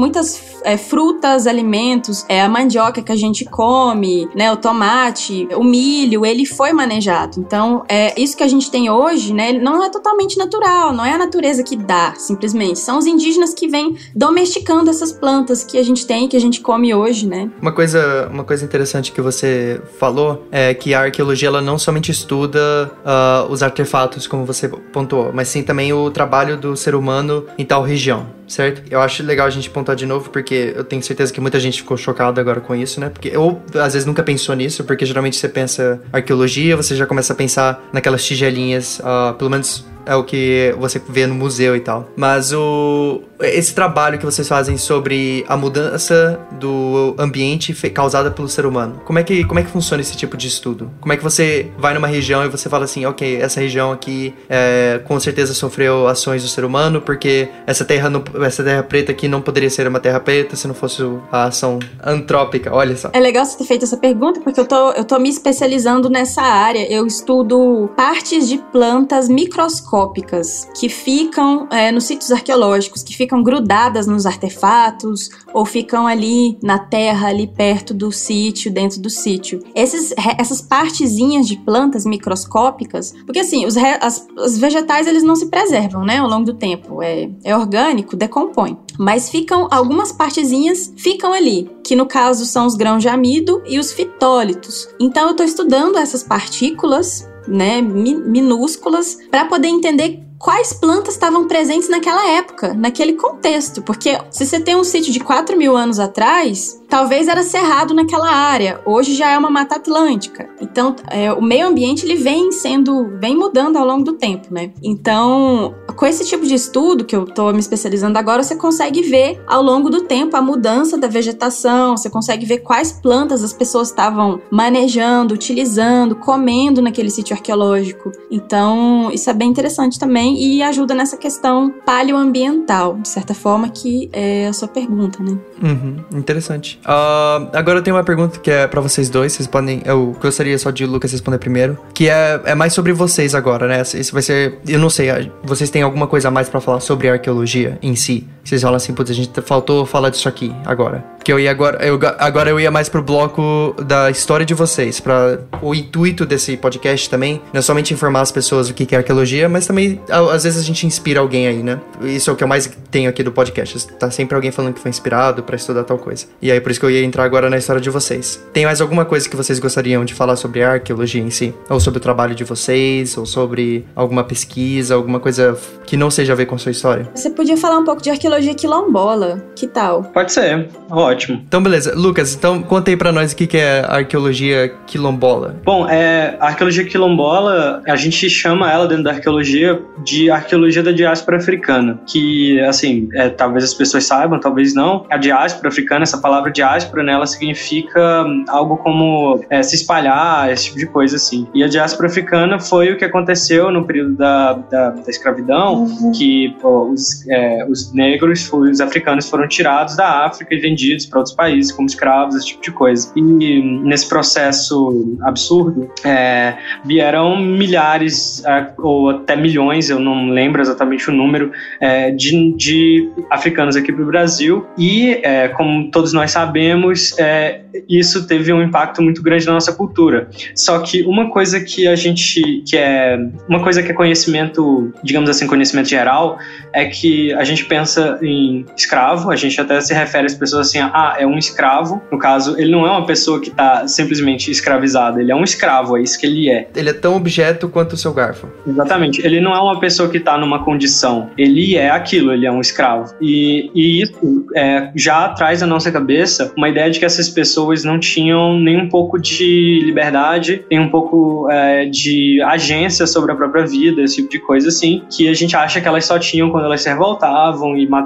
é, 0.64 0.78
frutas, 0.78 1.48
alimentos, 1.48 2.26
é, 2.28 2.42
a 2.42 2.50
mandioca 2.50 3.02
que 3.02 3.12
a 3.12 3.16
gente 3.16 3.46
come, 3.46 4.28
né? 4.36 4.52
O 4.52 4.58
tomate, 4.58 5.48
o 5.56 5.64
milho, 5.64 6.26
ele 6.26 6.46
foi 6.46 6.74
manejado. 6.74 7.40
Então, 7.40 7.84
é, 7.88 8.20
isso 8.20 8.36
que 8.36 8.44
a 8.44 8.48
gente 8.48 8.70
tem 8.70 8.90
hoje, 8.90 9.34
né? 9.34 9.54
Não 9.54 9.84
é 9.84 9.90
totalmente 9.90 10.38
natural, 10.38 10.94
não 10.94 11.06
é 11.06 11.14
a 11.14 11.18
natureza 11.18 11.64
que 11.64 11.76
dá, 11.76 12.14
simplesmente. 12.18 12.80
São 12.80 12.98
os 12.98 13.06
indígenas 13.06 13.54
que 13.54 13.68
vêm 13.68 13.96
domesticando 14.16 14.90
essas 14.90 15.12
plantas 15.12 15.64
que 15.64 15.78
a 15.78 15.84
gente 15.84 16.06
tem, 16.06 16.28
que 16.28 16.36
a 16.36 16.42
gente 16.42 16.62
come 16.62 16.94
hoje, 16.94 17.28
né? 17.28 17.50
Uma 17.62 17.72
coisa, 17.72 18.28
uma 18.32 18.44
coisa 18.44 18.66
interessante 18.66 19.12
que 19.12 19.22
você 19.22 19.82
falou 20.00 20.48
é 20.52 20.74
que 20.74 20.94
a 20.94 21.02
arqueologia 21.02 21.48
ela 21.48 21.62
não 21.62 21.78
somente 21.78 22.12
estuda 22.12 22.92
uh, 23.06 23.52
os 23.52 23.62
artefatos, 23.62 24.28
como 24.28 24.46
você 24.46 24.68
pontuou, 24.68 25.32
mas 25.34 25.48
sim 25.48 25.64
também 25.64 25.94
o 25.94 26.10
trabalho 26.10 26.58
do 26.58 26.76
ser 26.76 26.96
humano 26.96 27.46
em 27.58 27.66
tal 27.66 27.84
região, 27.84 28.28
certo? 28.48 28.84
Eu 28.90 29.02
acho 29.02 29.24
legal 29.24 29.48
a 29.48 29.50
gente 29.50 29.70
pontuar 29.70 29.96
de 29.96 30.06
novo, 30.06 30.30
porque 30.30 30.74
eu 30.76 30.84
tenho 30.84 31.02
certeza 31.02 31.32
que 31.32 31.42
muita 31.42 31.60
gente 31.60 31.82
ficou 31.82 31.98
chocada 31.98 32.40
agora 32.40 32.62
com 32.62 32.76
isso, 32.76 33.00
né? 33.00 33.10
Porque 33.10 33.30
eu, 33.30 33.62
às 33.76 33.94
vezes, 33.94 34.06
nunca 34.06 34.24
pensou 34.24 34.56
nisso, 34.56 34.84
porque 34.84 35.06
geralmente 35.06 35.38
você 35.38 35.50
pensa 35.50 36.02
arqueologia, 36.12 36.76
você 36.76 36.96
já 36.96 37.06
começa 37.06 37.34
a 37.34 37.36
pensar 37.36 37.84
naquelas 37.92 38.24
tigelinhas, 38.24 39.00
uh, 39.00 39.34
pelo 39.36 39.50
menos 39.50 39.86
é 40.06 40.16
o 40.16 40.24
que 40.24 40.74
você 40.78 41.02
vê 41.10 41.26
no 41.26 41.36
museu 41.36 41.76
e 41.76 41.80
tal. 41.80 42.10
Mas 42.16 42.54
o 42.54 43.22
esse 43.42 43.74
trabalho 43.76 44.18
que 44.18 44.26
vocês 44.26 44.48
fazem 44.48 44.78
sobre 44.78 45.44
a 45.48 45.58
mudança 45.58 46.40
do 46.54 47.14
ambiente 47.18 47.74
causada 47.90 48.32
pelo 48.32 48.48
ser 48.48 48.66
humano. 48.66 49.02
Como 49.04 49.20
é 49.20 49.24
que 49.24 49.44
como 49.44 49.60
é 49.60 49.64
que 49.64 49.70
funciona 49.70 50.02
esse 50.02 50.16
tipo 50.16 50.38
de 50.38 50.48
estudo? 50.48 50.90
Como 51.02 51.12
é 51.12 51.18
que 51.18 51.24
você 51.24 51.72
vai 51.78 51.94
numa 51.94 52.08
região 52.08 52.46
e 52.46 52.50
você 52.50 52.70
fala 52.70 52.86
assim, 52.86 53.06
ok, 53.06 53.42
essa 53.42 53.60
região 53.60 53.92
aqui 53.92 54.34
é, 54.50 55.02
com 55.06 55.20
certeza 55.20 55.54
sofreu 55.54 56.08
ações 56.08 56.42
do 56.44 56.48
ser 56.48 56.64
humano 56.64 57.02
porque 57.02 57.50
essa 57.68 57.84
terra 57.84 58.10
não, 58.10 58.24
essa 58.42 58.64
terra 58.64 58.84
preta 58.84 59.12
aqui 59.12 59.28
não 59.28 59.42
poderia 59.42 59.70
ser 59.70 59.88
uma 59.88 60.00
terra 60.00 60.20
preta 60.20 60.56
se 60.56 60.68
não 60.68 60.76
fosse 60.76 61.04
a 61.32 61.46
ação 61.46 61.80
antrópica. 62.04 62.74
Olha 62.74 62.96
só. 62.96 63.10
É 63.12 63.20
legal 63.20 63.46
você 63.46 63.58
ter 63.58 63.66
feito 63.66 63.84
essa 63.84 63.98
pergunta 63.98 64.40
porque 64.40 64.60
eu 64.60 64.66
tô 64.66 64.92
eu 64.92 65.04
tô 65.04 65.20
me 65.20 65.30
especializando 65.30 66.10
nessa 66.10 66.42
área. 66.42 66.90
Eu 66.92 67.06
estudo 67.06 67.90
partes 67.98 68.48
de 68.48 68.58
plantas 68.72 69.28
microscópicas 69.28 69.95
microscópicas 69.96 70.68
que 70.78 70.90
ficam 70.90 71.68
é, 71.72 71.92
nos 71.92 72.04
sítios 72.04 72.32
arqueológicos, 72.32 73.02
que 73.02 73.16
ficam 73.16 73.42
grudadas 73.42 74.06
nos 74.06 74.26
artefatos 74.26 75.30
ou 75.54 75.66
ficam 75.66 76.06
ali 76.06 76.58
na 76.62 76.78
terra, 76.78 77.30
ali 77.30 77.48
perto 77.48 77.94
do 77.94 78.12
sítio, 78.12 78.72
dentro 78.72 79.00
do 79.00 79.10
sítio. 79.10 79.64
Esses, 79.74 80.14
essas 80.38 80.62
partezinhas 80.62 81.48
de 81.48 81.58
plantas 81.58 82.06
microscópicas, 82.06 83.14
porque 83.26 83.40
assim, 83.40 83.66
os, 83.66 83.76
as, 83.78 84.28
os 84.38 84.58
vegetais 84.58 85.08
eles 85.08 85.24
não 85.24 85.36
se 85.36 85.48
preservam, 85.48 86.04
né, 86.04 86.18
ao 86.18 86.28
longo 86.28 86.46
do 86.46 86.54
tempo. 86.54 87.02
É, 87.02 87.30
é 87.44 87.56
orgânico, 87.56 88.16
decompõe. 88.16 88.78
Mas 89.00 89.30
ficam, 89.30 89.68
algumas 89.72 90.12
partezinhas 90.12 90.94
ficam 90.98 91.32
ali, 91.32 91.70
que 91.84 91.96
no 91.96 92.06
caso 92.06 92.46
são 92.46 92.66
os 92.66 92.76
grãos 92.76 93.02
de 93.02 93.10
amido 93.10 93.62
e 93.66 93.80
os 93.80 93.92
fitólitos. 93.92 94.88
Então 95.00 95.26
eu 95.26 95.32
estou 95.32 95.46
estudando 95.46 95.98
essas 95.98 96.24
partículas 96.24 97.28
né, 97.48 97.82
minúsculas, 97.82 99.18
para 99.30 99.46
poder 99.46 99.68
entender 99.68 100.25
quais 100.38 100.74
plantas 100.74 101.14
estavam 101.14 101.48
presentes 101.48 101.90
naquela 101.90 102.28
época, 102.32 102.74
naquele 102.74 103.14
contexto. 103.14 103.82
Porque 103.82 104.18
se 104.30 104.46
você 104.46 104.60
tem 104.60 104.76
um 104.76 104.84
sítio 104.84 105.12
de 105.12 105.20
4 105.20 105.58
mil 105.58 105.76
anos 105.76 106.00
atrás, 106.00 106.82
talvez 106.90 107.28
era 107.28 107.44
cerrado 107.44 107.94
naquela 107.94 108.30
área, 108.30 108.82
hoje 108.86 109.16
já 109.16 109.32
é 109.32 109.38
uma 109.38 109.50
mata 109.50 109.76
atlântica. 109.76 110.50
Então, 110.62 110.96
é, 111.10 111.32
o 111.32 111.42
meio 111.42 111.68
ambiente 111.68 112.06
ele 112.06 112.16
vem 112.16 112.52
sendo, 112.52 113.18
vem 113.20 113.36
mudando 113.36 113.78
ao 113.78 113.86
longo 113.86 114.04
do 114.04 114.14
tempo, 114.14 114.54
né? 114.54 114.72
Então, 114.84 115.76
com 115.96 116.06
esse 116.06 116.26
tipo 116.26 116.46
de 116.46 116.54
estudo 116.54 117.06
que 117.06 117.16
eu 117.16 117.24
estou 117.24 117.54
me 117.54 117.60
especializando 117.60 118.18
agora, 118.18 118.44
você 118.44 118.56
consegue 118.56 119.02
ver 119.02 119.42
ao 119.48 119.62
longo 119.62 119.90
do 119.90 120.02
tempo 120.02 120.36
a 120.36 120.42
mudança 120.42 120.98
da 120.98 121.08
vegetação, 121.08 121.98
você 121.98 122.10
consegue 122.10 122.46
ver 122.46 122.60
quais 122.60 122.92
plantas 122.92 123.44
as 123.44 123.54
pessoas 123.54 123.90
estavam 123.90 124.42
manejando, 124.52 125.34
utilizando, 125.34 126.16
comendo 126.16 126.82
naquele 126.82 127.10
sítio 127.10 127.36
arqueológico. 127.36 128.12
Então, 128.30 129.10
isso 129.12 129.30
é 129.30 129.34
bem 129.34 129.50
interessante 129.50 130.00
também 130.00 130.25
e 130.34 130.64
ajuda 130.64 130.96
nessa 130.96 131.18
questão 131.18 131.74
paleoambiental, 131.86 132.98
de 132.98 133.10
certa 133.10 133.34
forma, 133.34 133.70
que 133.70 134.10
é 134.12 134.48
a 134.48 134.54
sua 134.54 134.68
pergunta, 134.68 135.22
né? 135.22 135.38
Uhum, 135.62 135.98
interessante. 136.18 136.80
Uh, 136.86 137.50
agora 137.54 137.80
eu 137.80 137.84
tenho 137.84 137.96
uma 137.96 138.04
pergunta 138.04 138.40
que 138.40 138.50
é 138.50 138.68
para 138.68 138.82
vocês 138.82 139.10
dois. 139.10 139.34
Vocês 139.34 139.48
podem. 139.48 139.82
Eu 139.86 140.16
gostaria 140.22 140.58
só 140.58 140.72
de 140.72 140.86
o 140.86 140.88
Lucas 140.88 141.12
responder 141.12 141.38
primeiro. 141.38 141.78
Que 141.94 142.10
é, 142.10 142.42
é 142.46 142.56
mais 142.56 142.74
sobre 142.74 142.94
vocês 142.94 143.36
agora, 143.36 143.68
né? 143.68 143.82
Isso 143.82 144.14
vai 144.14 144.22
ser. 144.22 144.60
Eu 144.68 144.80
não 144.80 144.90
sei, 144.90 145.10
vocês 145.44 145.70
têm 145.70 145.82
alguma 145.82 146.08
coisa 146.08 146.30
a 146.30 146.32
mais 146.32 146.50
para 146.50 146.62
falar 146.62 146.80
sobre 146.80 147.10
a 147.10 147.14
arqueologia 147.14 147.78
em 147.82 147.96
si? 147.96 148.28
Vocês 148.46 148.62
falam 148.62 148.78
assim, 148.78 148.94
putz, 148.94 149.10
a 149.10 149.14
gente 149.14 149.42
faltou 149.42 149.88
falar 149.88 150.12
disso 150.12 150.30
aqui 150.30 150.54
agora. 150.64 151.04
Porque 151.18 151.34
eu 151.34 151.40
ia 151.40 151.50
agora. 151.50 151.84
Eu, 151.84 152.00
agora 152.20 152.52
eu 152.52 152.60
ia 152.60 152.70
mais 152.70 152.88
pro 152.88 153.02
bloco 153.02 153.76
da 153.84 154.12
história 154.12 154.46
de 154.46 154.54
vocês. 154.54 155.00
para 155.00 155.40
O 155.64 155.74
intuito 155.74 156.24
desse 156.24 156.56
podcast 156.56 157.10
também 157.10 157.42
não 157.52 157.58
é 157.58 157.62
somente 157.64 157.92
informar 157.92 158.22
as 158.22 158.32
pessoas 158.32 158.70
o 158.70 158.74
que 158.76 158.94
é 158.94 159.00
arqueologia, 159.00 159.50
mas 159.50 159.66
também 159.66 160.00
às 160.08 160.44
vezes 160.44 160.60
a 160.60 160.64
gente 160.64 160.86
inspira 160.86 161.20
alguém 161.20 161.48
aí, 161.48 161.64
né? 161.64 161.82
Isso 162.02 162.30
é 162.30 162.34
o 162.34 162.36
que 162.36 162.44
eu 162.44 162.48
mais 162.48 162.70
tenho 162.92 163.10
aqui 163.10 163.24
do 163.24 163.32
podcast. 163.32 163.88
Tá 163.94 164.12
sempre 164.12 164.36
alguém 164.36 164.52
falando 164.52 164.76
que 164.76 164.80
foi 164.80 164.90
inspirado 164.90 165.42
para 165.42 165.56
estudar 165.56 165.84
tal 165.84 165.98
coisa. 165.98 166.28
E 166.40 166.52
aí 166.52 166.62
por 166.62 166.70
isso 166.70 166.80
que 166.80 166.86
eu 166.86 166.92
ia 166.92 167.04
entrar 167.04 167.24
agora 167.24 167.50
na 167.50 167.58
história 167.58 167.82
de 167.82 167.90
vocês. 167.90 168.40
Tem 168.54 168.64
mais 168.64 168.80
alguma 168.80 169.06
coisa 169.06 169.28
que 169.28 169.36
vocês 169.36 169.58
gostariam 169.58 170.06
de 170.06 170.14
falar 170.14 170.36
sobre 170.36 170.64
a 170.64 170.74
arqueologia 170.74 171.24
em 171.24 171.32
si? 171.32 171.56
Ou 171.68 171.80
sobre 171.80 171.98
o 171.98 172.02
trabalho 172.02 172.36
de 172.36 172.44
vocês? 172.44 173.18
Ou 173.18 173.26
sobre 173.26 173.84
alguma 173.96 174.24
pesquisa? 174.24 174.94
Alguma 174.94 175.20
coisa 175.20 175.58
que 175.88 175.98
não 175.98 176.12
seja 176.12 176.34
a 176.34 176.36
ver 176.36 176.46
com 176.46 176.54
a 176.54 176.60
sua 176.60 176.72
história? 176.72 177.10
Você 177.16 177.32
podia 177.32 177.58
falar 177.58 177.80
um 177.80 177.84
pouco 177.84 178.04
de 178.04 178.12
arqueologia 178.12 178.35
quilombola. 178.54 179.44
Que 179.56 179.68
tal? 179.68 180.04
Pode 180.04 180.32
ser. 180.32 180.68
Ótimo. 180.90 181.42
Então, 181.48 181.62
beleza. 181.62 181.94
Lucas, 181.96 182.36
então 182.36 182.62
conta 182.62 182.92
aí 182.92 182.98
pra 182.98 183.12
nós 183.12 183.32
o 183.32 183.36
que 183.36 183.58
é 183.58 183.80
a 183.80 183.98
arqueologia 183.98 184.74
quilombola. 184.86 185.56
Bom, 185.64 185.88
é, 185.88 186.36
a 186.40 186.48
arqueologia 186.48 186.86
quilombola, 186.86 187.82
a 187.88 187.96
gente 187.96 188.30
chama 188.30 188.72
ela 188.72 188.88
dentro 188.88 189.04
da 189.04 189.12
arqueologia 189.12 189.82
de 190.04 190.30
arqueologia 190.30 190.84
da 190.84 190.92
diáspora 190.92 191.38
africana. 191.38 192.00
Que, 192.06 192.60
assim, 192.62 193.10
é, 193.14 193.30
talvez 193.30 193.64
as 193.64 193.74
pessoas 193.74 194.06
saibam, 194.06 194.40
talvez 194.40 194.74
não. 194.74 195.06
A 195.10 195.18
diáspora 195.18 195.70
africana, 195.70 196.04
essa 196.04 196.18
palavra 196.18 196.52
diáspora, 196.52 197.04
né, 197.04 197.14
ela 197.14 197.26
significa 197.26 198.24
hum, 198.24 198.46
algo 198.48 198.78
como 198.78 199.44
é, 199.50 199.62
se 199.64 199.76
espalhar, 199.76 200.52
esse 200.52 200.66
tipo 200.66 200.78
de 200.78 200.86
coisa, 200.88 201.16
assim. 201.16 201.48
E 201.54 201.64
a 201.64 201.68
diáspora 201.68 202.08
africana 202.08 202.60
foi 202.60 202.92
o 202.92 202.98
que 202.98 203.06
aconteceu 203.06 203.72
no 203.72 203.86
período 203.86 204.16
da, 204.16 204.54
da, 204.54 204.90
da 204.92 205.10
escravidão, 205.10 205.84
uhum. 205.84 206.12
que 206.12 206.56
pô, 206.62 206.90
os, 206.90 207.28
é, 207.28 207.66
os 207.70 207.94
negros, 207.94 208.25
os 208.32 208.82
africanos 208.82 209.30
foram 209.30 209.48
tirados 209.48 209.96
da 209.96 210.26
África 210.26 210.54
e 210.54 210.60
vendidos 210.60 211.06
para 211.06 211.20
outros 211.20 211.36
países 211.36 211.72
como 211.72 211.88
escravos, 211.88 212.36
esse 212.36 212.48
tipo 212.48 212.62
de 212.62 212.72
coisa. 212.72 213.12
E 213.16 213.22
nesse 213.22 214.08
processo 214.08 215.18
absurdo, 215.22 215.90
é, 216.04 216.56
vieram 216.84 217.38
milhares 217.38 218.44
é, 218.46 218.72
ou 218.78 219.10
até 219.10 219.36
milhões, 219.36 219.90
eu 219.90 220.00
não 220.00 220.30
lembro 220.30 220.62
exatamente 220.62 221.10
o 221.10 221.14
número, 221.14 221.52
é, 221.80 222.12
de, 222.12 222.54
de 222.56 223.10
africanos 223.30 223.76
aqui 223.76 223.92
para 223.92 224.04
o 224.04 224.06
Brasil. 224.06 224.66
E, 224.78 225.20
é, 225.24 225.48
como 225.50 225.90
todos 225.92 226.14
nós 226.14 226.32
sabemos, 226.32 227.18
é, 227.18 227.62
isso 227.90 228.28
teve 228.28 228.52
um 228.54 228.62
impacto 228.62 229.02
muito 229.02 229.22
grande 229.22 229.46
na 229.46 229.54
nossa 229.54 229.74
cultura. 229.74 230.30
Só 230.56 230.80
que 230.80 231.04
uma 231.04 231.30
coisa 231.30 231.60
que 231.60 231.88
a 231.88 231.96
gente, 231.96 232.64
que 232.68 232.78
é 232.78 233.18
uma 233.48 233.62
coisa 233.62 233.82
que 233.84 233.92
é 233.92 233.94
conhecimento, 233.94 234.94
digamos 235.04 235.30
assim, 235.30 235.48
conhecimento 235.48 235.90
geral, 235.90 236.38
é 236.74 236.86
que 236.86 237.34
a 237.34 237.44
gente 237.44 237.66
pensa 237.66 238.15
em 238.22 238.66
escravo, 238.76 239.32
a 239.32 239.36
gente 239.36 239.60
até 239.60 239.80
se 239.82 239.94
refere 239.94 240.26
às 240.26 240.34
pessoas 240.34 240.68
assim, 240.68 240.80
ah, 240.80 241.16
é 241.18 241.26
um 241.26 241.38
escravo. 241.38 242.02
No 242.12 242.18
caso, 242.18 242.56
ele 242.58 242.72
não 242.72 242.86
é 242.86 242.92
uma 242.92 243.06
pessoa 243.06 243.40
que 243.40 243.50
está 243.50 243.88
simplesmente 243.88 244.50
escravizada, 244.52 245.22
ele 245.22 245.32
é 245.32 245.36
um 245.36 245.44
escravo, 245.44 245.98
é 245.98 246.02
isso 246.02 246.20
que 246.20 246.26
ele 246.26 246.50
é. 246.50 246.68
Ele 246.76 246.90
é 246.90 246.94
tão 246.94 247.16
objeto 247.16 247.68
quanto 247.70 247.94
o 247.94 247.98
seu 247.98 248.14
garfo. 248.14 248.48
Exatamente. 248.68 249.26
Ele 249.26 249.40
não 249.40 249.54
é 249.54 249.60
uma 249.60 249.80
pessoa 249.80 250.10
que 250.10 250.18
está 250.18 250.38
numa 250.38 250.64
condição, 250.64 251.30
ele 251.38 251.76
é 251.76 251.90
aquilo, 251.90 252.32
ele 252.32 252.46
é 252.46 252.52
um 252.52 252.62
escravo. 252.62 253.14
E, 253.22 253.72
e 253.74 254.02
isso 254.02 254.46
é, 254.56 254.92
já 254.96 255.30
traz 255.30 255.62
à 255.62 255.68
nossa 255.68 255.92
cabeça 255.92 256.54
uma 256.58 256.70
ideia 256.70 256.90
de 256.90 257.00
que 257.00 257.06
essas 257.06 257.30
pessoas 257.30 257.84
não 257.84 258.00
tinham 258.00 258.60
nem 258.60 258.78
um 258.78 258.90
pouco 258.90 259.20
de 259.20 259.82
liberdade, 259.84 260.66
nem 260.70 260.80
um 260.80 260.90
pouco 260.90 261.50
é, 261.50 261.86
de 261.86 262.42
agência 262.42 263.06
sobre 263.06 263.32
a 263.32 263.36
própria 263.36 263.66
vida, 263.66 264.02
esse 264.02 264.18
tipo 264.18 264.30
de 264.30 264.40
coisa 264.40 264.70
assim, 264.70 265.04
que 265.10 265.28
a 265.28 265.34
gente 265.34 265.56
acha 265.56 265.82
que 265.82 265.88
elas 265.88 266.06
só 266.06 266.18
tinham 266.18 266.50
quando 266.50 266.66
elas 266.66 266.82
se 266.82 266.90
revoltavam 266.90 267.78
e 267.78 267.88
matavam 267.88 268.05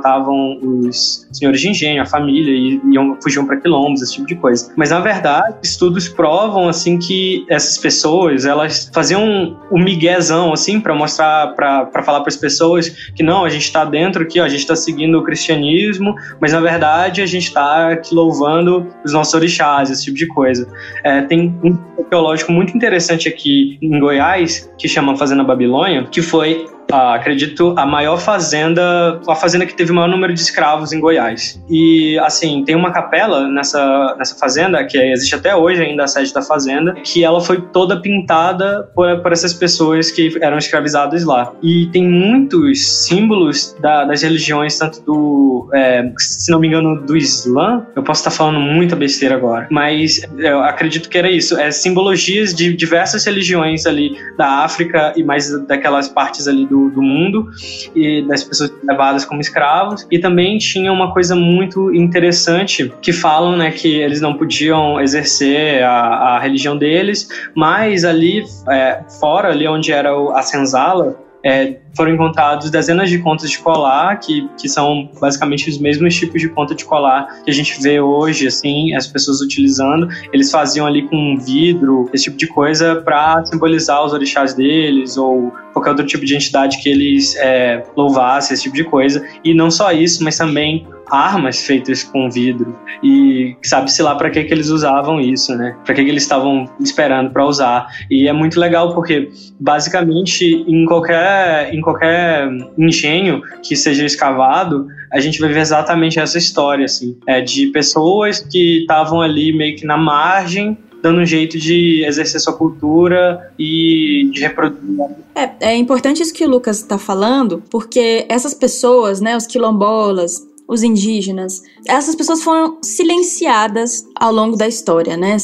os 0.61 1.27
senhores 1.31 1.61
de 1.61 1.69
engenho, 1.69 2.01
a 2.01 2.05
família, 2.05 2.53
e 2.53 2.81
iam, 2.93 3.17
fugiam 3.21 3.45
para 3.45 3.57
quilombos, 3.57 4.01
esse 4.01 4.13
tipo 4.13 4.27
de 4.27 4.35
coisa. 4.35 4.71
Mas 4.75 4.91
na 4.91 4.99
verdade, 4.99 5.57
estudos 5.63 6.07
provam 6.07 6.67
assim 6.67 6.97
que 6.97 7.45
essas 7.49 7.77
pessoas, 7.77 8.45
elas 8.45 8.89
faziam 8.93 9.57
um, 9.71 9.79
miguezão 9.79 10.53
assim 10.53 10.79
para 10.79 10.93
mostrar, 10.93 11.55
para 11.55 12.03
falar 12.03 12.21
para 12.21 12.29
as 12.29 12.37
pessoas 12.37 12.89
que 13.15 13.23
não, 13.23 13.45
a 13.45 13.49
gente 13.49 13.63
está 13.63 13.85
dentro 13.85 14.23
aqui, 14.23 14.39
ó, 14.39 14.43
a 14.43 14.49
gente 14.49 14.61
está 14.61 14.75
seguindo 14.75 15.17
o 15.17 15.23
cristianismo, 15.23 16.13
mas 16.39 16.53
na 16.53 16.59
verdade 16.59 17.21
a 17.21 17.25
gente 17.25 17.47
está 17.47 17.91
aqui 17.91 18.13
louvando 18.13 18.87
os 19.03 19.13
nossos 19.13 19.33
orixás, 19.33 19.89
esse 19.89 20.05
tipo 20.05 20.17
de 20.17 20.27
coisa. 20.27 20.67
É, 21.03 21.21
tem 21.21 21.55
um 21.63 21.77
arqueológico 21.97 22.51
muito 22.51 22.75
interessante 22.75 23.27
aqui 23.27 23.77
em 23.81 23.99
Goiás, 23.99 24.69
que 24.77 24.87
chama 24.87 25.15
Fazenda 25.15 25.43
Babilônia, 25.43 26.07
que 26.11 26.21
foi 26.21 26.65
ah, 26.91 27.13
acredito, 27.13 27.73
a 27.77 27.85
maior 27.85 28.17
fazenda, 28.17 29.21
a 29.27 29.35
fazenda 29.35 29.65
que 29.65 29.75
teve 29.75 29.91
o 29.91 29.95
maior 29.95 30.07
número 30.07 30.33
de 30.33 30.39
escravos 30.39 30.91
em 30.91 30.99
Goiás. 30.99 31.61
E, 31.69 32.17
assim, 32.19 32.63
tem 32.65 32.75
uma 32.75 32.91
capela 32.91 33.47
nessa, 33.47 34.15
nessa 34.17 34.35
fazenda, 34.35 34.83
que 34.83 34.97
existe 34.97 35.35
até 35.35 35.55
hoje 35.55 35.81
ainda 35.81 36.03
a 36.03 36.07
sede 36.07 36.33
da 36.33 36.41
fazenda, 36.41 36.93
que 37.03 37.23
ela 37.23 37.41
foi 37.41 37.61
toda 37.61 38.01
pintada 38.01 38.89
por, 38.95 39.21
por 39.21 39.31
essas 39.31 39.53
pessoas 39.53 40.09
que 40.09 40.37
eram 40.41 40.57
escravizadas 40.57 41.23
lá. 41.23 41.53
E 41.61 41.87
tem 41.91 42.07
muitos 42.07 43.05
símbolos 43.05 43.75
da, 43.79 44.05
das 44.05 44.23
religiões, 44.23 44.77
tanto 44.77 45.01
do, 45.01 45.69
é, 45.73 46.11
se 46.17 46.51
não 46.51 46.59
me 46.59 46.67
engano, 46.67 47.01
do 47.01 47.15
Islã. 47.15 47.85
Eu 47.95 48.03
posso 48.03 48.21
estar 48.21 48.31
falando 48.31 48.59
muita 48.59 48.95
besteira 48.95 49.35
agora, 49.35 49.67
mas 49.69 50.21
eu 50.37 50.63
acredito 50.63 51.07
que 51.09 51.17
era 51.17 51.29
isso. 51.29 51.57
É 51.59 51.69
simbologias 51.69 52.53
de 52.53 52.73
diversas 52.73 53.25
religiões 53.25 53.85
ali 53.85 54.17
da 54.37 54.63
África 54.63 55.13
e 55.15 55.23
mais 55.23 55.49
daquelas 55.67 56.07
partes 56.07 56.47
ali 56.47 56.65
do 56.65 56.78
do, 56.87 57.01
mundo 57.01 57.49
e 57.95 58.21
das 58.21 58.43
pessoas 58.43 58.71
levadas 58.83 59.25
como 59.25 59.41
escravos. 59.41 60.07
E 60.09 60.19
também 60.19 60.57
tinha 60.57 60.91
uma 60.91 61.11
coisa 61.11 61.35
muito 61.35 61.93
interessante 61.93 62.93
que 63.01 63.11
falam, 63.11 63.57
né, 63.57 63.71
que 63.71 63.99
eles 63.99 64.21
não 64.21 64.35
podiam 64.35 65.01
exercer 65.01 65.83
a, 65.83 66.35
a 66.35 66.39
religião 66.39 66.77
deles, 66.77 67.27
mas 67.55 68.05
ali 68.05 68.43
é, 68.69 69.01
fora, 69.19 69.49
ali 69.49 69.67
onde 69.67 69.91
era 69.91 70.11
a 70.33 70.41
senzala, 70.41 71.17
é, 71.43 71.77
foram 71.95 72.13
encontrados 72.13 72.69
dezenas 72.69 73.09
de 73.09 73.19
contas 73.19 73.49
de 73.49 73.59
colar, 73.59 74.19
que, 74.19 74.47
que 74.59 74.67
são 74.67 75.09
basicamente 75.19 75.69
os 75.69 75.77
mesmos 75.77 76.15
tipos 76.15 76.41
de 76.41 76.49
conta 76.49 76.75
de 76.75 76.85
colar 76.85 77.41
que 77.43 77.49
a 77.49 77.53
gente 77.53 77.81
vê 77.81 77.99
hoje, 77.99 78.47
assim, 78.47 78.93
as 78.93 79.07
pessoas 79.07 79.41
utilizando. 79.41 80.07
Eles 80.33 80.51
faziam 80.51 80.85
ali 80.85 81.07
com 81.07 81.37
vidro, 81.37 82.09
esse 82.13 82.25
tipo 82.25 82.37
de 82.37 82.47
coisa, 82.47 82.97
para 82.97 83.43
simbolizar 83.45 84.03
os 84.03 84.13
orixás 84.13 84.53
deles 84.53 85.17
ou 85.17 85.51
qualquer 85.73 85.91
outro 85.91 86.05
tipo 86.05 86.25
de 86.25 86.35
entidade 86.35 86.81
que 86.81 86.89
eles 86.89 87.35
é, 87.37 87.83
louvassem, 87.95 88.53
esse 88.53 88.63
tipo 88.63 88.75
de 88.75 88.83
coisa. 88.83 89.25
E 89.43 89.53
não 89.53 89.71
só 89.71 89.91
isso, 89.91 90.23
mas 90.23 90.37
também 90.37 90.85
armas 91.09 91.65
feitas 91.65 92.03
com 92.03 92.29
vidro 92.29 92.77
e 93.03 93.55
sabe-se 93.63 94.01
lá 94.01 94.15
para 94.15 94.29
que, 94.29 94.43
que 94.43 94.53
eles 94.53 94.69
usavam 94.69 95.19
isso, 95.19 95.55
né? 95.55 95.75
Para 95.85 95.95
que, 95.95 96.03
que 96.03 96.09
eles 96.09 96.23
estavam 96.23 96.69
esperando 96.79 97.31
para 97.31 97.45
usar. 97.45 97.87
E 98.09 98.27
é 98.27 98.33
muito 98.33 98.59
legal 98.59 98.93
porque 98.93 99.29
basicamente 99.59 100.45
em 100.67 100.85
qualquer 100.85 101.73
em 101.73 101.81
qualquer 101.81 102.49
engenho 102.77 103.41
que 103.63 103.75
seja 103.75 104.05
escavado, 104.05 104.87
a 105.11 105.19
gente 105.19 105.39
vai 105.39 105.49
ver 105.49 105.59
exatamente 105.59 106.19
essa 106.19 106.37
história 106.37 106.85
assim, 106.85 107.17
é 107.27 107.41
de 107.41 107.67
pessoas 107.67 108.39
que 108.39 108.81
estavam 108.81 109.21
ali 109.21 109.55
meio 109.55 109.75
que 109.75 109.85
na 109.85 109.97
margem 109.97 110.77
dando 111.01 111.21
um 111.21 111.25
jeito 111.25 111.57
de 111.57 112.03
exercer 112.05 112.39
sua 112.39 112.53
cultura 112.53 113.51
e 113.57 114.29
de 114.33 114.41
reproduzir. 114.41 114.99
É, 115.33 115.69
é 115.71 115.75
importante 115.75 116.21
isso 116.21 116.33
que 116.33 116.43
o 116.43 116.49
Lucas 116.49 116.77
está 116.77 116.97
falando, 116.97 117.63
porque 117.69 118.25
essas 118.27 118.53
pessoas, 118.53 119.21
né, 119.21 119.35
os 119.37 119.47
quilombolas, 119.47 120.45
os 120.69 120.83
indígenas. 120.83 121.63
Essas 121.87 122.13
pessoas 122.13 122.43
foram 122.43 122.77
silenciadas 122.83 124.05
ao 124.13 124.31
longo 124.31 124.55
da 124.55 124.67
história, 124.67 125.17
né? 125.17 125.35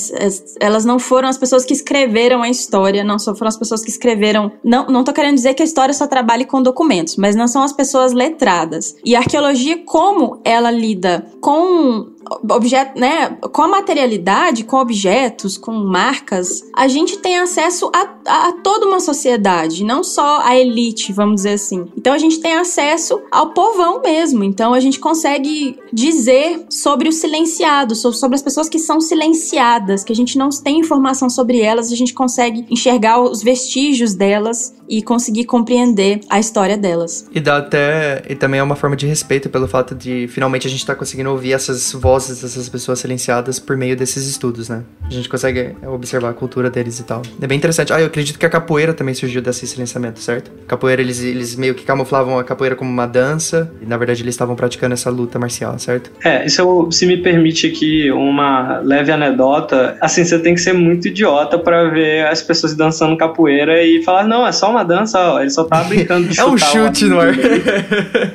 Elas 0.59 0.85
não 0.85 0.99
foram 0.99 1.27
as 1.27 1.37
pessoas 1.37 1.65
que 1.65 1.73
escreveram 1.73 2.43
a 2.43 2.49
história, 2.49 3.03
não 3.03 3.17
só 3.17 3.33
foram 3.33 3.49
as 3.49 3.57
pessoas 3.57 3.83
que 3.83 3.89
escreveram. 3.89 4.51
Não, 4.63 4.85
não 4.85 5.03
tô 5.03 5.11
querendo 5.11 5.33
dizer 5.33 5.55
que 5.55 5.63
a 5.63 5.65
história 5.65 5.95
só 5.95 6.05
trabalhe 6.05 6.45
com 6.45 6.61
documentos, 6.61 7.15
mas 7.15 7.35
não 7.35 7.47
são 7.47 7.63
as 7.63 7.73
pessoas 7.73 8.13
letradas. 8.13 8.95
E 9.03 9.15
a 9.15 9.19
arqueologia, 9.19 9.83
como 9.83 10.39
ela 10.45 10.69
lida 10.69 11.25
com 11.41 12.05
objeto, 12.49 12.99
né, 12.99 13.29
com 13.51 13.61
a 13.61 13.67
materialidade, 13.67 14.63
com 14.63 14.77
objetos, 14.77 15.57
com 15.57 15.71
marcas, 15.71 16.63
a 16.75 16.87
gente 16.87 17.17
tem 17.17 17.37
acesso 17.37 17.91
a, 17.93 18.07
a, 18.25 18.47
a, 18.49 18.51
toda 18.53 18.85
uma 18.85 18.99
sociedade, 18.99 19.83
não 19.83 20.03
só 20.03 20.41
a 20.41 20.57
elite, 20.57 21.13
vamos 21.13 21.35
dizer 21.35 21.53
assim. 21.53 21.87
Então 21.95 22.13
a 22.13 22.17
gente 22.17 22.39
tem 22.39 22.55
acesso 22.55 23.21
ao 23.31 23.51
povão 23.51 24.01
mesmo. 24.01 24.43
Então 24.43 24.73
a 24.73 24.79
gente 24.79 24.99
consegue 24.99 25.77
dizer 25.93 26.65
sobre 26.69 27.09
o 27.09 27.11
silenciado, 27.11 27.95
sobre, 27.95 28.35
as 28.35 28.41
pessoas 28.41 28.67
que 28.67 28.79
são 28.79 28.99
silenciadas, 28.99 30.03
que 30.03 30.11
a 30.11 30.15
gente 30.15 30.37
não 30.37 30.49
tem 30.49 30.79
informação 30.79 31.29
sobre 31.29 31.59
elas, 31.59 31.91
a 31.91 31.95
gente 31.95 32.13
consegue 32.13 32.65
enxergar 32.69 33.21
os 33.21 33.41
vestígios 33.41 34.13
delas 34.13 34.73
e 34.87 35.01
conseguir 35.01 35.45
compreender 35.45 36.21
a 36.29 36.39
história 36.39 36.77
delas. 36.77 37.27
E 37.33 37.39
dá 37.39 37.57
até 37.57 38.23
e 38.29 38.35
também 38.35 38.59
é 38.59 38.63
uma 38.63 38.75
forma 38.75 38.95
de 38.95 39.05
respeito 39.05 39.49
pelo 39.49 39.67
fato 39.67 39.95
de 39.95 40.27
finalmente 40.27 40.67
a 40.67 40.69
gente 40.69 40.79
estar 40.79 40.93
tá 40.93 40.99
conseguindo 40.99 41.29
ouvir 41.29 41.53
essas 41.53 41.91
vozes 41.91 42.14
vozes 42.15 42.41
dessas 42.41 42.69
pessoas 42.69 42.99
silenciadas 42.99 43.59
por 43.59 43.75
meio 43.75 43.95
desses 43.95 44.25
estudos, 44.25 44.69
né? 44.69 44.83
A 45.05 45.11
gente 45.11 45.27
consegue 45.27 45.75
observar 45.85 46.29
a 46.29 46.33
cultura 46.33 46.69
deles 46.69 46.99
e 46.99 47.03
tal. 47.03 47.21
É 47.41 47.45
bem 47.45 47.57
interessante. 47.57 47.91
Ah, 47.91 47.99
eu 47.99 48.07
acredito 48.07 48.39
que 48.39 48.45
a 48.45 48.49
capoeira 48.49 48.93
também 48.93 49.13
surgiu 49.13 49.41
desse 49.41 49.67
silenciamento, 49.67 50.19
certo? 50.19 50.49
Capoeira, 50.65 51.01
eles, 51.01 51.21
eles 51.21 51.55
meio 51.57 51.75
que 51.75 51.83
camuflavam 51.83 52.39
a 52.39 52.43
capoeira 52.43 52.75
como 52.75 52.89
uma 52.89 53.05
dança 53.05 53.69
e, 53.81 53.85
na 53.85 53.97
verdade, 53.97 54.23
eles 54.23 54.33
estavam 54.33 54.55
praticando 54.55 54.93
essa 54.93 55.09
luta 55.09 55.37
marcial, 55.37 55.77
certo? 55.77 56.09
É, 56.23 56.45
isso 56.45 56.89
se 56.91 57.05
me 57.05 57.17
permite 57.17 57.67
aqui 57.67 58.09
uma 58.11 58.79
leve 58.79 59.11
anedota. 59.11 59.97
Assim, 59.99 60.23
você 60.23 60.39
tem 60.39 60.55
que 60.55 60.61
ser 60.61 60.73
muito 60.73 61.09
idiota 61.09 61.59
para 61.59 61.89
ver 61.89 62.27
as 62.27 62.41
pessoas 62.41 62.73
dançando 62.75 63.17
capoeira 63.17 63.83
e 63.83 64.01
falar, 64.03 64.25
não, 64.25 64.47
é 64.47 64.53
só 64.53 64.71
uma 64.71 64.83
dança, 64.83 65.19
ó, 65.19 65.41
ele 65.41 65.49
só 65.49 65.65
tá 65.65 65.83
brincando 65.83 66.29
de 66.29 66.39
É 66.39 66.45
um 66.45 66.57
chute 66.57 67.05
no 67.05 67.19
ar. 67.19 67.33
é. 67.37 68.31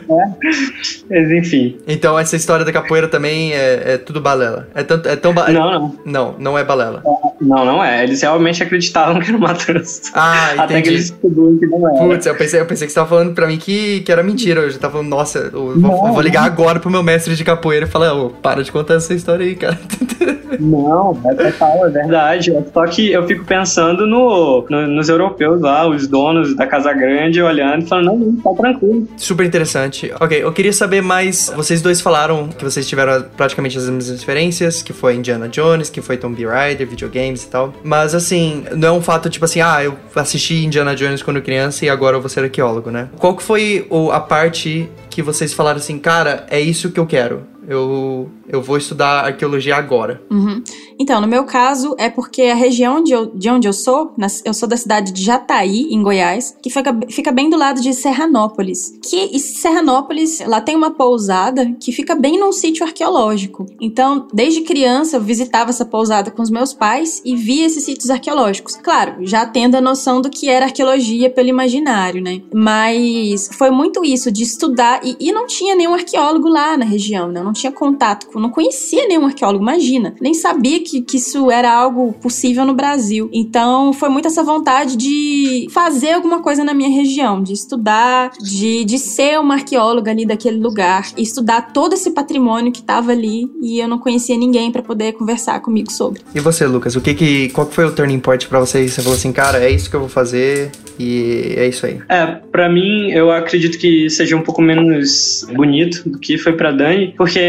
Mas, 1.09 1.31
enfim. 1.31 1.79
Então, 1.89 2.19
essa 2.19 2.37
história 2.37 2.65
da 2.65 2.73
capoeira 2.73 3.09
também 3.09 3.53
é 3.55 3.70
é, 3.71 3.99
tudo 3.99 4.21
balela. 4.21 4.69
É, 4.75 4.83
tanto, 4.83 5.09
é 5.09 5.17
tão 5.17 5.33
ba... 5.33 5.49
Não, 5.51 5.71
não. 5.71 5.95
Não, 6.05 6.35
não 6.39 6.59
é 6.59 6.65
balela. 6.65 7.03
Não, 7.41 7.65
não 7.65 7.85
é. 7.85 8.05
Eles 8.05 8.23
realmente 8.23 8.63
acreditavam 8.63 9.21
que 9.21 9.29
era 9.29 9.37
uma 9.37 9.55
trança. 9.55 10.11
Ah, 10.15 10.51
entendi. 10.55 10.61
Até 10.61 10.83
que 10.83 10.89
eles 10.89 11.11
descobriram 11.11 11.59
que 11.59 11.67
não 11.67 11.89
era. 11.89 12.07
Putz, 12.07 12.27
eu 12.27 12.35
pensei, 12.35 12.61
eu 12.61 12.67
pensei 12.67 12.87
que 12.87 12.93
você 12.93 12.99
tava 13.01 13.09
falando 13.09 13.35
pra 13.35 13.47
mim 13.47 13.59
que, 13.59 14.01
que 14.01 14.13
era 14.13 14.23
mentira. 14.23 14.63
Eu 14.63 14.71
já 14.71 14.79
tava 14.79 14.95
falando, 14.95 15.09
nossa, 15.09 15.51
eu 15.53 15.79
vou, 15.81 16.13
vou 16.13 16.21
ligar 16.21 16.45
agora 16.45 16.79
pro 16.79 16.91
meu 16.91 17.03
mestre 17.03 17.35
de 17.35 17.45
capoeira 17.45 17.87
e 17.87 17.89
falar, 17.89 18.15
ô, 18.15 18.31
para 18.31 18.63
de 18.63 18.71
contar 18.71 18.95
essa 18.95 19.15
história 19.15 19.45
aí, 19.45 19.55
cara. 19.55 19.79
Não, 20.59 21.19
é 21.25 21.35
total, 21.35 21.87
é 21.87 21.91
verdade. 21.91 22.53
Só 22.73 22.87
que 22.87 23.13
eu 23.13 23.27
fico 23.27 23.45
pensando 23.45 24.07
no, 24.07 24.65
no, 24.69 24.87
nos 24.87 25.09
europeus 25.09 25.61
lá, 25.61 25.89
os 25.89 26.07
donos 26.07 26.55
da 26.55 26.67
Casa 26.67 26.93
Grande, 26.93 27.41
olhando 27.41 27.85
e 27.85 27.87
falando, 27.87 28.07
não, 28.07 28.17
não, 28.19 28.37
tá 28.37 28.51
tranquilo. 28.55 29.07
Super 29.17 29.47
interessante. 29.47 30.13
Ok, 30.21 30.43
eu 30.43 30.53
queria 30.53 30.73
saber 30.73 31.01
mais. 31.01 31.53
Vocês 31.55 31.81
dois 31.81 32.01
falaram 32.01 32.49
que 32.49 32.65
vocês 32.65 32.87
tiveram 32.89 33.25
praticamente 33.37 33.60
as 33.69 33.89
mesmas 33.89 34.11
referências, 34.21 34.83
que 34.83 34.93
foi 34.93 35.15
Indiana 35.15 35.49
Jones, 35.49 35.91
que 35.91 36.01
foi 36.01 36.17
Tomb 36.17 36.45
Raider, 36.45 36.87
videogames 36.87 37.45
e 37.45 37.49
tal. 37.49 37.75
Mas 37.83 38.15
assim, 38.15 38.65
não 38.77 38.89
é 38.89 38.93
um 38.93 39.03
fato 39.03 39.29
tipo 39.29 39.45
assim, 39.45 39.61
ah, 39.61 39.83
eu 39.83 39.97
assisti 40.15 40.65
Indiana 40.65 40.95
Jones 40.95 41.23
quando 41.23 41.41
criança 41.43 41.85
e 41.85 41.89
agora 41.89 42.17
eu 42.17 42.21
vou 42.21 42.29
ser 42.29 42.45
arqueólogo, 42.45 42.91
né? 42.91 43.09
Qual 43.17 43.37
que 43.37 43.43
foi 43.43 43.87
a 44.13 44.21
parte 44.21 44.89
que 45.09 45.23
vocês 45.23 45.53
falaram 45.53 45.79
assim, 45.79 45.99
cara, 45.99 46.47
é 46.49 46.61
isso 46.61 46.91
que 46.91 47.01
eu 47.01 47.07
quero? 47.07 47.43
Eu 47.71 48.29
eu 48.53 48.61
vou 48.61 48.77
estudar 48.77 49.25
arqueologia 49.27 49.77
agora. 49.77 50.21
Uhum. 50.31 50.63
Então, 50.99 51.21
no 51.21 51.29
meu 51.29 51.45
caso, 51.45 51.95
é 51.99 52.11
porque 52.11 52.43
a 52.43 52.55
região 52.55 53.03
de, 53.03 53.13
eu, 53.13 53.27
de 53.27 53.49
onde 53.49 53.67
eu 53.67 53.73
sou, 53.73 54.13
eu 54.45 54.53
sou 54.53 54.69
da 54.69 54.77
cidade 54.77 55.13
de 55.13 55.25
Jataí, 55.25 55.89
em 55.91 56.03
Goiás, 56.03 56.55
que 56.63 56.69
fica, 56.69 56.99
fica 57.09 57.33
bem 57.33 57.49
do 57.49 57.57
lado 57.57 57.81
de 57.81 57.95
Serranópolis. 57.95 58.99
Que 59.09 59.39
Serranópolis, 59.39 60.41
lá 60.41 60.61
tem 60.61 60.77
uma 60.77 60.91
pousada 60.91 61.75
que 61.81 61.93
fica 61.93 62.15
bem 62.15 62.39
num 62.39 62.53
sítio 62.53 62.85
arqueológico. 62.85 63.65
Então, 63.81 64.27
desde 64.35 64.63
criança, 64.63 65.17
eu 65.17 65.21
visitava 65.23 65.71
essa 65.71 65.87
pousada 65.87 66.31
com 66.31 66.43
os 66.43 66.51
meus 66.51 66.75
pais 66.75 67.23
e 67.25 67.35
via 67.37 67.67
esses 67.67 67.85
sítios 67.85 68.11
arqueológicos. 68.11 68.77
Claro, 68.77 69.25
já 69.25 69.47
tendo 69.47 69.77
a 69.77 69.81
noção 69.81 70.21
do 70.21 70.29
que 70.29 70.49
era 70.49 70.67
arqueologia 70.67 71.31
pelo 71.31 71.49
imaginário, 71.49 72.23
né? 72.23 72.43
Mas 72.53 73.49
foi 73.53 73.71
muito 73.71 74.05
isso, 74.05 74.31
de 74.31 74.43
estudar, 74.43 75.01
e, 75.03 75.17
e 75.19 75.33
não 75.33 75.47
tinha 75.47 75.75
nenhum 75.75 75.95
arqueólogo 75.95 76.49
lá 76.49 76.77
na 76.77 76.85
região, 76.85 77.29
né? 77.29 77.43
Não 77.43 77.53
tinha 77.61 77.73
contato 77.73 78.27
com 78.27 78.41
não 78.41 78.51
conhecia 78.51 79.07
nenhum 79.07 79.27
arqueólogo, 79.27 79.63
imagina. 79.63 80.15
Nem 80.21 80.35
sabia 80.35 80.83
que, 80.83 81.03
que 81.03 81.17
isso 81.17 81.51
era 81.51 81.73
algo 81.73 82.13
possível 82.15 82.65
no 82.65 82.75
Brasil. 82.75 83.29
Então, 83.33 83.93
foi 83.93 84.09
muito 84.09 84.27
essa 84.27 84.43
vontade 84.43 84.97
de 84.97 85.69
fazer 85.71 86.13
alguma 86.13 86.41
coisa 86.41 86.65
na 86.65 86.75
minha 86.75 86.89
região, 86.89 87.43
de 87.43 87.53
estudar, 87.53 88.31
de, 88.41 88.85
de 88.85 88.99
ser 88.99 89.39
uma 89.39 89.55
arqueóloga 89.55 90.11
ali 90.11 90.25
daquele 90.25 90.59
lugar, 90.59 91.11
e 91.17 91.23
estudar 91.23 91.73
todo 91.73 91.95
esse 91.95 92.11
patrimônio 92.11 92.73
que 92.73 92.81
estava 92.81 93.13
ali 93.13 93.51
e 93.63 93.79
eu 93.79 93.89
não 93.89 93.99
conhecia 93.99 94.37
ninguém 94.37 94.71
para 94.71 94.83
poder 94.83 95.13
conversar 95.13 95.61
comigo 95.61 95.91
sobre. 95.91 96.23
E 96.35 96.41
você, 96.41 96.67
Lucas, 96.67 96.97
o 96.97 97.01
que 97.01 97.15
que 97.15 97.49
qual 97.51 97.67
que 97.67 97.75
foi 97.75 97.85
o 97.85 97.93
turning 97.93 98.21
point 98.21 98.47
para 98.47 98.61
você? 98.61 98.87
Você 98.87 99.03
falou 99.03 99.17
assim, 99.17 99.33
cara, 99.33 99.63
é 99.63 99.71
isso 99.71 99.91
que 99.91 99.97
eu 99.97 100.01
vou 100.01 100.09
fazer 100.09 100.71
e 100.99 101.55
é 101.57 101.67
isso 101.67 101.87
aí. 101.87 102.01
É, 102.09 102.27
para 102.51 102.69
mim, 102.69 103.11
eu 103.11 103.31
acredito 103.31 103.79
que 103.79 104.09
seja 104.11 104.37
um 104.37 104.43
pouco 104.43 104.63
menos 104.63 105.47
bonito 105.55 106.09
do 106.09 106.19
que 106.19 106.39
foi 106.39 106.53
para 106.53 106.73
Dani, 106.73 107.15
porque 107.17 107.40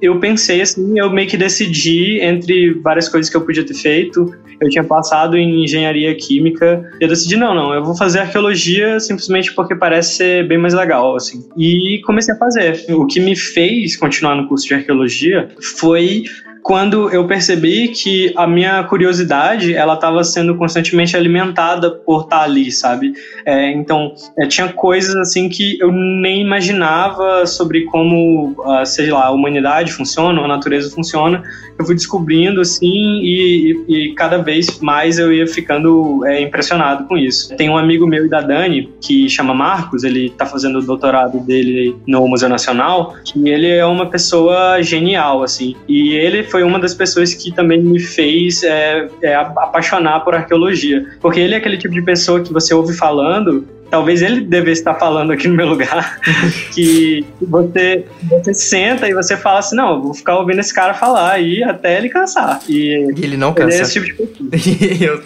eu 0.00 0.18
pensei 0.20 0.60
assim, 0.60 0.98
eu 0.98 1.10
meio 1.10 1.28
que 1.28 1.36
decidi 1.36 2.20
entre 2.20 2.74
várias 2.74 3.08
coisas 3.08 3.30
que 3.30 3.36
eu 3.36 3.40
podia 3.40 3.64
ter 3.64 3.74
feito. 3.74 4.34
Eu 4.60 4.70
tinha 4.70 4.84
passado 4.84 5.36
em 5.36 5.64
engenharia 5.64 6.14
química. 6.14 6.82
Eu 7.00 7.08
decidi, 7.08 7.36
não, 7.36 7.54
não, 7.54 7.74
eu 7.74 7.84
vou 7.84 7.96
fazer 7.96 8.20
arqueologia 8.20 8.98
simplesmente 8.98 9.54
porque 9.54 9.74
parece 9.74 10.14
ser 10.14 10.48
bem 10.48 10.58
mais 10.58 10.72
legal, 10.72 11.14
assim. 11.14 11.46
E 11.56 12.00
comecei 12.06 12.34
a 12.34 12.38
fazer. 12.38 12.84
O 12.90 13.06
que 13.06 13.20
me 13.20 13.36
fez 13.36 13.96
continuar 13.96 14.34
no 14.34 14.48
curso 14.48 14.66
de 14.66 14.74
arqueologia 14.74 15.48
foi 15.78 16.24
quando 16.66 17.08
eu 17.10 17.24
percebi 17.28 17.86
que 17.90 18.32
a 18.34 18.44
minha 18.44 18.82
curiosidade 18.82 19.72
ela 19.72 19.94
estava 19.94 20.24
sendo 20.24 20.56
constantemente 20.56 21.16
alimentada 21.16 21.92
por 21.92 22.22
estar 22.22 22.38
tá 22.38 22.42
ali, 22.42 22.72
sabe? 22.72 23.12
É, 23.46 23.70
então 23.70 24.12
é, 24.36 24.48
tinha 24.48 24.72
coisas 24.72 25.14
assim 25.14 25.48
que 25.48 25.78
eu 25.80 25.92
nem 25.92 26.40
imaginava 26.40 27.46
sobre 27.46 27.84
como, 27.84 28.56
uh, 28.58 28.84
sei 28.84 29.12
lá, 29.12 29.26
a 29.26 29.30
humanidade 29.30 29.92
funciona, 29.92 30.42
a 30.42 30.48
natureza 30.48 30.92
funciona. 30.92 31.40
Eu 31.78 31.86
fui 31.86 31.94
descobrindo 31.94 32.60
assim 32.60 33.20
e, 33.22 33.84
e, 33.86 34.08
e 34.08 34.14
cada 34.14 34.38
vez 34.38 34.80
mais 34.80 35.20
eu 35.20 35.32
ia 35.32 35.46
ficando 35.46 36.26
é, 36.26 36.40
impressionado 36.40 37.04
com 37.04 37.16
isso. 37.16 37.54
Tem 37.56 37.70
um 37.70 37.78
amigo 37.78 38.08
meu 38.08 38.26
e 38.26 38.28
da 38.28 38.40
Dani 38.40 38.92
que 39.00 39.28
chama 39.28 39.54
Marcos, 39.54 40.02
ele 40.02 40.26
está 40.26 40.44
fazendo 40.44 40.80
o 40.80 40.82
doutorado 40.82 41.38
dele 41.38 41.94
no 42.08 42.26
Museu 42.26 42.48
Nacional, 42.48 43.14
e 43.36 43.48
ele 43.50 43.68
é 43.68 43.86
uma 43.86 44.06
pessoa 44.06 44.82
genial 44.82 45.44
assim. 45.44 45.76
E 45.86 46.12
ele 46.12 46.42
foi 46.42 46.55
foi 46.56 46.62
uma 46.62 46.78
das 46.78 46.94
pessoas 46.94 47.34
que 47.34 47.52
também 47.52 47.82
me 47.82 48.00
fez 48.00 48.62
é, 48.62 49.10
é, 49.20 49.34
apaixonar 49.34 50.20
por 50.20 50.34
arqueologia. 50.34 51.04
Porque 51.20 51.38
ele 51.38 51.52
é 51.52 51.58
aquele 51.58 51.76
tipo 51.76 51.92
de 51.92 52.00
pessoa 52.00 52.40
que 52.40 52.50
você 52.50 52.72
ouve 52.72 52.94
falando 52.94 53.68
talvez 53.90 54.20
ele 54.20 54.40
devesse 54.40 54.80
estar 54.80 54.94
falando 54.94 55.32
aqui 55.32 55.46
no 55.46 55.54
meu 55.54 55.68
lugar, 55.68 56.20
que 56.74 57.24
você, 57.40 58.04
você 58.28 58.52
senta 58.52 59.08
e 59.08 59.14
você 59.14 59.36
fala 59.36 59.60
assim, 59.60 59.76
não, 59.76 60.02
vou 60.02 60.12
ficar 60.12 60.38
ouvindo 60.38 60.58
esse 60.58 60.74
cara 60.74 60.92
falar 60.92 61.30
aí 61.30 61.62
até 61.62 61.96
ele 61.96 62.08
cansar. 62.08 62.60
E, 62.68 63.12
e 63.16 63.24
ele 63.24 63.36
não 63.36 63.54
cansa. 63.54 63.68
Ele 63.68 63.78
é 63.78 63.82
esse 63.82 64.00
tipo 64.00 64.26
de 64.26 64.98
eu, 65.04 65.22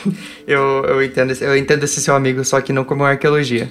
eu, 0.46 0.84
eu, 0.84 1.02
entendo, 1.02 1.32
eu 1.40 1.56
entendo 1.56 1.84
esse 1.84 2.02
seu 2.02 2.14
amigo, 2.14 2.44
só 2.44 2.60
que 2.60 2.70
não 2.70 2.84
como 2.84 3.02
arqueologia. 3.02 3.70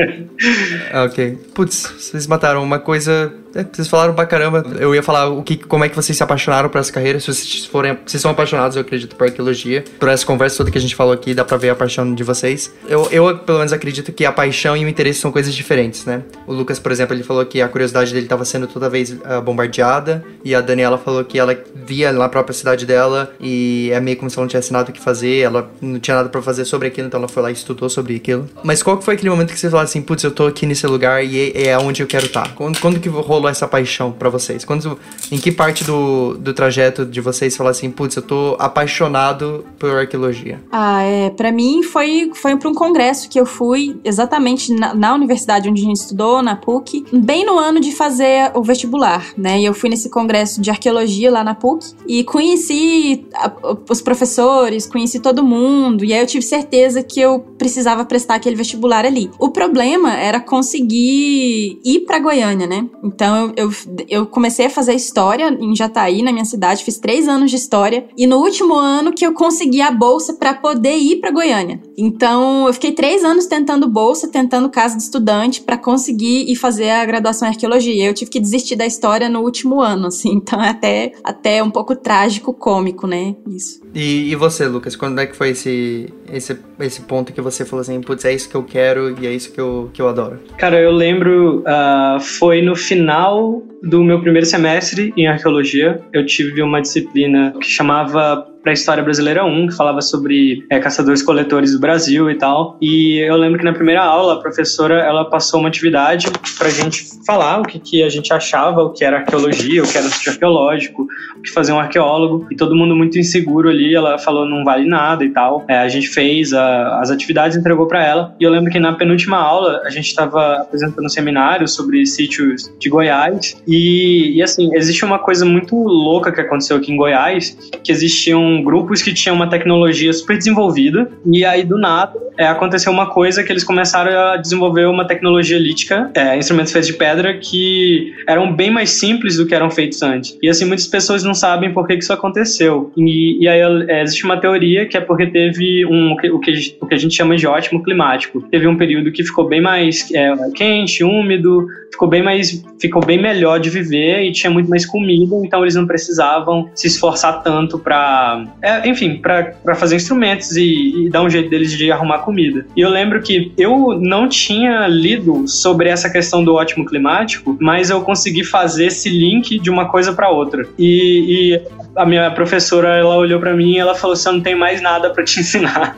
ok. 1.04 1.38
Putz, 1.54 1.92
vocês 1.98 2.26
mataram 2.26 2.62
uma 2.62 2.78
coisa 2.78 3.41
é, 3.54 3.64
vocês 3.70 3.88
falaram 3.88 4.14
pra 4.14 4.26
caramba. 4.26 4.64
Eu 4.78 4.94
ia 4.94 5.02
falar 5.02 5.28
o 5.28 5.42
que, 5.42 5.56
como 5.56 5.84
é 5.84 5.88
que 5.88 5.96
vocês 5.96 6.16
se 6.16 6.22
apaixonaram 6.22 6.68
por 6.68 6.78
essa 6.78 6.92
carreira. 6.92 7.20
Se 7.20 7.26
vocês 7.26 7.66
forem. 7.66 7.96
Vocês 8.04 8.20
são 8.20 8.30
apaixonados, 8.30 8.76
eu 8.76 8.82
acredito, 8.82 9.16
por 9.16 9.26
arqueologia. 9.26 9.84
Por 9.98 10.08
essa 10.08 10.24
conversa 10.24 10.58
toda 10.58 10.70
que 10.70 10.78
a 10.78 10.80
gente 10.80 10.94
falou 10.94 11.12
aqui, 11.12 11.34
dá 11.34 11.44
pra 11.44 11.56
ver 11.56 11.70
a 11.70 11.74
paixão 11.74 12.14
de 12.14 12.24
vocês. 12.24 12.72
Eu, 12.88 13.08
eu 13.10 13.38
pelo 13.38 13.58
menos, 13.58 13.72
acredito 13.72 14.12
que 14.12 14.24
a 14.24 14.32
paixão 14.32 14.76
e 14.76 14.84
o 14.84 14.88
interesse 14.88 15.20
são 15.20 15.30
coisas 15.30 15.54
diferentes, 15.54 16.04
né? 16.04 16.22
O 16.46 16.52
Lucas, 16.52 16.78
por 16.78 16.92
exemplo, 16.92 17.14
ele 17.14 17.22
falou 17.22 17.44
que 17.44 17.60
a 17.60 17.68
curiosidade 17.68 18.12
dele 18.12 18.26
estava 18.26 18.44
sendo 18.44 18.66
toda 18.66 18.88
vez 18.88 19.10
uh, 19.10 19.40
bombardeada. 19.42 20.24
E 20.44 20.54
a 20.54 20.60
Daniela 20.60 20.98
falou 20.98 21.24
que 21.24 21.38
ela 21.38 21.56
via 21.74 22.12
na 22.12 22.28
própria 22.28 22.54
cidade 22.54 22.86
dela 22.86 23.32
e 23.40 23.90
é 23.92 24.00
meio 24.00 24.16
como 24.16 24.30
se 24.30 24.38
ela 24.38 24.44
não 24.44 24.48
tivesse 24.48 24.72
nada 24.72 24.90
o 24.90 24.92
que 24.92 25.00
fazer. 25.00 25.40
Ela 25.40 25.70
não 25.80 25.98
tinha 25.98 26.16
nada 26.16 26.28
para 26.28 26.42
fazer 26.42 26.64
sobre 26.64 26.88
aquilo, 26.88 27.06
então 27.06 27.18
ela 27.18 27.28
foi 27.28 27.42
lá 27.42 27.50
e 27.50 27.52
estudou 27.54 27.88
sobre 27.88 28.16
aquilo. 28.16 28.48
Mas 28.62 28.82
qual 28.82 28.96
que 28.96 29.04
foi 29.04 29.14
aquele 29.14 29.30
momento 29.30 29.52
que 29.52 29.58
você 29.58 29.68
falou 29.68 29.84
assim, 29.84 30.00
putz, 30.00 30.24
eu 30.24 30.30
tô 30.30 30.46
aqui 30.46 30.66
nesse 30.66 30.86
lugar 30.86 31.24
e 31.24 31.52
é, 31.54 31.68
é 31.68 31.78
onde 31.78 32.02
eu 32.02 32.06
quero 32.06 32.26
estar? 32.26 32.42
Tá? 32.42 32.54
Quando, 32.54 32.78
quando 32.78 33.00
que 33.00 33.08
rolou 33.08 33.41
rolou 33.42 33.48
essa 33.50 33.66
paixão 33.66 34.12
para 34.12 34.28
vocês? 34.28 34.64
Quando, 34.64 34.98
em 35.30 35.38
que 35.38 35.50
parte 35.50 35.84
do, 35.84 36.34
do 36.34 36.54
trajeto 36.54 37.04
de 37.04 37.20
vocês 37.20 37.56
falar 37.56 37.70
assim, 37.70 37.90
putz, 37.90 38.16
eu 38.16 38.22
tô 38.22 38.56
apaixonado 38.58 39.64
por 39.78 39.90
arqueologia? 39.90 40.62
Ah, 40.70 41.02
é, 41.02 41.30
para 41.30 41.50
mim 41.50 41.82
foi 41.82 42.30
foi 42.34 42.56
para 42.56 42.68
um 42.68 42.74
congresso 42.74 43.28
que 43.28 43.38
eu 43.38 43.44
fui 43.44 43.98
exatamente 44.04 44.72
na, 44.72 44.94
na, 44.94 45.14
universidade 45.14 45.68
onde 45.68 45.82
a 45.82 45.84
gente 45.84 45.96
estudou, 45.96 46.42
na 46.42 46.54
PUC, 46.54 47.04
bem 47.12 47.44
no 47.44 47.58
ano 47.58 47.80
de 47.80 47.92
fazer 47.92 48.52
o 48.54 48.62
vestibular, 48.62 49.26
né? 49.36 49.60
E 49.60 49.64
eu 49.64 49.74
fui 49.74 49.90
nesse 49.90 50.08
congresso 50.08 50.60
de 50.60 50.70
arqueologia 50.70 51.30
lá 51.30 51.42
na 51.42 51.54
PUC 51.54 51.94
e 52.06 52.22
conheci 52.24 53.26
a, 53.34 53.50
os 53.90 54.00
professores, 54.00 54.86
conheci 54.86 55.18
todo 55.18 55.42
mundo, 55.42 56.04
e 56.04 56.12
aí 56.12 56.20
eu 56.20 56.26
tive 56.26 56.42
certeza 56.42 57.02
que 57.02 57.20
eu 57.20 57.40
precisava 57.58 58.04
prestar 58.04 58.36
aquele 58.36 58.56
vestibular 58.56 59.04
ali. 59.04 59.30
O 59.38 59.50
problema 59.50 60.14
era 60.14 60.40
conseguir 60.40 61.80
ir 61.84 62.00
para 62.06 62.18
Goiânia, 62.18 62.66
né? 62.66 62.86
Então 63.02 63.31
eu, 63.34 63.52
eu, 63.56 63.70
eu 64.08 64.26
comecei 64.26 64.66
a 64.66 64.70
fazer 64.70 64.94
história 64.94 65.48
em 65.60 65.74
Jataí, 65.74 66.22
na 66.22 66.32
minha 66.32 66.44
cidade, 66.44 66.84
fiz 66.84 66.98
três 66.98 67.28
anos 67.28 67.50
de 67.50 67.56
história, 67.56 68.06
e 68.16 68.26
no 68.26 68.38
último 68.38 68.74
ano 68.74 69.12
que 69.12 69.26
eu 69.26 69.32
consegui 69.32 69.80
a 69.80 69.90
bolsa 69.90 70.34
para 70.34 70.54
poder 70.54 70.96
ir 70.96 71.16
para 71.16 71.30
Goiânia. 71.30 71.80
Então 71.96 72.66
eu 72.66 72.72
fiquei 72.72 72.92
três 72.92 73.24
anos 73.24 73.46
tentando 73.46 73.88
bolsa, 73.88 74.28
tentando 74.28 74.68
casa 74.70 74.96
de 74.96 75.02
estudante 75.02 75.60
para 75.62 75.76
conseguir 75.76 76.50
ir 76.50 76.56
fazer 76.56 76.90
a 76.90 77.04
graduação 77.04 77.46
em 77.46 77.50
arqueologia. 77.50 78.06
Eu 78.06 78.14
tive 78.14 78.30
que 78.30 78.40
desistir 78.40 78.76
da 78.76 78.86
história 78.86 79.28
no 79.28 79.40
último 79.40 79.80
ano, 79.80 80.08
assim, 80.08 80.32
então 80.36 80.62
é 80.62 80.70
até, 80.70 81.12
até 81.22 81.62
um 81.62 81.70
pouco 81.70 81.94
trágico, 81.94 82.52
cômico, 82.52 83.06
né? 83.06 83.34
Isso. 83.46 83.80
E, 83.94 84.30
e 84.30 84.34
você, 84.34 84.66
Lucas, 84.66 84.96
quando 84.96 85.20
é 85.20 85.26
que 85.26 85.36
foi 85.36 85.50
esse, 85.50 86.12
esse, 86.32 86.56
esse 86.80 87.02
ponto 87.02 87.32
que 87.32 87.40
você 87.40 87.64
falou 87.64 87.82
assim, 87.82 88.00
putz, 88.00 88.24
é 88.24 88.32
isso 88.32 88.48
que 88.48 88.54
eu 88.54 88.62
quero 88.62 89.14
e 89.20 89.26
é 89.26 89.32
isso 89.32 89.52
que 89.52 89.60
eu, 89.60 89.90
que 89.92 90.00
eu 90.00 90.08
adoro? 90.08 90.38
Cara, 90.56 90.80
eu 90.80 90.90
lembro, 90.90 91.60
uh, 91.60 92.20
foi 92.20 92.62
no 92.62 92.74
final 92.74 93.21
Tchau! 93.22 93.71
Do 93.82 94.04
meu 94.04 94.20
primeiro 94.20 94.46
semestre 94.46 95.12
em 95.16 95.26
arqueologia, 95.26 96.00
eu 96.12 96.24
tive 96.24 96.62
uma 96.62 96.80
disciplina 96.80 97.52
que 97.60 97.68
chamava 97.68 98.46
para 98.62 98.72
História 98.72 99.02
Brasileira 99.02 99.44
1, 99.44 99.68
que 99.68 99.76
falava 99.76 100.00
sobre 100.00 100.64
é, 100.70 100.78
caçadores-coletores 100.78 101.72
do 101.72 101.80
Brasil 101.80 102.30
e 102.30 102.36
tal. 102.36 102.78
E 102.80 103.18
eu 103.18 103.36
lembro 103.36 103.58
que 103.58 103.64
na 103.64 103.72
primeira 103.72 104.02
aula 104.02 104.34
a 104.34 104.36
professora 104.36 105.00
ela 105.00 105.24
passou 105.24 105.60
uma 105.60 105.68
atividade 105.68 106.28
para 106.56 106.68
a 106.68 106.70
gente 106.70 107.04
falar 107.26 107.60
o 107.60 107.64
que, 107.64 107.78
que 107.78 108.02
a 108.02 108.08
gente 108.08 108.32
achava, 108.32 108.82
o 108.82 108.90
que 108.90 109.04
era 109.04 109.18
arqueologia, 109.18 109.82
o 109.82 109.86
que 109.86 109.98
era 109.98 110.06
sítio 110.08 110.32
arqueológico, 110.32 111.06
o 111.36 111.42
que 111.42 111.50
fazia 111.50 111.74
um 111.74 111.80
arqueólogo. 111.80 112.46
E 112.50 112.56
todo 112.56 112.76
mundo 112.76 112.94
muito 112.94 113.18
inseguro 113.18 113.68
ali, 113.68 113.94
ela 113.94 114.16
falou 114.18 114.46
não 114.46 114.64
vale 114.64 114.86
nada 114.86 115.24
e 115.24 115.30
tal. 115.30 115.64
É, 115.68 115.78
a 115.78 115.88
gente 115.88 116.08
fez 116.08 116.52
a, 116.52 117.00
as 117.00 117.10
atividades, 117.10 117.56
entregou 117.56 117.88
para 117.88 118.04
ela. 118.04 118.34
E 118.38 118.44
eu 118.44 118.50
lembro 118.50 118.70
que 118.70 118.78
na 118.78 118.92
penúltima 118.92 119.38
aula 119.38 119.82
a 119.84 119.90
gente 119.90 120.06
estava 120.06 120.58
apresentando 120.58 121.04
um 121.04 121.08
seminário 121.08 121.66
sobre 121.66 122.06
sítios 122.06 122.72
de 122.78 122.88
Goiás. 122.88 123.60
E, 123.72 124.36
e 124.36 124.42
assim, 124.42 124.68
existe 124.74 125.02
uma 125.02 125.18
coisa 125.18 125.46
muito 125.46 125.74
louca 125.74 126.30
que 126.30 126.42
aconteceu 126.42 126.76
aqui 126.76 126.92
em 126.92 126.96
Goiás, 126.96 127.56
que 127.82 127.90
existiam 127.90 128.62
grupos 128.62 129.00
que 129.00 129.14
tinham 129.14 129.34
uma 129.34 129.48
tecnologia 129.48 130.12
super 130.12 130.36
desenvolvida 130.36 131.10
e 131.24 131.42
aí 131.42 131.64
do 131.64 131.78
nada 131.78 132.12
é, 132.36 132.46
aconteceu 132.46 132.92
uma 132.92 133.06
coisa 133.06 133.42
que 133.42 133.52
eles 133.52 133.64
começaram 133.64 134.12
a 134.18 134.36
desenvolver 134.36 134.86
uma 134.86 135.06
tecnologia 135.06 135.58
lítica, 135.58 136.10
é, 136.14 136.36
instrumentos 136.36 136.72
feitos 136.72 136.88
de 136.88 136.94
pedra 136.94 137.38
que 137.38 138.14
eram 138.26 138.52
bem 138.52 138.70
mais 138.70 138.90
simples 138.90 139.36
do 139.36 139.46
que 139.46 139.54
eram 139.54 139.70
feitos 139.70 140.02
antes. 140.02 140.36
E 140.42 140.48
assim 140.48 140.64
muitas 140.64 140.86
pessoas 140.86 141.24
não 141.24 141.34
sabem 141.34 141.72
por 141.72 141.86
que, 141.86 141.96
que 141.96 142.02
isso 142.02 142.12
aconteceu. 142.12 142.92
E, 142.96 143.42
e 143.42 143.48
aí 143.48 143.60
é, 143.88 144.02
existe 144.02 144.24
uma 144.24 144.38
teoria 144.38 144.86
que 144.86 144.96
é 144.96 145.00
porque 145.00 145.26
teve 145.26 145.86
um 145.86 146.12
o 146.12 146.16
que, 146.40 146.76
o 146.80 146.86
que 146.86 146.94
a 146.94 146.98
gente 146.98 147.14
chama 147.14 147.36
de 147.36 147.46
ótimo 147.46 147.82
climático. 147.82 148.42
Teve 148.50 148.66
um 148.66 148.76
período 148.76 149.12
que 149.12 149.24
ficou 149.24 149.48
bem 149.48 149.60
mais 149.60 150.10
é, 150.12 150.32
quente, 150.54 151.04
úmido, 151.04 151.66
ficou 151.90 152.08
bem 152.08 152.22
mais 152.22 152.62
ficou 152.80 153.04
bem 153.04 153.20
melhor 153.20 153.60
de 153.62 153.70
viver 153.70 154.22
e 154.24 154.32
tinha 154.32 154.50
muito 154.50 154.68
mais 154.68 154.84
comida, 154.84 155.36
então 155.42 155.62
eles 155.62 155.74
não 155.74 155.86
precisavam 155.86 156.68
se 156.74 156.86
esforçar 156.86 157.42
tanto 157.42 157.78
para 157.78 158.44
é, 158.60 158.88
enfim, 158.88 159.16
para 159.16 159.74
fazer 159.74 159.96
instrumentos 159.96 160.56
e, 160.56 161.06
e, 161.06 161.10
dar 161.10 161.22
um 161.22 161.30
jeito 161.30 161.48
deles 161.48 161.72
de 161.72 161.90
arrumar 161.90 162.18
comida. 162.18 162.66
E 162.76 162.80
eu 162.80 162.90
lembro 162.90 163.22
que 163.22 163.52
eu 163.56 163.98
não 164.00 164.28
tinha 164.28 164.86
lido 164.86 165.46
sobre 165.46 165.88
essa 165.88 166.10
questão 166.10 166.44
do 166.44 166.54
ótimo 166.54 166.84
climático, 166.84 167.56
mas 167.60 167.90
eu 167.90 168.00
consegui 168.02 168.44
fazer 168.44 168.86
esse 168.86 169.08
link 169.08 169.58
de 169.58 169.70
uma 169.70 169.88
coisa 169.88 170.12
para 170.12 170.28
outra. 170.28 170.66
E, 170.78 171.54
e, 171.54 171.91
a 171.96 172.06
minha 172.06 172.30
professora, 172.30 172.96
ela 172.96 173.16
olhou 173.16 173.38
para 173.38 173.54
mim 173.54 173.72
e 173.72 173.78
ela 173.78 173.94
falou 173.94 174.16
eu 174.24 174.32
não 174.32 174.40
tenho 174.40 174.58
mais 174.58 174.80
nada 174.80 175.10
para 175.10 175.24
te 175.24 175.40
ensinar. 175.40 175.96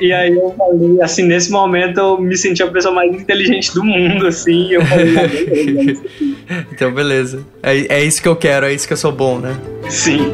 e, 0.00 0.06
e, 0.06 0.12
aí 0.12 0.34
eu 0.34 0.54
falei, 0.56 1.00
assim, 1.02 1.24
nesse 1.24 1.50
momento 1.50 1.98
eu 1.98 2.20
me 2.20 2.36
senti 2.36 2.62
a 2.62 2.68
pessoa 2.68 2.94
mais 2.94 3.14
inteligente 3.14 3.74
do 3.74 3.84
mundo, 3.84 4.26
assim, 4.26 4.72
eu 4.72 4.84
falei, 4.86 5.14
então 6.72 6.92
beleza. 6.92 7.44
É, 7.62 8.00
é 8.00 8.04
isso 8.04 8.22
que 8.22 8.28
eu 8.28 8.36
quero, 8.36 8.66
é 8.66 8.72
isso 8.72 8.86
que 8.86 8.92
eu 8.92 8.98
sou 8.98 9.12
bom, 9.12 9.38
né? 9.38 9.56
Sim. 9.88 10.32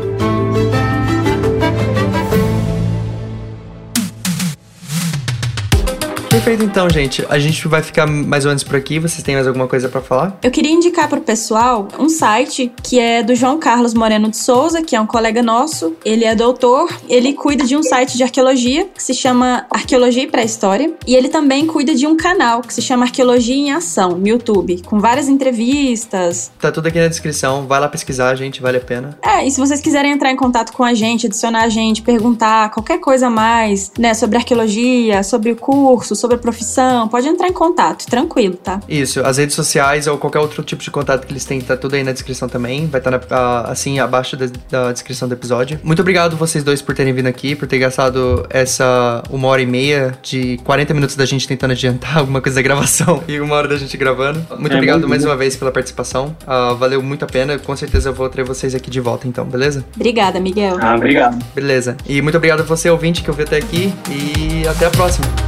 Perfeito, 6.49 6.70
então, 6.70 6.88
gente. 6.88 7.26
A 7.28 7.38
gente 7.38 7.68
vai 7.68 7.82
ficar 7.82 8.07
mais 8.07 8.46
ou 8.46 8.49
menos 8.49 8.64
por 8.64 8.74
aqui. 8.74 8.99
Vocês 8.99 9.22
têm 9.22 9.34
mais 9.34 9.46
alguma 9.46 9.68
coisa 9.68 9.86
para 9.86 10.01
falar? 10.01 10.38
Eu 10.42 10.51
queria 10.51 10.72
indicar 10.72 11.07
para 11.07 11.18
o 11.18 11.20
pessoal 11.20 11.86
um 11.99 12.09
site 12.09 12.72
que 12.82 12.99
é 12.99 13.22
do 13.22 13.34
João 13.34 13.59
Carlos 13.59 13.92
Moreno 13.92 14.30
de 14.30 14.38
Souza, 14.38 14.80
que 14.80 14.96
é 14.96 15.01
um 15.01 15.07
colega 15.07 15.42
nosso. 15.42 15.94
Ele 16.03 16.24
é 16.24 16.34
doutor. 16.34 16.88
Ele 17.07 17.34
cuida 17.34 17.66
de 17.66 17.76
um 17.76 17.82
site 17.82 18.16
de 18.16 18.22
arqueologia 18.22 18.86
que 18.94 19.03
se 19.03 19.12
chama 19.12 19.66
Arqueologia 19.70 20.22
e 20.22 20.26
Pré-História. 20.26 20.94
E 21.07 21.14
ele 21.14 21.28
também 21.28 21.66
cuida 21.66 21.94
de 21.94 22.07
um 22.07 22.16
canal 22.16 22.62
que 22.62 22.72
se 22.72 22.80
chama 22.80 23.05
Arqueologia 23.05 23.55
em 23.55 23.70
Ação 23.70 24.12
no 24.12 24.26
YouTube, 24.26 24.80
com 24.86 24.99
várias 24.99 25.28
entrevistas. 25.28 26.51
Tá 26.59 26.72
tudo 26.72 26.88
aqui 26.88 26.99
na 26.99 27.09
descrição. 27.09 27.66
Vai 27.66 27.78
lá 27.78 27.88
pesquisar, 27.90 28.34
gente. 28.36 28.62
Vale 28.62 28.78
a 28.78 28.80
pena. 28.80 29.18
É, 29.20 29.46
e 29.46 29.51
se 29.51 29.61
vocês 29.61 29.82
quiserem 29.82 30.12
entrar 30.12 30.30
em 30.30 30.36
contato 30.36 30.72
com 30.72 30.82
a 30.82 30.94
gente, 30.94 31.26
adicionar 31.26 31.64
a 31.64 31.68
gente, 31.68 32.01
perguntar 32.01 32.70
qualquer 32.70 33.01
coisa 33.01 33.26
a 33.26 33.30
mais, 33.30 33.92
né, 33.99 34.14
sobre 34.14 34.38
arqueologia, 34.38 35.22
sobre 35.22 35.53
o 35.53 35.57
curso, 35.57 36.16
sobre 36.16 36.38
sobre 36.39 36.39
a 36.39 36.39
profissão, 36.39 37.09
pode 37.09 37.26
entrar 37.26 37.49
em 37.49 37.53
contato, 37.53 38.07
tranquilo, 38.07 38.57
tá? 38.57 38.80
Isso, 38.89 39.20
as 39.24 39.36
redes 39.36 39.55
sociais 39.55 40.07
ou 40.07 40.16
qualquer 40.16 40.39
outro 40.39 40.62
tipo 40.62 40.82
de 40.82 40.91
contato 40.91 41.26
que 41.26 41.32
eles 41.32 41.45
têm, 41.45 41.61
tá 41.61 41.76
tudo 41.76 41.95
aí 41.95 42.05
na 42.05 42.12
descrição 42.12 42.49
também. 42.49 42.86
Vai 42.86 43.01
estar 43.01 43.18
tá 43.18 43.62
assim 43.62 43.99
abaixo 43.99 44.36
da, 44.36 44.47
da, 44.70 44.93
descrição 44.93 45.28
do 45.28 45.34
episódio. 45.34 45.78
Muito 45.82 46.01
obrigado 46.01 46.36
vocês 46.36 46.62
dois 46.62 46.80
por 46.80 46.95
terem 46.95 47.12
vindo 47.12 47.26
aqui, 47.26 47.55
por 47.55 47.66
ter 47.66 47.78
gastado 47.78 48.47
essa 48.49 49.22
uma 49.30 49.49
hora 49.49 49.62
e 49.62 49.66
meia 49.66 50.16
de 50.22 50.59
40 50.64 50.95
minutos 50.95 51.16
da 51.16 51.26
gente 51.26 51.47
tentando 51.47 51.72
adiantar 51.72 52.18
alguma 52.18 52.41
coisa 52.41 52.57
da 52.57 52.62
gravação 52.62 53.22
e 53.26 53.41
uma 53.41 53.55
hora 53.55 53.68
da 53.68 53.76
gente 53.76 53.97
gravando. 53.97 54.45
Muito 54.59 54.72
é 54.72 54.76
obrigado 54.76 55.01
muito 55.01 55.11
mais 55.11 55.24
uma 55.24 55.36
vez 55.36 55.57
pela 55.57 55.72
participação. 55.72 56.36
Uh, 56.43 56.76
valeu 56.76 57.03
muito 57.03 57.24
a 57.24 57.28
pena. 57.28 57.59
Com 57.59 57.76
certeza 57.76 58.11
eu 58.11 58.14
vou 58.14 58.28
ter 58.28 58.45
vocês 58.45 58.74
aqui 58.74 58.91
de 58.91 59.01
volta, 59.01 59.26
então, 59.26 59.45
beleza? 59.45 59.84
Obrigada, 59.95 60.39
Miguel. 60.41 60.78
Ah, 60.80 60.95
obrigado. 60.95 61.45
Beleza. 61.55 61.97
E 62.07 62.22
muito 62.22 62.36
obrigado 62.36 62.61
a 62.61 62.64
você, 62.64 62.89
ouvinte, 62.91 63.22
que 63.22 63.30
ouviu 63.30 63.45
até 63.45 63.57
aqui. 63.57 63.93
E 64.11 64.66
até 64.66 64.86
a 64.86 64.91
próxima. 64.91 65.47